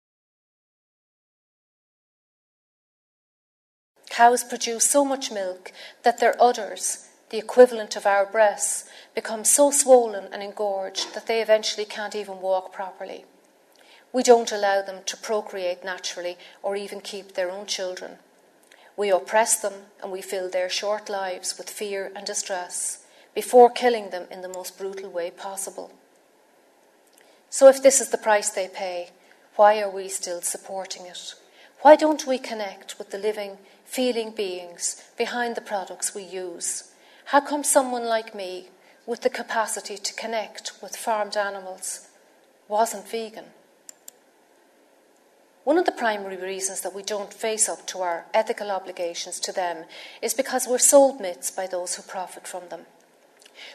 Cows 4.10 4.42
produce 4.42 4.84
so 4.84 5.04
much 5.04 5.30
milk 5.30 5.72
that 6.02 6.18
their 6.18 6.34
udders, 6.42 7.08
the 7.30 7.38
equivalent 7.38 7.96
of 7.96 8.06
our 8.06 8.26
breasts, 8.26 8.88
become 9.14 9.44
so 9.44 9.70
swollen 9.70 10.28
and 10.32 10.42
engorged 10.42 11.14
that 11.14 11.26
they 11.26 11.40
eventually 11.40 11.84
can't 11.84 12.14
even 12.14 12.40
walk 12.40 12.72
properly. 12.72 13.24
We 14.12 14.24
don't 14.24 14.50
allow 14.50 14.82
them 14.82 15.02
to 15.06 15.16
procreate 15.16 15.84
naturally 15.84 16.36
or 16.62 16.74
even 16.74 17.00
keep 17.00 17.32
their 17.34 17.50
own 17.50 17.66
children. 17.66 18.16
We 18.96 19.10
oppress 19.10 19.60
them 19.60 19.74
and 20.02 20.10
we 20.10 20.20
fill 20.20 20.50
their 20.50 20.68
short 20.68 21.08
lives 21.08 21.56
with 21.56 21.70
fear 21.70 22.10
and 22.16 22.26
distress 22.26 23.04
before 23.34 23.70
killing 23.70 24.10
them 24.10 24.26
in 24.30 24.42
the 24.42 24.48
most 24.48 24.76
brutal 24.76 25.08
way 25.08 25.30
possible. 25.30 25.92
So, 27.48 27.68
if 27.68 27.82
this 27.82 28.00
is 28.00 28.10
the 28.10 28.18
price 28.18 28.50
they 28.50 28.68
pay, 28.68 29.10
why 29.54 29.80
are 29.80 29.90
we 29.90 30.08
still 30.08 30.42
supporting 30.42 31.06
it? 31.06 31.34
Why 31.82 31.96
don't 31.96 32.26
we 32.26 32.38
connect 32.38 32.98
with 32.98 33.10
the 33.10 33.18
living, 33.18 33.58
feeling 33.84 34.32
beings 34.32 35.02
behind 35.16 35.54
the 35.54 35.60
products 35.60 36.14
we 36.14 36.22
use? 36.22 36.89
How 37.30 37.40
come 37.40 37.62
someone 37.62 38.06
like 38.06 38.34
me, 38.34 38.70
with 39.06 39.20
the 39.20 39.30
capacity 39.30 39.96
to 39.96 40.14
connect 40.14 40.72
with 40.82 40.96
farmed 40.96 41.36
animals, 41.36 42.08
wasn't 42.66 43.06
vegan? 43.06 43.44
One 45.62 45.78
of 45.78 45.86
the 45.86 45.92
primary 45.92 46.36
reasons 46.36 46.80
that 46.80 46.92
we 46.92 47.04
don't 47.04 47.32
face 47.32 47.68
up 47.68 47.86
to 47.86 48.00
our 48.00 48.24
ethical 48.34 48.72
obligations 48.72 49.38
to 49.40 49.52
them 49.52 49.84
is 50.20 50.34
because 50.34 50.66
we're 50.66 50.78
sold 50.78 51.20
myths 51.20 51.52
by 51.52 51.68
those 51.68 51.94
who 51.94 52.02
profit 52.02 52.48
from 52.48 52.68
them. 52.68 52.86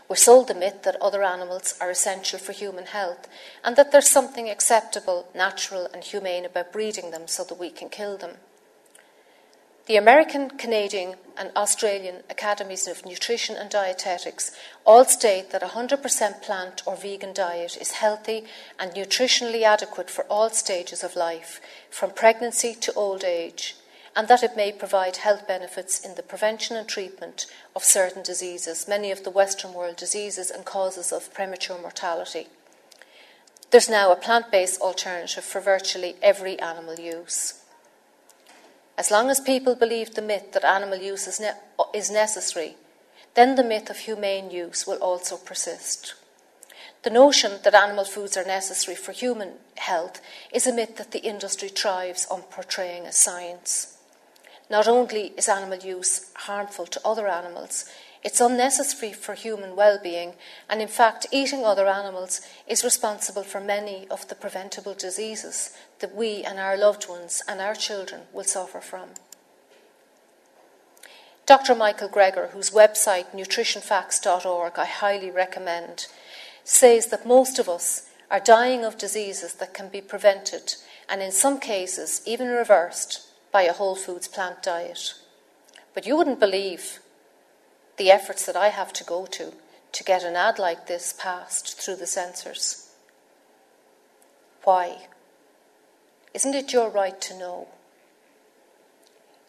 We're 0.10 0.18
sold 0.18 0.50
the 0.50 0.54
myth 0.54 0.84
that 0.84 1.02
other 1.02 1.24
animals 1.24 1.76
are 1.80 1.90
essential 1.90 2.40
for 2.40 2.52
human 2.52 2.88
health 2.88 3.26
and 3.64 3.78
that 3.78 3.94
there's 3.94 4.10
something 4.10 4.50
acceptable, 4.50 5.30
natural, 5.34 5.88
and 5.94 6.04
humane 6.04 6.44
about 6.44 6.74
breeding 6.74 7.12
them 7.12 7.30
so 7.30 7.46
that 7.46 7.58
we 7.58 7.70
can 7.70 7.88
kill 7.88 8.18
them. 8.18 8.32
The 9.88 9.98
American, 9.98 10.50
Canadian, 10.50 11.14
and 11.38 11.52
Australian 11.56 12.24
Academies 12.28 12.88
of 12.88 13.06
Nutrition 13.06 13.56
and 13.56 13.70
Dietetics 13.70 14.52
all 14.84 15.06
state 15.06 15.52
that 15.52 15.62
a 15.62 15.68
100% 15.68 16.42
plant 16.42 16.82
or 16.88 16.96
vegan 16.96 17.34
diet 17.34 17.78
is 17.80 17.92
healthy 17.92 18.46
and 18.80 18.94
nutritionally 18.94 19.62
adequate 19.62 20.10
for 20.10 20.24
all 20.24 20.50
stages 20.50 21.04
of 21.04 21.16
life, 21.16 21.62
from 21.92 22.10
pregnancy 22.10 22.74
to 22.74 22.94
old 22.94 23.24
age, 23.24 23.76
and 24.16 24.28
that 24.28 24.42
it 24.42 24.58
may 24.58 24.72
provide 24.72 25.18
health 25.18 25.48
benefits 25.48 26.04
in 26.04 26.16
the 26.16 26.24
prevention 26.24 26.76
and 26.76 26.88
treatment 26.88 27.46
of 27.76 27.84
certain 27.84 28.24
diseases, 28.24 28.88
many 28.88 29.12
of 29.12 29.24
the 29.24 29.30
Western 29.30 29.72
world 29.72 29.98
diseases 29.98 30.50
and 30.50 30.66
causes 30.66 31.12
of 31.12 31.32
premature 31.32 31.80
mortality. 31.80 32.48
There's 33.70 33.90
now 33.90 34.12
a 34.12 34.16
plant 34.16 34.50
based 34.50 34.82
alternative 34.82 35.44
for 35.44 35.62
virtually 35.62 36.16
every 36.24 36.58
animal 36.60 36.96
use. 37.00 37.62
As 38.98 39.12
long 39.12 39.30
as 39.30 39.40
people 39.40 39.76
believe 39.76 40.16
the 40.16 40.22
myth 40.22 40.54
that 40.54 40.64
animal 40.64 41.00
use 41.00 41.28
is, 41.28 41.40
ne- 41.40 41.54
is 41.94 42.10
necessary, 42.10 42.76
then 43.34 43.56
the 43.56 43.64
myth 43.64 43.90
of 43.90 43.98
humane 43.98 44.50
use 44.50 44.88
will 44.88 44.98
also 44.98 45.36
persist. 45.36 46.16
The 47.04 47.10
notion 47.10 47.60
that 47.64 47.76
animal 47.76 48.06
foods 48.06 48.38
are 48.38 48.46
necessary 48.46 48.96
for 48.96 49.12
human 49.12 49.56
health 49.78 50.22
is 50.52 50.66
a 50.66 50.74
myth 50.74 50.96
that 50.96 51.12
the 51.12 51.20
industry 51.20 51.70
thrives 51.70 52.26
on 52.32 52.42
portraying 52.44 53.06
as 53.06 53.18
science. 53.18 53.98
Not 54.70 54.88
only 54.88 55.34
is 55.38 55.48
animal 55.48 55.78
use 55.78 56.32
harmful 56.34 56.88
to 56.88 57.02
other 57.06 57.28
animals, 57.28 57.86
it's 58.26 58.42
unnecessary 58.42 59.14
for 59.14 59.36
human 59.36 59.76
well 59.76 60.00
being, 60.02 60.34
and 60.68 60.82
in 60.82 60.88
fact, 60.88 61.28
eating 61.32 61.64
other 61.64 61.88
animals 61.88 62.42
is 62.68 62.84
responsible 62.84 63.44
for 63.44 63.62
many 63.62 64.08
of 64.10 64.28
the 64.28 64.34
preventable 64.34 64.96
diseases 64.96 65.78
that 66.00 66.16
we 66.16 66.44
and 66.44 66.58
our 66.58 66.76
loved 66.76 67.08
ones 67.08 67.44
and 67.48 67.62
our 67.62 67.76
children 67.76 68.24
will 68.34 68.44
suffer 68.44 68.82
from. 68.82 69.10
Dr. 71.46 71.76
Michael 71.76 72.10
Greger, 72.10 72.50
whose 72.50 72.72
website 72.72 73.30
nutritionfacts.org 73.32 74.74
I 74.80 74.86
highly 74.86 75.30
recommend, 75.30 76.08
says 76.64 77.06
that 77.08 77.28
most 77.28 77.60
of 77.60 77.70
us 77.70 78.10
are 78.32 78.40
dying 78.40 78.84
of 78.84 78.98
diseases 78.98 79.54
that 79.54 79.76
can 79.76 79.90
be 79.90 80.02
prevented 80.02 80.74
and 81.08 81.22
in 81.22 81.32
some 81.32 81.60
cases 81.60 82.24
even 82.26 82.48
reversed 82.48 83.28
by 83.52 83.62
a 83.62 83.74
whole 83.74 83.96
foods 83.96 84.28
plant 84.28 84.64
diet. 84.64 85.14
But 85.94 86.08
you 86.08 86.18
wouldn't 86.18 86.40
believe 86.40 87.00
the 87.98 88.12
efforts 88.12 88.46
that 88.46 88.56
I 88.56 88.70
have 88.70 88.92
to 88.94 89.04
go 89.04 89.26
to 89.26 89.54
to 89.92 90.04
get 90.04 90.24
an 90.24 90.36
ad 90.36 90.60
like 90.60 90.88
this 90.88 91.14
passed 91.18 91.80
through 91.80 91.96
the 91.96 92.08
censors. 92.08 92.90
Why? 94.64 95.08
Isn't 96.34 96.54
it 96.54 96.74
your 96.74 96.90
right 96.90 97.20
to 97.22 97.38
know? 97.38 97.70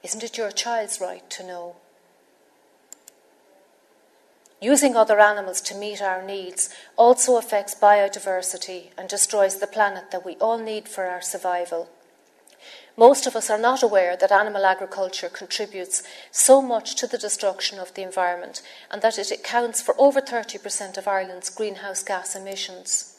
Isn't 0.04 0.22
it 0.22 0.38
your 0.38 0.52
child's 0.52 1.00
right 1.00 1.28
to 1.30 1.44
know? 1.44 1.76
Using 4.60 4.96
other 4.96 5.18
animals 5.18 5.60
to 5.62 5.74
meet 5.74 6.00
our 6.00 6.22
needs 6.22 6.70
also 6.96 7.36
affects 7.36 7.74
biodiversity 7.74 8.90
and 8.96 9.08
destroys 9.08 9.56
the 9.56 9.66
planet 9.66 10.12
that 10.12 10.24
we 10.24 10.36
all 10.36 10.58
need 10.58 10.88
for 10.88 11.06
our 11.06 11.20
survival. 11.20 11.90
Most 12.98 13.26
of 13.26 13.36
us 13.36 13.50
are 13.50 13.58
not 13.58 13.82
aware 13.82 14.16
that 14.16 14.32
animal 14.32 14.64
agriculture 14.64 15.28
contributes 15.28 16.02
so 16.30 16.62
much 16.62 16.94
to 16.94 17.06
the 17.06 17.18
destruction 17.18 17.78
of 17.78 17.92
the 17.92 18.02
environment 18.02 18.62
and 18.90 19.02
that 19.02 19.18
it 19.18 19.30
accounts 19.30 19.82
for 19.82 19.94
over 19.98 20.22
30% 20.22 20.96
of 20.96 21.06
Ireland's 21.06 21.50
greenhouse 21.50 22.02
gas 22.02 22.34
emissions. 22.34 23.18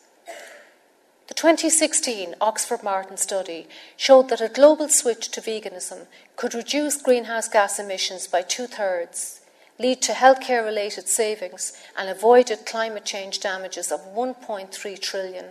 The 1.28 1.36
2016 1.36 2.36
Oxford 2.42 2.82
Martin 2.82 3.18
study 3.18 3.68
showed 3.96 4.30
that 4.30 4.42
a 4.42 4.50
global 4.50 4.90
switch 4.90 5.30
to 5.30 5.42
veganism 5.42 6.08
could 6.36 6.56
reduce 6.56 7.00
greenhouse 7.00 7.48
gas 7.48 7.78
emissions 7.78 8.26
by 8.26 8.42
two 8.42 8.66
thirds, 8.66 9.42
lead 9.78 10.02
to 10.04 10.14
healthcare 10.14 10.66
related 10.66 11.08
savings, 11.08 11.74
and 11.96 12.10
avoided 12.10 12.66
climate 12.66 13.06
change 13.06 13.42
damages 13.42 13.92
of 13.92 14.00
1.3 14.16 15.00
trillion 15.00 15.48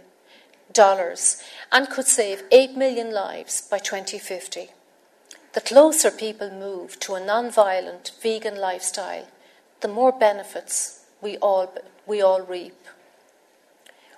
and 1.72 1.88
could 1.88 2.06
save 2.06 2.42
8 2.50 2.76
million 2.76 3.12
lives 3.12 3.62
by 3.62 3.78
2050. 3.78 4.68
The 5.54 5.60
closer 5.60 6.10
people 6.10 6.50
move 6.50 7.00
to 7.00 7.14
a 7.14 7.24
non-violent 7.24 8.12
vegan 8.22 8.56
lifestyle, 8.56 9.26
the 9.80 9.88
more 9.88 10.12
benefits 10.12 11.04
we 11.22 11.38
all, 11.38 11.72
we 12.06 12.20
all 12.20 12.42
reap. 12.42 12.74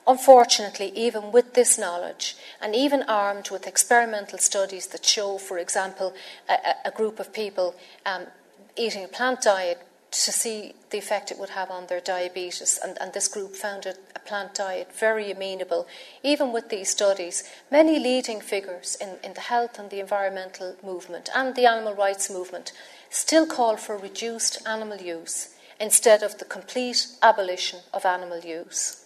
Unfortunately, 0.07 0.91
even 0.95 1.31
with 1.31 1.55
this 1.55 1.79
knowledge, 1.79 2.35
and 2.61 2.75
even 2.75 3.03
armed 3.03 3.51
with 3.51 3.67
experimental 3.67 4.39
studies 4.39 4.87
that 4.89 5.05
show, 5.05 5.39
for 5.39 5.59
example, 5.59 6.15
a, 6.49 6.57
a 6.87 6.91
group 6.91 7.21
of 7.21 7.33
people 7.33 7.75
um, 8.07 8.27
eating 8.75 9.05
a 9.05 9.09
plant 9.09 9.43
diet 9.43 9.83
to 10.11 10.33
see 10.33 10.75
the 10.91 10.99
effect 10.99 11.31
it 11.31 11.39
would 11.39 11.51
have 11.51 11.71
on 11.71 11.87
their 11.87 12.01
diabetes, 12.01 12.79
and, 12.83 12.97
and 13.01 13.13
this 13.13 13.29
group 13.29 13.55
found 13.55 13.85
it, 13.85 13.99
a 14.17 14.19
plant 14.19 14.55
diet 14.55 14.91
very 14.93 15.31
amenable. 15.31 15.87
Even 16.23 16.53
with 16.53 16.71
these 16.71 16.91
studies, 16.91 17.45
many 17.71 17.99
leading 17.99 18.41
figures 18.41 18.97
in, 19.01 19.17
in 19.23 19.35
the 19.35 19.41
health 19.41 19.79
and 19.79 19.91
the 19.91 20.01
environmental 20.01 20.77
movement 20.83 21.29
and 21.35 21.55
the 21.55 21.67
animal 21.67 21.95
rights 21.95 22.31
movement 22.31 22.73
still 23.11 23.47
call 23.47 23.77
for 23.77 23.97
reduced 23.99 24.67
animal 24.67 24.99
use 24.99 25.55
instead 25.79 26.23
of 26.23 26.39
the 26.39 26.45
complete 26.45 27.07
abolition 27.23 27.81
of 27.93 28.07
animal 28.07 28.41
use. 28.41 29.05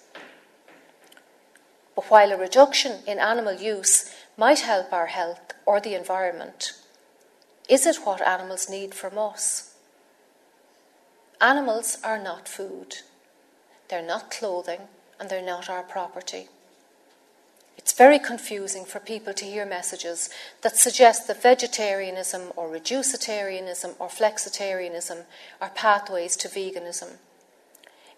But 1.96 2.10
while 2.10 2.32
a 2.32 2.38
reduction 2.38 3.00
in 3.06 3.18
animal 3.18 3.54
use 3.54 4.10
might 4.36 4.60
help 4.60 4.92
our 4.92 5.06
health 5.06 5.52
or 5.66 5.80
the 5.80 5.94
environment, 5.94 6.72
is 7.68 7.86
it 7.86 7.96
what 8.04 8.22
animals 8.22 8.70
need 8.70 8.94
from 8.94 9.18
us? 9.18 9.71
Animals 11.42 11.98
are 12.04 12.22
not 12.22 12.48
food, 12.48 12.98
they're 13.88 14.00
not 14.00 14.30
clothing, 14.30 14.82
and 15.18 15.28
they're 15.28 15.44
not 15.44 15.68
our 15.68 15.82
property. 15.82 16.48
It's 17.76 17.92
very 17.92 18.20
confusing 18.20 18.84
for 18.84 19.00
people 19.00 19.34
to 19.34 19.44
hear 19.44 19.66
messages 19.66 20.30
that 20.60 20.76
suggest 20.76 21.26
that 21.26 21.42
vegetarianism 21.42 22.52
or 22.54 22.68
reducitarianism 22.68 23.96
or 23.98 24.06
flexitarianism 24.06 25.24
are 25.60 25.70
pathways 25.70 26.36
to 26.36 26.48
veganism. 26.48 27.16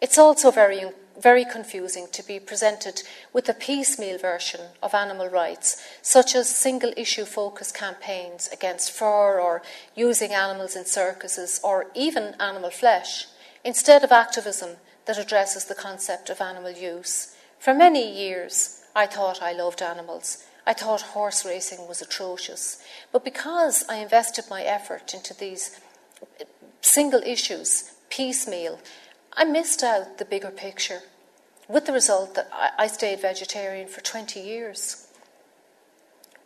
It's 0.03 0.18
also 0.18 0.51
very, 0.51 0.83
very 1.21 1.45
confusing 1.45 2.07
to 2.12 2.27
be 2.27 2.39
presented 2.41 3.03
with 3.33 3.49
a 3.49 3.55
piecemeal 3.55 4.19
version 4.19 4.61
of 4.83 4.95
animal 4.95 5.29
rights, 5.29 5.83
such 6.03 6.35
as 6.35 6.49
single 6.49 6.93
issue 6.97 7.25
focus 7.25 7.71
campaigns 7.71 8.49
against 8.53 8.91
fur 8.91 9.41
or 9.41 9.62
using 9.95 10.33
animals 10.33 10.77
in 10.77 10.85
circuses 10.85 11.61
or 11.62 11.87
even 11.95 12.35
animal 12.41 12.71
flesh, 12.71 13.27
instead 13.65 14.03
of 14.05 14.12
activism 14.12 14.71
that 15.07 15.19
addresses 15.19 15.67
the 15.67 15.75
concept 15.75 16.31
of 16.31 16.41
animal 16.41 16.71
use. 16.71 17.35
For 17.59 17.75
many 17.75 18.11
years, 18.11 18.83
I 18.95 19.07
thought 19.07 19.43
I 19.43 19.53
loved 19.53 19.83
animals. 19.83 20.45
I 20.67 20.73
thought 20.73 21.03
horse 21.03 21.45
racing 21.45 21.87
was 21.87 22.01
atrocious. 22.01 22.83
But 23.12 23.25
because 23.25 23.85
I 23.89 23.97
invested 23.97 24.47
my 24.49 24.62
effort 24.62 25.12
into 25.15 25.35
these 25.35 25.79
single 26.81 27.21
issues, 27.25 27.93
piecemeal, 28.09 28.79
I 29.37 29.45
missed 29.45 29.82
out 29.82 30.18
the 30.18 30.24
bigger 30.24 30.51
picture, 30.51 31.01
with 31.68 31.87
the 31.87 31.93
result 31.93 32.35
that 32.35 32.49
I 32.78 32.87
stayed 32.87 33.20
vegetarian 33.20 33.89
for 33.89 34.01
20 34.01 34.39
years. 34.39 35.09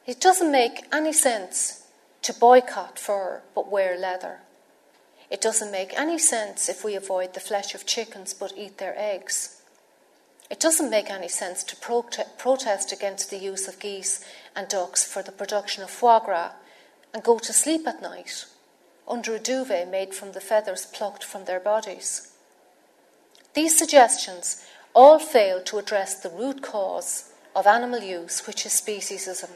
It 0.07 0.21
doesn't 0.21 0.51
make 0.51 0.87
any 0.91 1.13
sense 1.13 1.87
to 2.23 2.33
boycott 2.33 2.99
fur 2.99 3.43
but 3.55 3.71
wear 3.71 3.99
leather. 3.99 4.39
It 5.31 5.43
doesn't 5.43 5.71
make 5.71 5.93
any 5.99 6.19
sense 6.19 6.71
if 6.71 6.83
we 6.83 6.95
avoid 6.95 7.35
the 7.35 7.41
flesh 7.41 7.75
of 7.75 7.85
chickens 7.85 8.33
but 8.33 8.57
eat 8.57 8.79
their 8.79 8.95
eggs. 8.97 9.61
It 10.49 10.59
doesn't 10.59 10.89
make 10.89 11.11
any 11.11 11.29
sense 11.29 11.63
to 11.65 11.77
prote- 11.77 12.39
protest 12.39 12.91
against 12.91 13.29
the 13.29 13.37
use 13.37 13.69
of 13.69 13.79
geese 13.79 14.25
and 14.57 14.67
ducks 14.67 15.05
for 15.05 15.23
the 15.23 15.33
production 15.33 15.83
of 15.83 15.91
foie 15.91 16.21
gras 16.21 16.53
and 17.13 17.23
go 17.23 17.39
to 17.39 17.53
sleep 17.53 17.87
at 17.87 18.01
night 18.01 18.47
under 19.07 19.35
a 19.35 19.39
duvet 19.39 19.91
made 19.91 20.15
from 20.15 20.33
the 20.33 20.41
feathers 20.41 20.87
plucked 20.87 21.23
from 21.23 21.45
their 21.45 21.61
bodies. 21.61 22.33
These 23.55 23.77
suggestions 23.79 24.65
all 24.95 25.19
fail 25.19 25.63
to 25.63 25.79
address 25.79 26.15
the 26.15 26.31
root 26.31 26.63
cause 26.63 27.33
of 27.55 27.67
animal 27.67 28.01
use, 28.01 28.47
which 28.47 28.67
is 28.67 28.73
speciesism, 28.73 29.51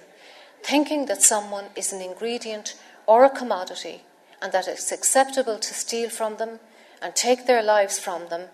thinking 0.62 1.06
that 1.06 1.22
someone 1.22 1.66
is 1.76 1.92
an 1.92 2.00
ingredient 2.00 2.76
or 3.06 3.24
a 3.24 3.30
commodity 3.30 4.02
and 4.40 4.52
that 4.52 4.68
it's 4.68 4.92
acceptable 4.92 5.58
to 5.58 5.74
steal 5.74 6.10
from 6.10 6.36
them 6.36 6.58
and 7.00 7.14
take 7.14 7.46
their 7.46 7.62
lives 7.62 7.98
from 7.98 8.28
them 8.28 8.48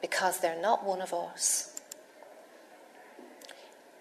because 0.00 0.38
they're 0.38 0.60
not 0.60 0.84
one 0.84 1.00
of 1.00 1.14
us. 1.14 1.80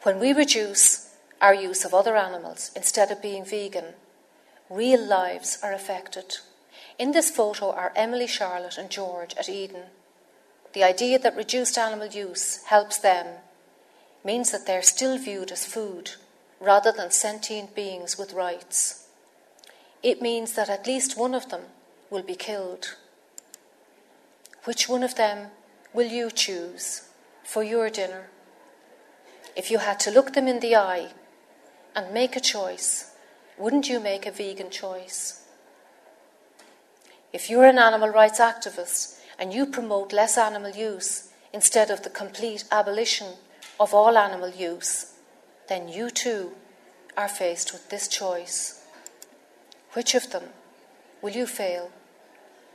When 0.03 0.19
we 0.19 0.33
reduce 0.33 1.15
our 1.39 1.53
use 1.53 1.85
of 1.85 1.93
other 1.93 2.15
animals 2.15 2.71
instead 2.75 3.11
of 3.11 3.21
being 3.21 3.45
vegan, 3.45 3.93
real 4.69 5.03
lives 5.03 5.59
are 5.63 5.73
affected. 5.73 6.37
In 6.97 7.11
this 7.11 7.29
photo 7.29 7.71
are 7.71 7.93
Emily, 7.95 8.27
Charlotte, 8.27 8.77
and 8.77 8.89
George 8.89 9.35
at 9.37 9.49
Eden 9.49 9.85
the 10.73 10.83
idea 10.83 11.19
that 11.19 11.35
reduced 11.35 11.77
animal 11.77 12.07
use 12.07 12.63
helps 12.65 12.97
them 12.97 13.27
means 14.23 14.51
that 14.51 14.65
they're 14.65 14.81
still 14.81 15.17
viewed 15.17 15.51
as 15.51 15.65
food 15.65 16.11
rather 16.59 16.91
than 16.91 17.11
sentient 17.11 17.75
beings 17.75 18.17
with 18.17 18.33
rights. 18.33 19.07
It 20.03 20.21
means 20.21 20.53
that 20.53 20.69
at 20.69 20.87
least 20.87 21.17
one 21.17 21.33
of 21.33 21.49
them 21.49 21.61
will 22.09 22.23
be 22.23 22.35
killed. 22.35 22.95
Which 24.63 24.87
one 24.87 25.03
of 25.03 25.15
them 25.15 25.49
will 25.93 26.07
you 26.07 26.29
choose 26.31 27.09
for 27.43 27.63
your 27.63 27.89
dinner? 27.89 28.29
If 29.55 29.69
you 29.69 29.79
had 29.79 29.99
to 30.01 30.11
look 30.11 30.33
them 30.33 30.47
in 30.47 30.59
the 30.59 30.75
eye 30.75 31.09
and 31.95 32.13
make 32.13 32.35
a 32.35 32.39
choice, 32.39 33.13
wouldn't 33.57 33.89
you 33.89 33.99
make 33.99 34.25
a 34.25 34.31
vegan 34.31 34.69
choice? 34.69 35.45
If 37.33 37.49
you're 37.49 37.65
an 37.65 37.77
animal 37.77 38.09
rights 38.09 38.39
activist 38.39 39.20
and 39.41 39.51
you 39.51 39.65
promote 39.65 40.13
less 40.13 40.37
animal 40.37 40.69
use 40.69 41.29
instead 41.51 41.89
of 41.89 42.03
the 42.03 42.11
complete 42.11 42.63
abolition 42.71 43.33
of 43.79 43.91
all 43.91 44.15
animal 44.15 44.51
use, 44.51 45.13
then 45.67 45.89
you 45.89 46.11
too 46.11 46.51
are 47.17 47.27
faced 47.27 47.73
with 47.73 47.89
this 47.89 48.07
choice. 48.07 48.85
Which 49.93 50.13
of 50.13 50.31
them 50.31 50.43
will 51.23 51.31
you 51.31 51.47
fail 51.47 51.89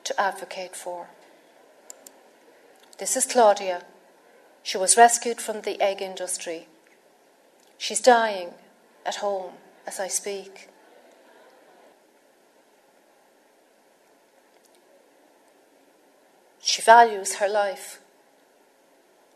to 0.02 0.20
advocate 0.20 0.74
for? 0.74 1.06
This 2.98 3.16
is 3.16 3.26
Claudia. 3.26 3.84
She 4.64 4.76
was 4.76 4.96
rescued 4.96 5.40
from 5.40 5.60
the 5.60 5.80
egg 5.80 6.02
industry. 6.02 6.66
She's 7.78 8.00
dying 8.00 8.54
at 9.06 9.16
home 9.16 9.52
as 9.86 10.00
I 10.00 10.08
speak. 10.08 10.68
She 16.66 16.82
values 16.82 17.36
her 17.36 17.48
life 17.48 18.00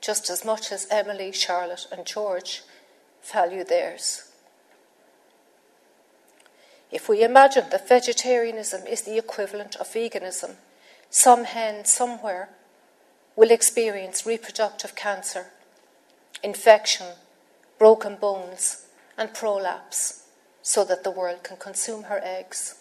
just 0.01 0.29
as 0.31 0.45
much 0.45 0.73
as 0.73 0.89
Emily, 0.91 1.31
Charlotte, 1.31 1.87
and 1.93 2.05
George 2.05 2.63
value 3.23 3.63
theirs. 3.63 4.33
If 6.91 7.09
we 7.09 7.23
imagine 7.23 7.67
that 7.71 7.89
vegetarianism 7.89 8.85
is 8.85 9.03
the 9.03 9.17
equivalent 9.17 9.77
of 9.77 9.87
veganism, 9.87 10.57
some 11.09 11.45
hen 11.45 11.85
somewhere 11.85 12.49
will 13.37 13.53
experience 13.53 14.27
reproductive 14.27 14.97
cancer, 14.97 15.53
infection, 16.43 17.07
broken 17.79 18.17
bones, 18.17 18.87
and 19.17 19.33
prolapse 19.33 20.25
so 20.63 20.85
that 20.85 21.05
the 21.05 21.13
world 21.13 21.45
can 21.45 21.59
consume 21.59 22.05
her 22.05 22.21
eggs. 22.25 22.75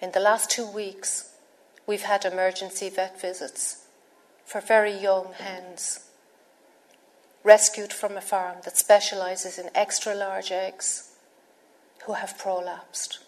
In 0.00 0.12
the 0.12 0.20
last 0.20 0.48
two 0.48 0.66
weeks, 0.66 1.35
We've 1.86 2.02
had 2.02 2.24
emergency 2.24 2.88
vet 2.88 3.20
visits 3.20 3.84
for 4.44 4.60
very 4.60 4.92
young 4.92 5.32
hens 5.34 6.06
rescued 7.46 7.92
from 7.92 8.16
a 8.16 8.20
farm 8.20 8.56
that 8.64 8.76
specialises 8.76 9.56
in 9.56 9.70
extra 9.72 10.14
large 10.14 10.50
eggs 10.50 11.12
who 12.04 12.14
have 12.14 12.36
prolapsed, 12.36 13.20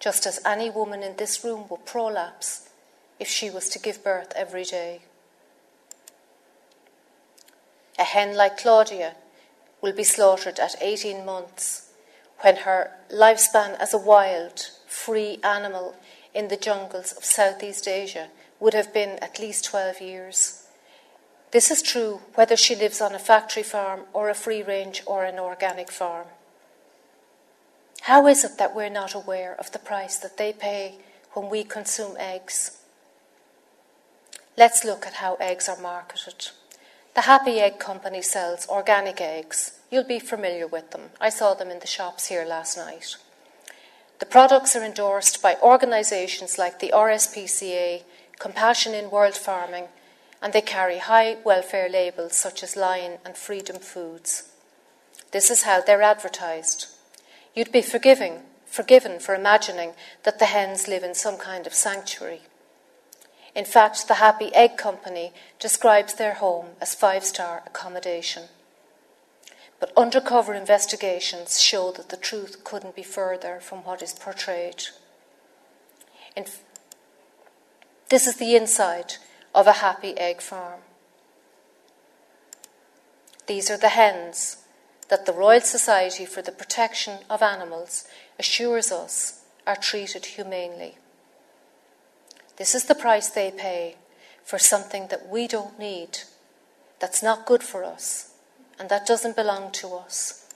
just 0.00 0.26
as 0.26 0.40
any 0.44 0.68
woman 0.68 1.04
in 1.04 1.14
this 1.16 1.44
room 1.44 1.66
would 1.70 1.86
prolapse 1.86 2.68
if 3.20 3.28
she 3.28 3.48
was 3.48 3.68
to 3.68 3.78
give 3.78 4.02
birth 4.02 4.32
every 4.34 4.64
day. 4.64 5.02
A 7.96 8.02
hen 8.02 8.36
like 8.36 8.58
Claudia 8.58 9.14
will 9.80 9.92
be 9.92 10.02
slaughtered 10.02 10.58
at 10.58 10.74
18 10.80 11.24
months 11.24 11.92
when 12.40 12.56
her 12.56 12.90
lifespan 13.08 13.78
as 13.78 13.94
a 13.94 13.98
wild, 13.98 14.70
free 14.88 15.38
animal 15.44 15.94
in 16.34 16.48
the 16.48 16.56
jungles 16.56 17.12
of 17.12 17.24
Southeast 17.24 17.86
Asia 17.86 18.28
would 18.60 18.74
have 18.74 18.92
been 18.92 19.18
at 19.20 19.38
least 19.38 19.64
12 19.64 20.00
years. 20.00 20.66
This 21.52 21.70
is 21.70 21.82
true 21.82 22.20
whether 22.34 22.56
she 22.56 22.74
lives 22.74 23.00
on 23.00 23.14
a 23.14 23.18
factory 23.18 23.62
farm 23.62 24.00
or 24.12 24.28
a 24.28 24.34
free 24.34 24.62
range 24.62 25.02
or 25.06 25.24
an 25.24 25.38
organic 25.38 25.90
farm. 25.90 26.26
How 28.02 28.26
is 28.26 28.44
it 28.44 28.58
that 28.58 28.74
we're 28.74 28.90
not 28.90 29.14
aware 29.14 29.54
of 29.54 29.70
the 29.70 29.78
price 29.78 30.18
that 30.18 30.36
they 30.36 30.52
pay 30.52 30.96
when 31.32 31.48
we 31.48 31.62
consume 31.62 32.16
eggs? 32.18 32.82
Let's 34.56 34.84
look 34.84 35.06
at 35.06 35.14
how 35.14 35.36
eggs 35.36 35.68
are 35.68 35.80
marketed. 35.80 36.48
The 37.14 37.22
Happy 37.22 37.60
Egg 37.60 37.78
Company 37.78 38.22
sells 38.22 38.68
organic 38.68 39.20
eggs. 39.20 39.78
You'll 39.90 40.04
be 40.04 40.18
familiar 40.18 40.66
with 40.66 40.90
them. 40.90 41.10
I 41.20 41.28
saw 41.28 41.54
them 41.54 41.70
in 41.70 41.78
the 41.78 41.86
shops 41.86 42.26
here 42.26 42.44
last 42.44 42.76
night. 42.76 43.16
The 44.24 44.30
products 44.30 44.74
are 44.74 44.82
endorsed 44.82 45.42
by 45.42 45.58
organisations 45.62 46.56
like 46.56 46.80
the 46.80 46.92
RSPCA, 46.94 48.04
Compassion 48.38 48.94
in 48.94 49.10
World 49.10 49.34
Farming, 49.34 49.88
and 50.40 50.54
they 50.54 50.62
carry 50.62 50.96
high 50.96 51.36
welfare 51.44 51.90
labels 51.90 52.34
such 52.34 52.62
as 52.62 52.74
Lion 52.74 53.18
and 53.22 53.36
Freedom 53.36 53.76
Foods. 53.76 54.48
This 55.32 55.50
is 55.50 55.64
how 55.64 55.82
they're 55.82 56.00
advertised. 56.00 56.86
You'd 57.54 57.70
be 57.70 57.82
forgiving, 57.82 58.40
forgiven 58.64 59.18
for 59.18 59.34
imagining 59.34 59.92
that 60.22 60.38
the 60.38 60.46
hens 60.46 60.88
live 60.88 61.04
in 61.04 61.14
some 61.14 61.36
kind 61.36 61.66
of 61.66 61.74
sanctuary. 61.74 62.40
In 63.54 63.66
fact, 63.66 64.08
the 64.08 64.14
Happy 64.14 64.54
Egg 64.54 64.78
Company 64.78 65.34
describes 65.60 66.14
their 66.14 66.34
home 66.34 66.68
as 66.80 66.94
five 66.94 67.24
star 67.24 67.62
accommodation. 67.66 68.44
But 69.84 69.92
undercover 69.98 70.54
investigations 70.54 71.60
show 71.60 71.92
that 71.92 72.08
the 72.08 72.16
truth 72.16 72.64
couldn't 72.64 72.96
be 72.96 73.02
further 73.02 73.58
from 73.60 73.80
what 73.80 74.00
is 74.00 74.14
portrayed. 74.14 74.84
In, 76.34 76.46
this 78.08 78.26
is 78.26 78.36
the 78.36 78.56
inside 78.56 79.16
of 79.54 79.66
a 79.66 79.84
happy 79.84 80.16
egg 80.16 80.40
farm. 80.40 80.80
These 83.46 83.70
are 83.70 83.76
the 83.76 83.90
hens 83.90 84.64
that 85.10 85.26
the 85.26 85.34
Royal 85.34 85.60
Society 85.60 86.24
for 86.24 86.40
the 86.40 86.50
Protection 86.50 87.18
of 87.28 87.42
Animals 87.42 88.06
assures 88.38 88.90
us 88.90 89.42
are 89.66 89.76
treated 89.76 90.24
humanely. 90.24 90.96
This 92.56 92.74
is 92.74 92.86
the 92.86 92.94
price 92.94 93.28
they 93.28 93.50
pay 93.50 93.96
for 94.44 94.58
something 94.58 95.08
that 95.08 95.28
we 95.28 95.46
don't 95.46 95.78
need, 95.78 96.20
that's 97.00 97.22
not 97.22 97.44
good 97.44 97.62
for 97.62 97.84
us, 97.84 98.33
and 98.78 98.88
that 98.88 99.06
doesn't 99.06 99.36
belong 99.36 99.70
to 99.72 99.94
us. 99.94 100.46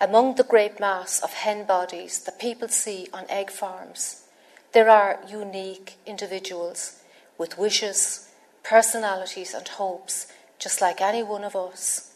Among 0.00 0.34
the 0.34 0.44
great 0.44 0.80
mass 0.80 1.20
of 1.20 1.32
hen 1.32 1.64
bodies 1.64 2.18
that 2.24 2.38
people 2.38 2.68
see 2.68 3.08
on 3.12 3.24
egg 3.28 3.50
farms, 3.50 4.24
there 4.72 4.90
are 4.90 5.20
unique 5.28 5.94
individuals 6.04 7.00
with 7.38 7.58
wishes, 7.58 8.28
personalities, 8.62 9.54
and 9.54 9.66
hopes, 9.66 10.26
just 10.58 10.80
like 10.80 11.00
any 11.00 11.22
one 11.22 11.44
of 11.44 11.54
us. 11.54 12.12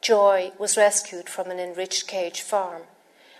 Joy 0.00 0.52
was 0.58 0.76
rescued 0.76 1.28
from 1.28 1.50
an 1.50 1.60
enriched 1.60 2.08
cage 2.08 2.40
farm, 2.40 2.82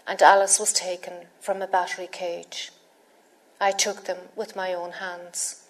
and 0.06 0.22
Alice 0.22 0.60
was 0.60 0.72
taken 0.72 1.26
from 1.40 1.60
a 1.60 1.66
battery 1.66 2.08
cage. 2.10 2.70
I 3.60 3.72
took 3.72 4.04
them 4.04 4.18
with 4.36 4.54
my 4.54 4.72
own 4.72 4.92
hands. 4.92 5.64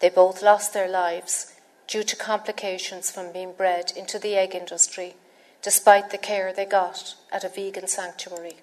They 0.00 0.10
both 0.10 0.42
lost 0.42 0.72
their 0.72 0.88
lives 0.88 1.53
due 1.86 2.02
to 2.02 2.16
complications 2.16 3.10
from 3.10 3.32
being 3.32 3.52
bred 3.52 3.92
into 3.96 4.18
the 4.18 4.36
egg 4.36 4.54
industry, 4.54 5.14
despite 5.62 6.10
the 6.10 6.18
care 6.18 6.52
they 6.52 6.64
got 6.64 7.14
at 7.32 7.44
a 7.44 7.48
vegan 7.48 7.86
sanctuary. 7.86 8.56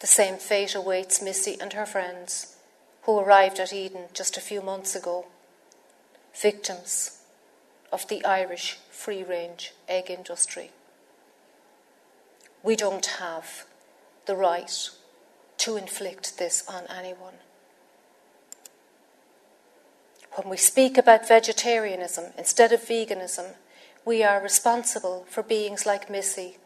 The 0.00 0.06
same 0.06 0.36
fate 0.36 0.74
awaits 0.74 1.22
Missy 1.22 1.56
and 1.60 1.72
her 1.72 1.86
friends, 1.86 2.56
who 3.02 3.18
arrived 3.18 3.58
at 3.58 3.72
Eden 3.72 4.04
just 4.12 4.36
a 4.36 4.40
few 4.40 4.60
months 4.60 4.94
ago, 4.94 5.26
victims 6.40 7.18
of 7.90 8.06
the 8.08 8.24
Irish 8.24 8.78
free 8.90 9.22
range 9.22 9.72
egg 9.88 10.10
industry. 10.10 10.70
We 12.62 12.76
don't 12.76 13.06
have 13.06 13.64
the 14.26 14.36
right 14.36 14.90
to 15.58 15.76
inflict 15.76 16.38
this 16.38 16.64
on 16.68 16.84
anyone. 16.86 17.34
When 20.34 20.48
we 20.48 20.56
speak 20.56 20.96
about 20.96 21.26
vegetarianism 21.26 22.32
instead 22.36 22.72
of 22.72 22.80
veganism, 22.80 23.54
we 24.04 24.22
are 24.22 24.40
responsible 24.40 25.26
for 25.28 25.42
beings 25.42 25.84
like 25.84 26.08
Missy, 26.08 26.58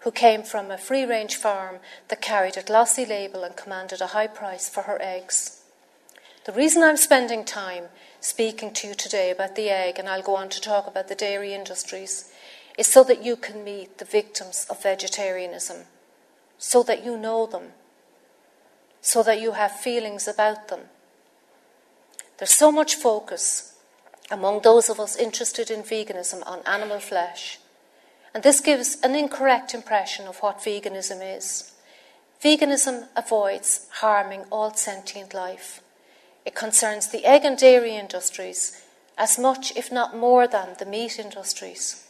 who 0.00 0.10
came 0.10 0.42
from 0.42 0.70
a 0.70 0.78
free 0.78 1.04
range 1.04 1.36
farm 1.36 1.78
that 2.08 2.20
carried 2.20 2.56
a 2.56 2.62
glossy 2.62 3.04
label 3.04 3.42
and 3.42 3.56
commanded 3.56 4.00
a 4.00 4.08
high 4.08 4.26
price 4.26 4.68
for 4.68 4.82
her 4.82 4.98
eggs. 5.00 5.62
The 6.44 6.52
reason 6.52 6.82
I'm 6.84 6.96
spending 6.96 7.44
time 7.44 7.86
speaking 8.20 8.72
to 8.74 8.88
you 8.88 8.94
today 8.94 9.30
about 9.30 9.56
the 9.56 9.68
egg, 9.68 9.98
and 9.98 10.08
I'll 10.08 10.22
go 10.22 10.36
on 10.36 10.48
to 10.50 10.60
talk 10.60 10.86
about 10.86 11.08
the 11.08 11.14
dairy 11.14 11.52
industries, 11.52 12.30
is 12.78 12.86
so 12.86 13.02
that 13.04 13.24
you 13.24 13.34
can 13.34 13.64
meet 13.64 13.98
the 13.98 14.04
victims 14.04 14.66
of 14.70 14.82
vegetarianism, 14.82 15.86
so 16.58 16.82
that 16.84 17.04
you 17.04 17.16
know 17.16 17.46
them, 17.46 17.72
so 19.00 19.22
that 19.24 19.40
you 19.40 19.52
have 19.52 19.72
feelings 19.72 20.28
about 20.28 20.68
them. 20.68 20.82
There's 22.38 22.52
so 22.52 22.70
much 22.70 22.96
focus 22.96 23.74
among 24.30 24.60
those 24.60 24.88
of 24.90 25.00
us 25.00 25.16
interested 25.16 25.70
in 25.70 25.82
veganism 25.82 26.42
on 26.46 26.60
animal 26.66 27.00
flesh, 27.00 27.58
and 28.34 28.42
this 28.42 28.60
gives 28.60 29.00
an 29.02 29.14
incorrect 29.14 29.72
impression 29.72 30.26
of 30.26 30.38
what 30.38 30.58
veganism 30.58 31.20
is. 31.36 31.72
Veganism 32.42 33.08
avoids 33.16 33.88
harming 34.00 34.44
all 34.50 34.74
sentient 34.74 35.32
life. 35.32 35.80
It 36.44 36.54
concerns 36.54 37.08
the 37.08 37.24
egg 37.24 37.44
and 37.44 37.56
dairy 37.56 37.96
industries 37.96 38.82
as 39.16 39.38
much, 39.38 39.74
if 39.74 39.90
not 39.90 40.16
more, 40.16 40.46
than 40.46 40.76
the 40.78 40.84
meat 40.84 41.18
industries. 41.18 42.06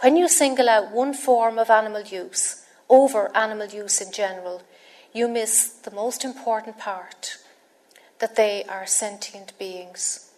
When 0.00 0.16
you 0.16 0.28
single 0.28 0.68
out 0.68 0.90
one 0.90 1.14
form 1.14 1.58
of 1.58 1.70
animal 1.70 2.02
use 2.02 2.64
over 2.90 3.34
animal 3.34 3.68
use 3.68 4.00
in 4.02 4.12
general, 4.12 4.62
you 5.14 5.28
miss 5.28 5.70
the 5.70 5.90
most 5.90 6.24
important 6.24 6.78
part 6.78 7.38
that 8.20 8.36
they 8.36 8.64
are 8.64 8.86
sentient 8.86 9.58
beings. 9.58 10.30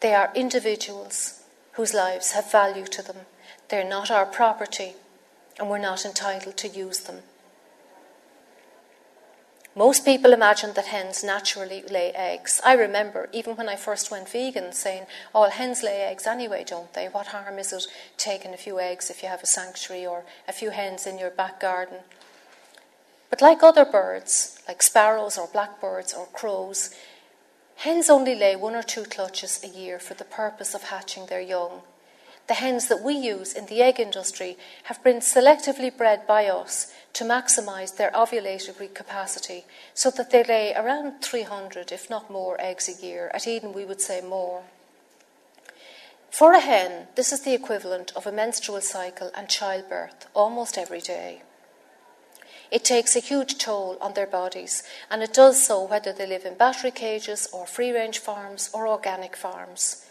They 0.00 0.14
are 0.14 0.32
individuals 0.34 1.42
whose 1.72 1.94
lives 1.94 2.32
have 2.32 2.50
value 2.50 2.86
to 2.86 3.02
them. 3.02 3.26
They're 3.68 3.88
not 3.88 4.10
our 4.10 4.26
property, 4.26 4.94
and 5.58 5.70
we're 5.70 5.78
not 5.78 6.04
entitled 6.04 6.56
to 6.58 6.68
use 6.68 7.00
them. 7.00 7.20
Most 9.74 10.04
people 10.04 10.34
imagine 10.34 10.74
that 10.74 10.86
hens 10.86 11.24
naturally 11.24 11.82
lay 11.88 12.12
eggs. 12.12 12.60
I 12.62 12.74
remember, 12.74 13.30
even 13.32 13.56
when 13.56 13.70
I 13.70 13.76
first 13.76 14.10
went 14.10 14.28
vegan, 14.28 14.72
saying, 14.72 15.06
All 15.34 15.48
hens 15.48 15.82
lay 15.82 16.02
eggs 16.02 16.26
anyway, 16.26 16.62
don't 16.66 16.92
they? 16.92 17.06
What 17.06 17.28
harm 17.28 17.58
is 17.58 17.72
it 17.72 17.86
taking 18.18 18.52
a 18.52 18.58
few 18.58 18.78
eggs 18.78 19.08
if 19.08 19.22
you 19.22 19.30
have 19.30 19.42
a 19.42 19.46
sanctuary 19.46 20.04
or 20.04 20.24
a 20.46 20.52
few 20.52 20.70
hens 20.70 21.06
in 21.06 21.18
your 21.18 21.30
back 21.30 21.58
garden? 21.58 22.00
But 23.32 23.40
like 23.40 23.62
other 23.62 23.86
birds, 23.86 24.58
like 24.68 24.82
sparrows 24.82 25.38
or 25.38 25.46
blackbirds 25.46 26.12
or 26.12 26.26
crows, 26.34 26.90
hens 27.76 28.10
only 28.10 28.34
lay 28.34 28.56
one 28.56 28.74
or 28.74 28.82
two 28.82 29.04
clutches 29.04 29.64
a 29.64 29.68
year 29.68 29.98
for 29.98 30.12
the 30.12 30.26
purpose 30.26 30.74
of 30.74 30.82
hatching 30.82 31.24
their 31.24 31.40
young. 31.40 31.80
The 32.46 32.60
hens 32.60 32.88
that 32.88 33.00
we 33.00 33.14
use 33.14 33.54
in 33.54 33.64
the 33.64 33.80
egg 33.80 33.98
industry 33.98 34.58
have 34.82 35.02
been 35.02 35.20
selectively 35.20 35.96
bred 35.96 36.26
by 36.26 36.44
us 36.44 36.92
to 37.14 37.24
maximise 37.24 37.96
their 37.96 38.10
ovulatory 38.10 38.92
capacity 38.92 39.64
so 39.94 40.10
that 40.10 40.30
they 40.30 40.44
lay 40.44 40.74
around 40.74 41.22
300, 41.22 41.90
if 41.90 42.10
not 42.10 42.30
more, 42.30 42.60
eggs 42.60 42.86
a 42.86 43.02
year. 43.02 43.30
At 43.32 43.48
Eden, 43.48 43.72
we 43.72 43.86
would 43.86 44.02
say 44.02 44.20
more. 44.20 44.64
For 46.30 46.52
a 46.52 46.60
hen, 46.60 47.06
this 47.14 47.32
is 47.32 47.44
the 47.44 47.54
equivalent 47.54 48.12
of 48.14 48.26
a 48.26 48.32
menstrual 48.32 48.82
cycle 48.82 49.30
and 49.34 49.48
childbirth 49.48 50.26
almost 50.34 50.76
every 50.76 51.00
day. 51.00 51.40
It 52.72 52.86
takes 52.86 53.14
a 53.14 53.20
huge 53.20 53.58
toll 53.58 53.98
on 54.00 54.14
their 54.14 54.26
bodies, 54.26 54.82
and 55.10 55.22
it 55.22 55.34
does 55.34 55.62
so 55.62 55.84
whether 55.84 56.10
they 56.10 56.26
live 56.26 56.46
in 56.46 56.54
battery 56.54 56.90
cages 56.90 57.46
or 57.52 57.66
free 57.66 57.92
range 57.92 58.18
farms 58.18 58.70
or 58.72 58.88
organic 58.88 59.36
farms. 59.36 60.06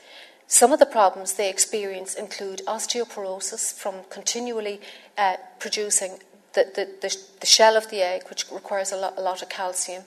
Some 0.45 0.71
of 0.71 0.77
the 0.77 0.85
problems 0.85 1.33
they 1.33 1.49
experience 1.49 2.13
include 2.13 2.61
osteoporosis 2.67 3.73
from 3.73 4.03
continually 4.11 4.79
uh, 5.17 5.37
producing 5.57 6.19
the, 6.53 6.65
the, 6.75 6.85
the, 7.01 7.17
the, 7.39 7.47
shell 7.47 7.75
of 7.75 7.89
the 7.89 8.03
egg, 8.03 8.29
which 8.29 8.45
requires 8.51 8.91
a 8.91 8.97
lot, 8.97 9.15
a 9.17 9.21
lot 9.21 9.41
of 9.41 9.49
calcium, 9.49 10.03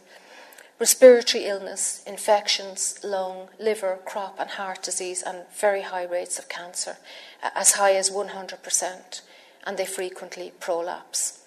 respiratory 0.78 1.46
illness, 1.46 2.04
infections, 2.06 3.00
lung, 3.02 3.48
liver, 3.58 3.98
crop, 4.04 4.36
and 4.38 4.50
heart 4.50 4.80
disease, 4.80 5.22
and 5.22 5.38
very 5.58 5.82
high 5.82 6.04
rates 6.04 6.38
of 6.38 6.48
cancer, 6.48 6.98
as 7.42 7.72
high 7.72 7.96
as 7.96 8.10
100%, 8.10 9.22
and 9.66 9.76
they 9.76 9.86
frequently 9.86 10.52
prolapse. 10.60 11.40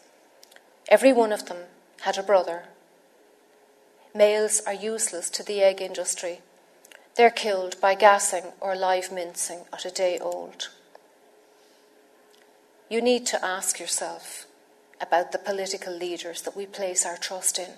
Every 0.89 1.11
one 1.11 1.33
of 1.33 1.47
them 1.47 1.63
had 2.01 2.17
a 2.17 2.23
brother. 2.23 2.63
Males 4.15 4.61
are 4.65 4.73
useless 4.73 5.29
to 5.31 5.43
the 5.43 5.61
egg 5.61 5.81
industry. 5.81 6.39
They're 7.15 7.29
killed 7.29 7.79
by 7.81 7.95
gassing 7.95 8.53
or 8.61 8.75
live 8.75 9.11
mincing 9.11 9.65
at 9.73 9.85
a 9.85 9.91
day 9.91 10.17
old. 10.17 10.69
You 12.89 13.01
need 13.01 13.25
to 13.27 13.43
ask 13.43 13.79
yourself 13.79 14.45
about 15.01 15.31
the 15.31 15.39
political 15.39 15.93
leaders 15.93 16.41
that 16.43 16.55
we 16.55 16.65
place 16.65 17.05
our 17.05 17.17
trust 17.17 17.59
in. 17.59 17.71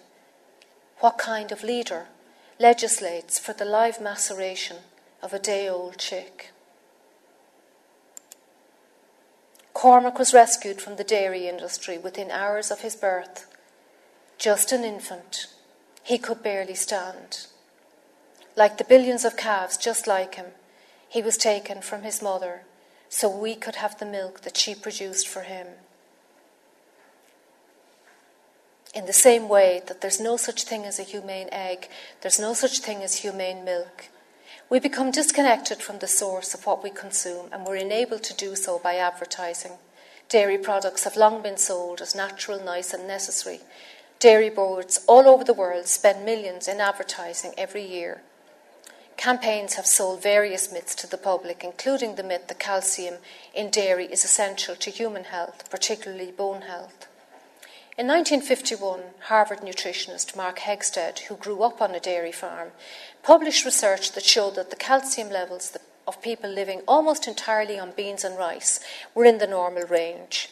What 0.99 1.17
kind 1.17 1.51
of 1.51 1.63
leader 1.63 2.07
legislates 2.59 3.39
for 3.39 3.53
the 3.53 3.65
live 3.65 3.99
maceration 3.99 4.77
of 5.23 5.33
a 5.33 5.39
day 5.39 5.67
old 5.67 5.97
chick? 5.97 6.51
Cormac 9.79 10.19
was 10.19 10.33
rescued 10.33 10.81
from 10.81 10.97
the 10.97 11.05
dairy 11.05 11.47
industry 11.47 11.97
within 11.97 12.31
hours 12.31 12.69
of 12.69 12.81
his 12.81 12.97
birth. 12.97 13.47
Just 14.37 14.73
an 14.73 14.83
infant, 14.83 15.47
he 16.03 16.17
could 16.17 16.43
barely 16.43 16.75
stand. 16.75 17.47
Like 18.57 18.77
the 18.77 18.83
billions 18.83 19.23
of 19.23 19.37
calves 19.37 19.77
just 19.77 20.05
like 20.05 20.35
him, 20.35 20.47
he 21.07 21.21
was 21.21 21.37
taken 21.37 21.79
from 21.79 22.03
his 22.03 22.21
mother 22.21 22.63
so 23.07 23.29
we 23.29 23.55
could 23.55 23.75
have 23.75 23.97
the 23.97 24.05
milk 24.05 24.41
that 24.41 24.57
she 24.57 24.75
produced 24.75 25.29
for 25.29 25.43
him. 25.43 25.67
In 28.93 29.05
the 29.05 29.13
same 29.13 29.47
way 29.47 29.81
that 29.87 30.01
there's 30.01 30.19
no 30.19 30.35
such 30.35 30.65
thing 30.65 30.83
as 30.83 30.99
a 30.99 31.03
humane 31.03 31.47
egg, 31.53 31.87
there's 32.19 32.37
no 32.37 32.53
such 32.53 32.79
thing 32.79 33.01
as 33.01 33.19
humane 33.19 33.63
milk. 33.63 34.09
We 34.69 34.79
become 34.79 35.09
disconnected 35.09 35.81
from 35.81 35.97
the 35.97 36.07
source 36.07 36.53
of 36.53 36.67
what 36.67 36.83
we 36.83 36.91
consume, 36.91 37.47
and 37.51 37.65
we're 37.65 37.77
enabled 37.77 38.21
to 38.23 38.35
do 38.35 38.55
so 38.55 38.77
by 38.77 38.97
advertising. 38.97 39.79
Dairy 40.29 40.59
products 40.59 41.05
have 41.05 41.17
long 41.17 41.41
been 41.41 41.57
sold 41.57 42.01
as 42.01 42.13
natural, 42.13 42.63
nice, 42.63 42.93
and 42.93 43.07
necessary. 43.07 43.61
Dairy 44.19 44.51
boards 44.51 45.03
all 45.07 45.27
over 45.27 45.43
the 45.43 45.55
world 45.55 45.87
spend 45.87 46.23
millions 46.23 46.67
in 46.67 46.79
advertising 46.79 47.53
every 47.57 47.83
year. 47.83 48.21
Campaigns 49.17 49.73
have 49.73 49.87
sold 49.87 50.21
various 50.21 50.71
myths 50.71 50.93
to 50.95 51.07
the 51.07 51.17
public, 51.17 51.63
including 51.63 52.13
the 52.13 52.23
myth 52.23 52.47
that 52.47 52.59
calcium 52.59 53.15
in 53.55 53.71
dairy 53.71 54.05
is 54.05 54.23
essential 54.23 54.75
to 54.75 54.91
human 54.91 55.25
health, 55.25 55.67
particularly 55.71 56.31
bone 56.31 56.61
health. 56.61 57.08
In 57.99 58.07
1951, 58.07 59.01
Harvard 59.27 59.59
nutritionist 59.59 60.33
Mark 60.33 60.59
Hegsted, 60.59 61.19
who 61.27 61.35
grew 61.35 61.63
up 61.63 61.81
on 61.81 61.93
a 61.93 61.99
dairy 61.99 62.31
farm, 62.31 62.69
published 63.23 63.65
research 63.65 64.13
that 64.13 64.23
showed 64.23 64.55
that 64.55 64.69
the 64.69 64.77
calcium 64.77 65.29
levels 65.29 65.75
of 66.07 66.21
people 66.21 66.49
living 66.49 66.79
almost 66.87 67.27
entirely 67.27 67.77
on 67.77 67.91
beans 67.91 68.23
and 68.23 68.37
rice 68.37 68.79
were 69.13 69.25
in 69.25 69.39
the 69.39 69.47
normal 69.47 69.83
range. 69.83 70.47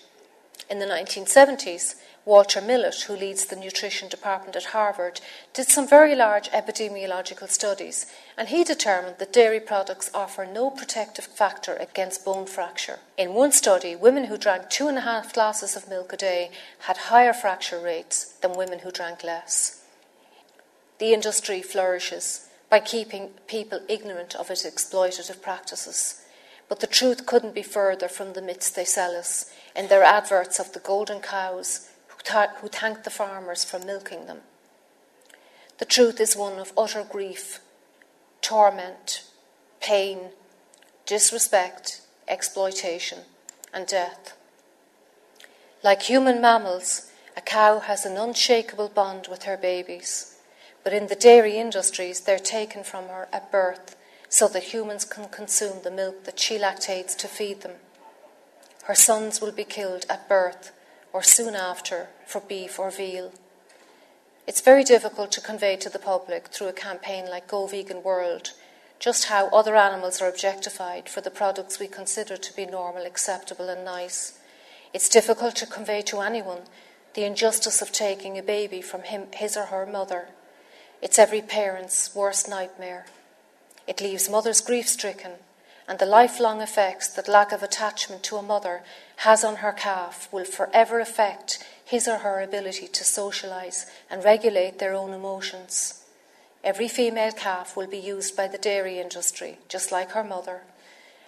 In 0.69 0.79
the 0.79 0.85
1970s, 0.85 1.95
Walter 2.27 2.59
Willett, 2.59 3.03
who 3.03 3.15
leads 3.15 3.45
the 3.45 3.55
nutrition 3.55 4.09
department 4.09 4.57
at 4.57 4.75
Harvard, 4.75 5.21
did 5.53 5.69
some 5.69 5.87
very 5.87 6.13
large 6.13 6.49
epidemiological 6.49 7.49
studies, 7.49 8.05
and 8.35 8.49
he 8.49 8.65
determined 8.65 9.15
that 9.19 9.31
dairy 9.31 9.61
products 9.61 10.11
offer 10.13 10.45
no 10.45 10.69
protective 10.69 11.23
factor 11.23 11.77
against 11.77 12.25
bone 12.25 12.45
fracture. 12.45 12.99
In 13.17 13.33
one 13.33 13.53
study, 13.53 13.95
women 13.95 14.25
who 14.25 14.37
drank 14.37 14.69
two 14.69 14.89
and 14.89 14.97
a 14.97 15.07
half 15.07 15.33
glasses 15.33 15.77
of 15.77 15.87
milk 15.87 16.11
a 16.11 16.17
day 16.17 16.51
had 16.79 16.97
higher 16.97 17.31
fracture 17.31 17.79
rates 17.79 18.33
than 18.41 18.57
women 18.57 18.79
who 18.79 18.91
drank 18.91 19.23
less. 19.23 19.85
The 20.99 21.13
industry 21.13 21.61
flourishes 21.61 22.49
by 22.69 22.81
keeping 22.81 23.29
people 23.47 23.79
ignorant 23.87 24.35
of 24.35 24.51
its 24.51 24.65
exploitative 24.65 25.41
practices. 25.41 26.25
But 26.67 26.81
the 26.81 26.87
truth 26.87 27.25
couldn't 27.25 27.55
be 27.55 27.63
further 27.63 28.09
from 28.09 28.33
the 28.33 28.41
myths 28.41 28.69
they 28.69 28.83
sell 28.83 29.15
us 29.15 29.49
in 29.73 29.87
their 29.87 30.03
adverts 30.03 30.59
of 30.59 30.73
the 30.73 30.81
golden 30.81 31.21
cows 31.21 31.89
who 32.61 32.67
thanked 32.67 33.03
the 33.03 33.09
farmers 33.09 33.63
for 33.63 33.79
milking 33.79 34.25
them. 34.25 34.41
The 35.77 35.85
truth 35.85 36.19
is 36.19 36.35
one 36.35 36.59
of 36.59 36.73
utter 36.77 37.03
grief, 37.03 37.59
torment, 38.41 39.23
pain, 39.79 40.31
disrespect, 41.05 42.01
exploitation, 42.27 43.19
and 43.73 43.87
death. 43.87 44.35
Like 45.83 46.03
human 46.03 46.41
mammals, 46.41 47.11
a 47.35 47.41
cow 47.41 47.79
has 47.79 48.05
an 48.05 48.17
unshakable 48.17 48.89
bond 48.89 49.27
with 49.29 49.43
her 49.43 49.57
babies, 49.57 50.37
but 50.83 50.93
in 50.93 51.07
the 51.07 51.15
dairy 51.15 51.57
industries, 51.57 52.21
they're 52.21 52.39
taken 52.39 52.83
from 52.83 53.07
her 53.07 53.27
at 53.31 53.51
birth 53.51 53.95
so 54.29 54.47
that 54.49 54.73
humans 54.73 55.05
can 55.05 55.29
consume 55.29 55.83
the 55.83 55.91
milk 55.91 56.25
that 56.25 56.39
she 56.39 56.57
lactates 56.57 57.15
to 57.17 57.27
feed 57.27 57.61
them. 57.61 57.75
Her 58.83 58.95
sons 58.95 59.39
will 59.39 59.51
be 59.51 59.63
killed 59.63 60.05
at 60.09 60.27
birth 60.27 60.71
or 61.13 61.23
soon 61.23 61.55
after 61.55 62.09
for 62.25 62.41
beef 62.41 62.79
or 62.79 62.91
veal. 62.91 63.31
It's 64.45 64.61
very 64.61 64.83
difficult 64.83 65.31
to 65.33 65.41
convey 65.41 65.75
to 65.77 65.89
the 65.89 65.99
public 65.99 66.47
through 66.47 66.67
a 66.67 66.73
campaign 66.73 67.25
like 67.29 67.47
Go 67.47 67.67
Vegan 67.67 68.03
World 68.03 68.53
just 68.99 69.25
how 69.25 69.47
other 69.49 69.75
animals 69.75 70.21
are 70.21 70.29
objectified 70.29 71.07
for 71.07 71.21
the 71.21 71.31
products 71.31 71.79
we 71.79 71.87
consider 71.87 72.35
to 72.35 72.55
be 72.55 72.65
normal, 72.65 73.05
acceptable, 73.05 73.69
and 73.69 73.85
nice. 73.85 74.39
It's 74.93 75.09
difficult 75.09 75.55
to 75.57 75.65
convey 75.67 76.01
to 76.03 76.21
anyone 76.21 76.61
the 77.13 77.23
injustice 77.23 77.81
of 77.81 77.91
taking 77.91 78.37
a 78.37 78.43
baby 78.43 78.81
from 78.81 79.03
him, 79.03 79.27
his 79.33 79.57
or 79.57 79.65
her 79.65 79.85
mother. 79.85 80.29
It's 81.01 81.19
every 81.19 81.41
parent's 81.41 82.15
worst 82.15 82.49
nightmare. 82.49 83.05
It 83.87 84.01
leaves 84.01 84.29
mothers 84.29 84.61
grief 84.61 84.87
stricken 84.87 85.33
and 85.87 85.99
the 85.99 86.05
lifelong 86.05 86.61
effects 86.61 87.07
that 87.09 87.27
lack 87.27 87.51
of 87.51 87.63
attachment 87.63 88.23
to 88.23 88.37
a 88.37 88.41
mother 88.41 88.81
has 89.17 89.43
on 89.43 89.57
her 89.57 89.71
calf 89.71 90.27
will 90.31 90.45
forever 90.45 90.99
affect 90.99 91.63
his 91.83 92.07
or 92.07 92.17
her 92.17 92.41
ability 92.41 92.87
to 92.87 93.03
socialise 93.03 93.85
and 94.09 94.23
regulate 94.23 94.77
their 94.79 94.93
own 94.93 95.11
emotions. 95.11 96.03
Every 96.63 96.87
female 96.87 97.31
calf 97.31 97.75
will 97.75 97.87
be 97.87 97.97
used 97.97 98.35
by 98.35 98.47
the 98.47 98.57
dairy 98.57 98.99
industry, 98.99 99.57
just 99.69 99.91
like 99.91 100.11
her 100.11 100.23
mother, 100.23 100.61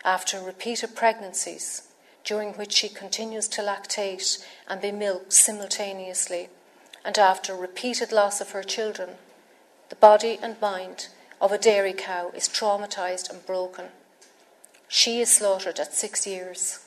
after 0.03 0.41
repeated 0.41 0.95
pregnancies, 0.95 1.87
during 2.23 2.53
which 2.53 2.73
she 2.73 2.89
continues 2.89 3.47
to 3.47 3.61
lactate 3.61 4.45
and 4.67 4.81
be 4.81 4.91
milked 4.91 5.33
simultaneously, 5.33 6.49
and 7.03 7.17
after 7.17 7.55
repeated 7.55 8.11
loss 8.11 8.41
of 8.41 8.51
her 8.51 8.63
children. 8.63 9.11
The 9.89 9.95
body 9.95 10.37
and 10.41 10.61
mind 10.61 11.07
of 11.41 11.51
a 11.51 11.57
dairy 11.57 11.93
cow 11.93 12.31
is 12.35 12.47
traumatised 12.47 13.29
and 13.29 13.45
broken. 13.45 13.85
She 14.87 15.21
is 15.21 15.31
slaughtered 15.33 15.79
at 15.79 15.93
six 15.93 16.27
years. 16.27 16.79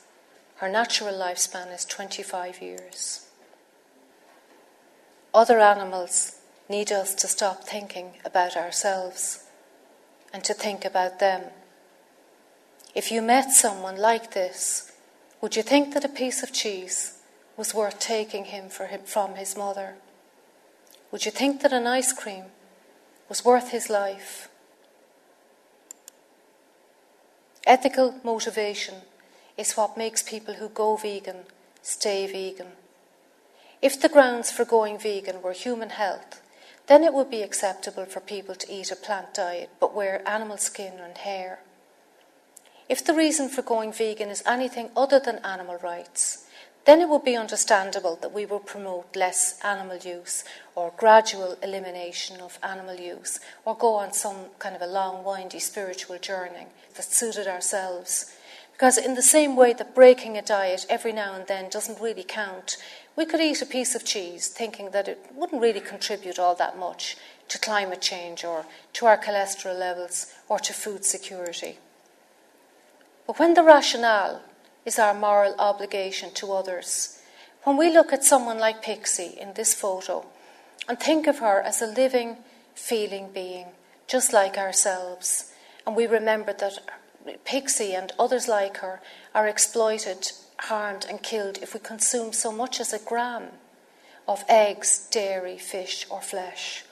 Her 0.57 0.69
natural 0.69 1.13
lifespan 1.13 1.73
is 1.73 1.85
25 1.85 2.61
years. 2.61 3.27
Other 5.33 5.59
animals 5.59 6.39
need 6.69 6.91
us 6.91 7.15
to 7.15 7.27
stop 7.27 7.63
thinking 7.63 8.13
about 8.23 8.55
ourselves 8.55 9.45
and 10.31 10.43
to 10.43 10.53
think 10.53 10.85
about 10.85 11.19
them. 11.19 11.43
If 12.93 13.11
you 13.11 13.21
met 13.21 13.51
someone 13.51 13.97
like 13.97 14.33
this, 14.33 14.91
would 15.41 15.55
you 15.55 15.63
think 15.63 15.93
that 15.93 16.05
a 16.05 16.09
piece 16.09 16.43
of 16.43 16.53
cheese 16.53 17.17
was 17.57 17.73
worth 17.73 17.99
taking 17.99 18.45
him, 18.45 18.69
him 18.69 19.01
from 19.05 19.35
his 19.35 19.57
mother? 19.57 19.95
Would 21.11 21.25
you 21.25 21.31
think 21.31 21.61
that 21.61 21.73
an 21.73 21.87
ice 21.87 22.13
cream 22.13 22.45
was 23.27 23.43
worth 23.43 23.71
his 23.71 23.89
life? 23.89 24.49
Ethical 27.65 28.15
motivation 28.23 28.95
is 29.57 29.73
what 29.73 29.97
makes 29.97 30.23
people 30.23 30.55
who 30.55 30.69
go 30.69 30.95
vegan 30.95 31.45
stay 31.81 32.25
vegan. 32.25 32.71
If 33.81 33.99
the 33.99 34.09
grounds 34.09 34.49
for 34.49 34.63
going 34.63 34.97
vegan 34.97 35.41
were 35.41 35.51
human 35.51 35.89
health, 35.89 36.41
then 36.87 37.03
it 37.03 37.13
would 37.13 37.29
be 37.29 37.41
acceptable 37.41 38.05
for 38.05 38.21
people 38.21 38.55
to 38.55 38.73
eat 38.73 38.91
a 38.91 38.95
plant 38.95 39.33
diet 39.33 39.69
but 39.79 39.93
wear 39.93 40.27
animal 40.27 40.57
skin 40.57 40.93
and 41.03 41.17
hair. 41.17 41.59
If 42.87 43.03
the 43.03 43.13
reason 43.13 43.49
for 43.49 43.61
going 43.61 43.93
vegan 43.93 44.29
is 44.29 44.43
anything 44.45 44.89
other 44.95 45.19
than 45.19 45.39
animal 45.39 45.77
rights, 45.81 46.45
then 46.85 46.99
it 46.99 47.07
would 47.07 47.23
be 47.23 47.35
understandable 47.35 48.17
that 48.17 48.33
we 48.33 48.45
would 48.45 48.65
promote 48.65 49.15
less 49.15 49.57
animal 49.63 49.97
use 49.97 50.43
or 50.75 50.93
gradual 50.97 51.57
elimination 51.63 52.41
of 52.41 52.59
animal 52.61 52.95
use 52.95 53.39
or 53.63 53.75
go 53.75 53.95
on 53.95 54.11
some 54.11 54.47
kind 54.59 54.75
of 54.75 54.81
a 54.81 54.87
long, 54.87 55.23
windy 55.23 55.59
spiritual 55.59 56.17
journey 56.17 56.67
that 56.95 57.05
suited 57.05 57.47
ourselves. 57.47 58.33
Because, 58.83 58.97
in 58.97 59.15
the 59.15 59.21
same 59.21 59.55
way 59.55 59.71
that 59.71 59.95
breaking 59.95 60.37
a 60.37 60.41
diet 60.41 60.85
every 60.89 61.13
now 61.13 61.35
and 61.35 61.47
then 61.47 61.69
doesn't 61.69 62.01
really 62.01 62.25
count, 62.25 62.75
we 63.15 63.25
could 63.25 63.39
eat 63.39 63.61
a 63.61 63.65
piece 63.65 63.95
of 63.95 64.03
cheese 64.03 64.49
thinking 64.49 64.89
that 64.89 65.07
it 65.07 65.25
wouldn't 65.33 65.61
really 65.61 65.79
contribute 65.79 66.37
all 66.37 66.53
that 66.55 66.77
much 66.77 67.15
to 67.47 67.57
climate 67.57 68.01
change 68.01 68.43
or 68.43 68.65
to 68.91 69.05
our 69.05 69.17
cholesterol 69.17 69.79
levels 69.79 70.33
or 70.49 70.59
to 70.59 70.73
food 70.73 71.05
security. 71.05 71.79
But 73.25 73.39
when 73.39 73.53
the 73.53 73.63
rationale 73.63 74.41
is 74.83 74.99
our 74.99 75.13
moral 75.13 75.55
obligation 75.59 76.33
to 76.33 76.51
others. 76.51 77.21
When 77.63 77.77
we 77.77 77.89
look 77.89 78.11
at 78.11 78.25
someone 78.25 78.59
like 78.59 78.83
Pixie 78.83 79.37
in 79.39 79.53
this 79.53 79.73
photo 79.73 80.25
and 80.89 80.99
think 80.99 81.25
of 81.25 81.39
her 81.39 81.61
as 81.61 81.81
a 81.81 81.87
living, 81.87 82.35
feeling 82.75 83.29
being, 83.33 83.67
just 84.07 84.33
like 84.33 84.57
ourselves, 84.57 85.53
and 85.87 85.95
we 85.95 86.05
remember 86.05 86.51
that 86.51 86.79
Pixie 87.45 87.93
and 87.93 88.11
others 88.19 88.47
like 88.47 88.77
her 88.77 89.01
are 89.33 89.47
exploited, 89.47 90.31
harmed, 90.59 91.05
and 91.09 91.21
killed 91.21 91.57
if 91.61 91.73
we 91.73 91.79
consume 91.79 92.33
so 92.33 92.51
much 92.51 92.79
as 92.79 92.93
a 92.93 92.99
gram 92.99 93.49
of 94.27 94.43
eggs, 94.47 95.07
dairy, 95.11 95.57
fish, 95.57 96.05
or 96.09 96.21
flesh, 96.21 96.83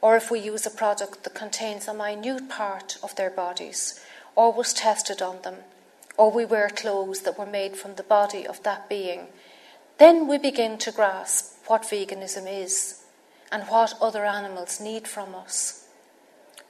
or 0.00 0.16
if 0.16 0.30
we 0.30 0.38
use 0.40 0.66
a 0.66 0.70
product 0.70 1.24
that 1.24 1.34
contains 1.34 1.88
a 1.88 1.94
minute 1.94 2.48
part 2.48 2.98
of 3.02 3.14
their 3.16 3.30
bodies 3.30 4.00
or 4.34 4.52
was 4.52 4.72
tested 4.72 5.20
on 5.20 5.42
them 5.42 5.56
or 6.16 6.30
we 6.30 6.44
wear 6.44 6.68
clothes 6.68 7.20
that 7.20 7.38
were 7.38 7.46
made 7.46 7.76
from 7.76 7.94
the 7.94 8.02
body 8.02 8.46
of 8.46 8.62
that 8.64 8.88
being, 8.88 9.28
then 9.98 10.26
we 10.26 10.36
begin 10.36 10.76
to 10.78 10.92
grasp 10.92 11.54
what 11.66 11.82
veganism 11.82 12.46
is 12.46 13.04
and 13.50 13.62
what 13.64 13.94
other 14.00 14.24
animals 14.24 14.80
need 14.80 15.06
from 15.06 15.34
us. 15.34 15.86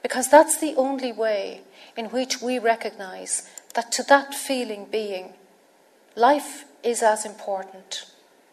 Because 0.01 0.29
that's 0.29 0.59
the 0.59 0.75
only 0.75 1.11
way 1.11 1.61
in 1.99 2.05
which 2.05 2.41
we 2.41 2.57
recognize 2.57 3.49
that 3.75 3.91
to 3.91 4.03
that 4.03 4.33
feeling 4.33 4.87
being, 4.89 5.33
life 6.15 6.63
is 6.81 7.03
as 7.03 7.25
important 7.25 8.05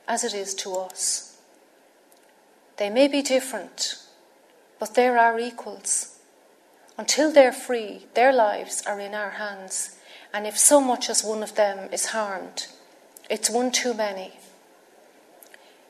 as 0.09 0.25
it 0.25 0.35
is 0.35 0.53
to 0.53 0.75
us. 0.75 1.39
They 2.77 2.91
may 2.91 3.07
be 3.07 3.23
different, 3.23 4.03
but 4.81 4.97
they're 4.97 5.39
equals. 5.39 6.19
Until 6.99 7.31
they're 7.31 7.53
free, 7.53 8.07
their 8.15 8.33
lives 8.33 8.83
are 8.85 8.99
in 8.99 9.15
our 9.15 9.31
hands 9.31 9.97
and 10.35 10.45
if 10.45 10.59
so 10.59 10.81
much 10.81 11.09
as 11.09 11.23
one 11.23 11.45
of 11.45 11.55
them 11.55 11.89
is 11.93 12.07
harmed, 12.07 12.67
it's 13.31 13.49
one 13.49 13.71
too 13.71 13.95
many. 13.95 14.33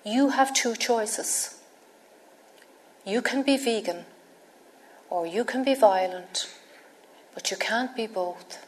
You 0.04 0.28
have 0.28 0.52
two 0.52 0.76
choices. 0.76 1.58
You 3.06 3.22
can 3.22 3.42
be 3.42 3.56
vegan 3.56 4.04
or 5.08 5.26
you 5.26 5.42
can 5.44 5.64
be 5.64 5.74
violent, 5.74 6.48
but 7.36 7.50
you 7.50 7.56
can't 7.58 7.94
be 7.94 8.06
both. 8.06 8.66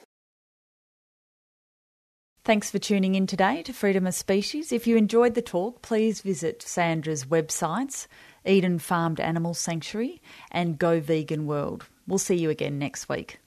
Thanks 2.45 2.71
for 2.71 2.79
tuning 2.79 3.15
in 3.15 3.27
today 3.27 3.63
to 3.63 3.73
Freedom 3.73 4.07
of 4.07 4.15
Species. 4.15 4.73
If 4.73 4.87
you 4.87 4.97
enjoyed 4.97 5.35
the 5.35 5.43
talk, 5.43 5.81
please 5.81 6.21
visit 6.21 6.63
Sandra's 6.63 7.25
websites, 7.25 8.07
Eden 8.45 8.79
Farmed 8.79 9.21
Animal 9.21 9.55
Sanctuary 9.55 10.21
and 10.51 10.79
Go 10.79 11.01
Vegan 11.01 11.47
World. 11.47 11.87
We'll 12.07 12.19
see 12.19 12.37
you 12.37 12.51
again 12.51 12.79
next 12.79 13.09
week. 13.09 13.41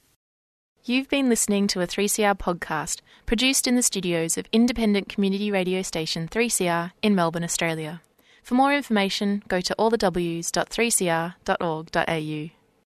You've 0.84 1.09
been 1.09 1.30
listening 1.30 1.67
to 1.67 1.82
a 1.82 1.88
3CR 1.88 2.39
podcast 2.39 3.01
produced 3.28 3.67
in 3.67 3.76
the 3.76 3.84
studios 3.84 4.39
of 4.39 4.47
independent 4.51 5.07
community 5.07 5.51
radio 5.51 5.84
station 5.84 6.28
3CR 6.28 6.93
in 7.03 7.13
Melbourne, 7.13 7.43
Australia. 7.43 8.01
For 8.41 8.55
more 8.55 8.74
information, 8.74 9.43
go 9.47 9.61
to 9.61 9.76
allthews.3cr.org.au. 9.78 12.61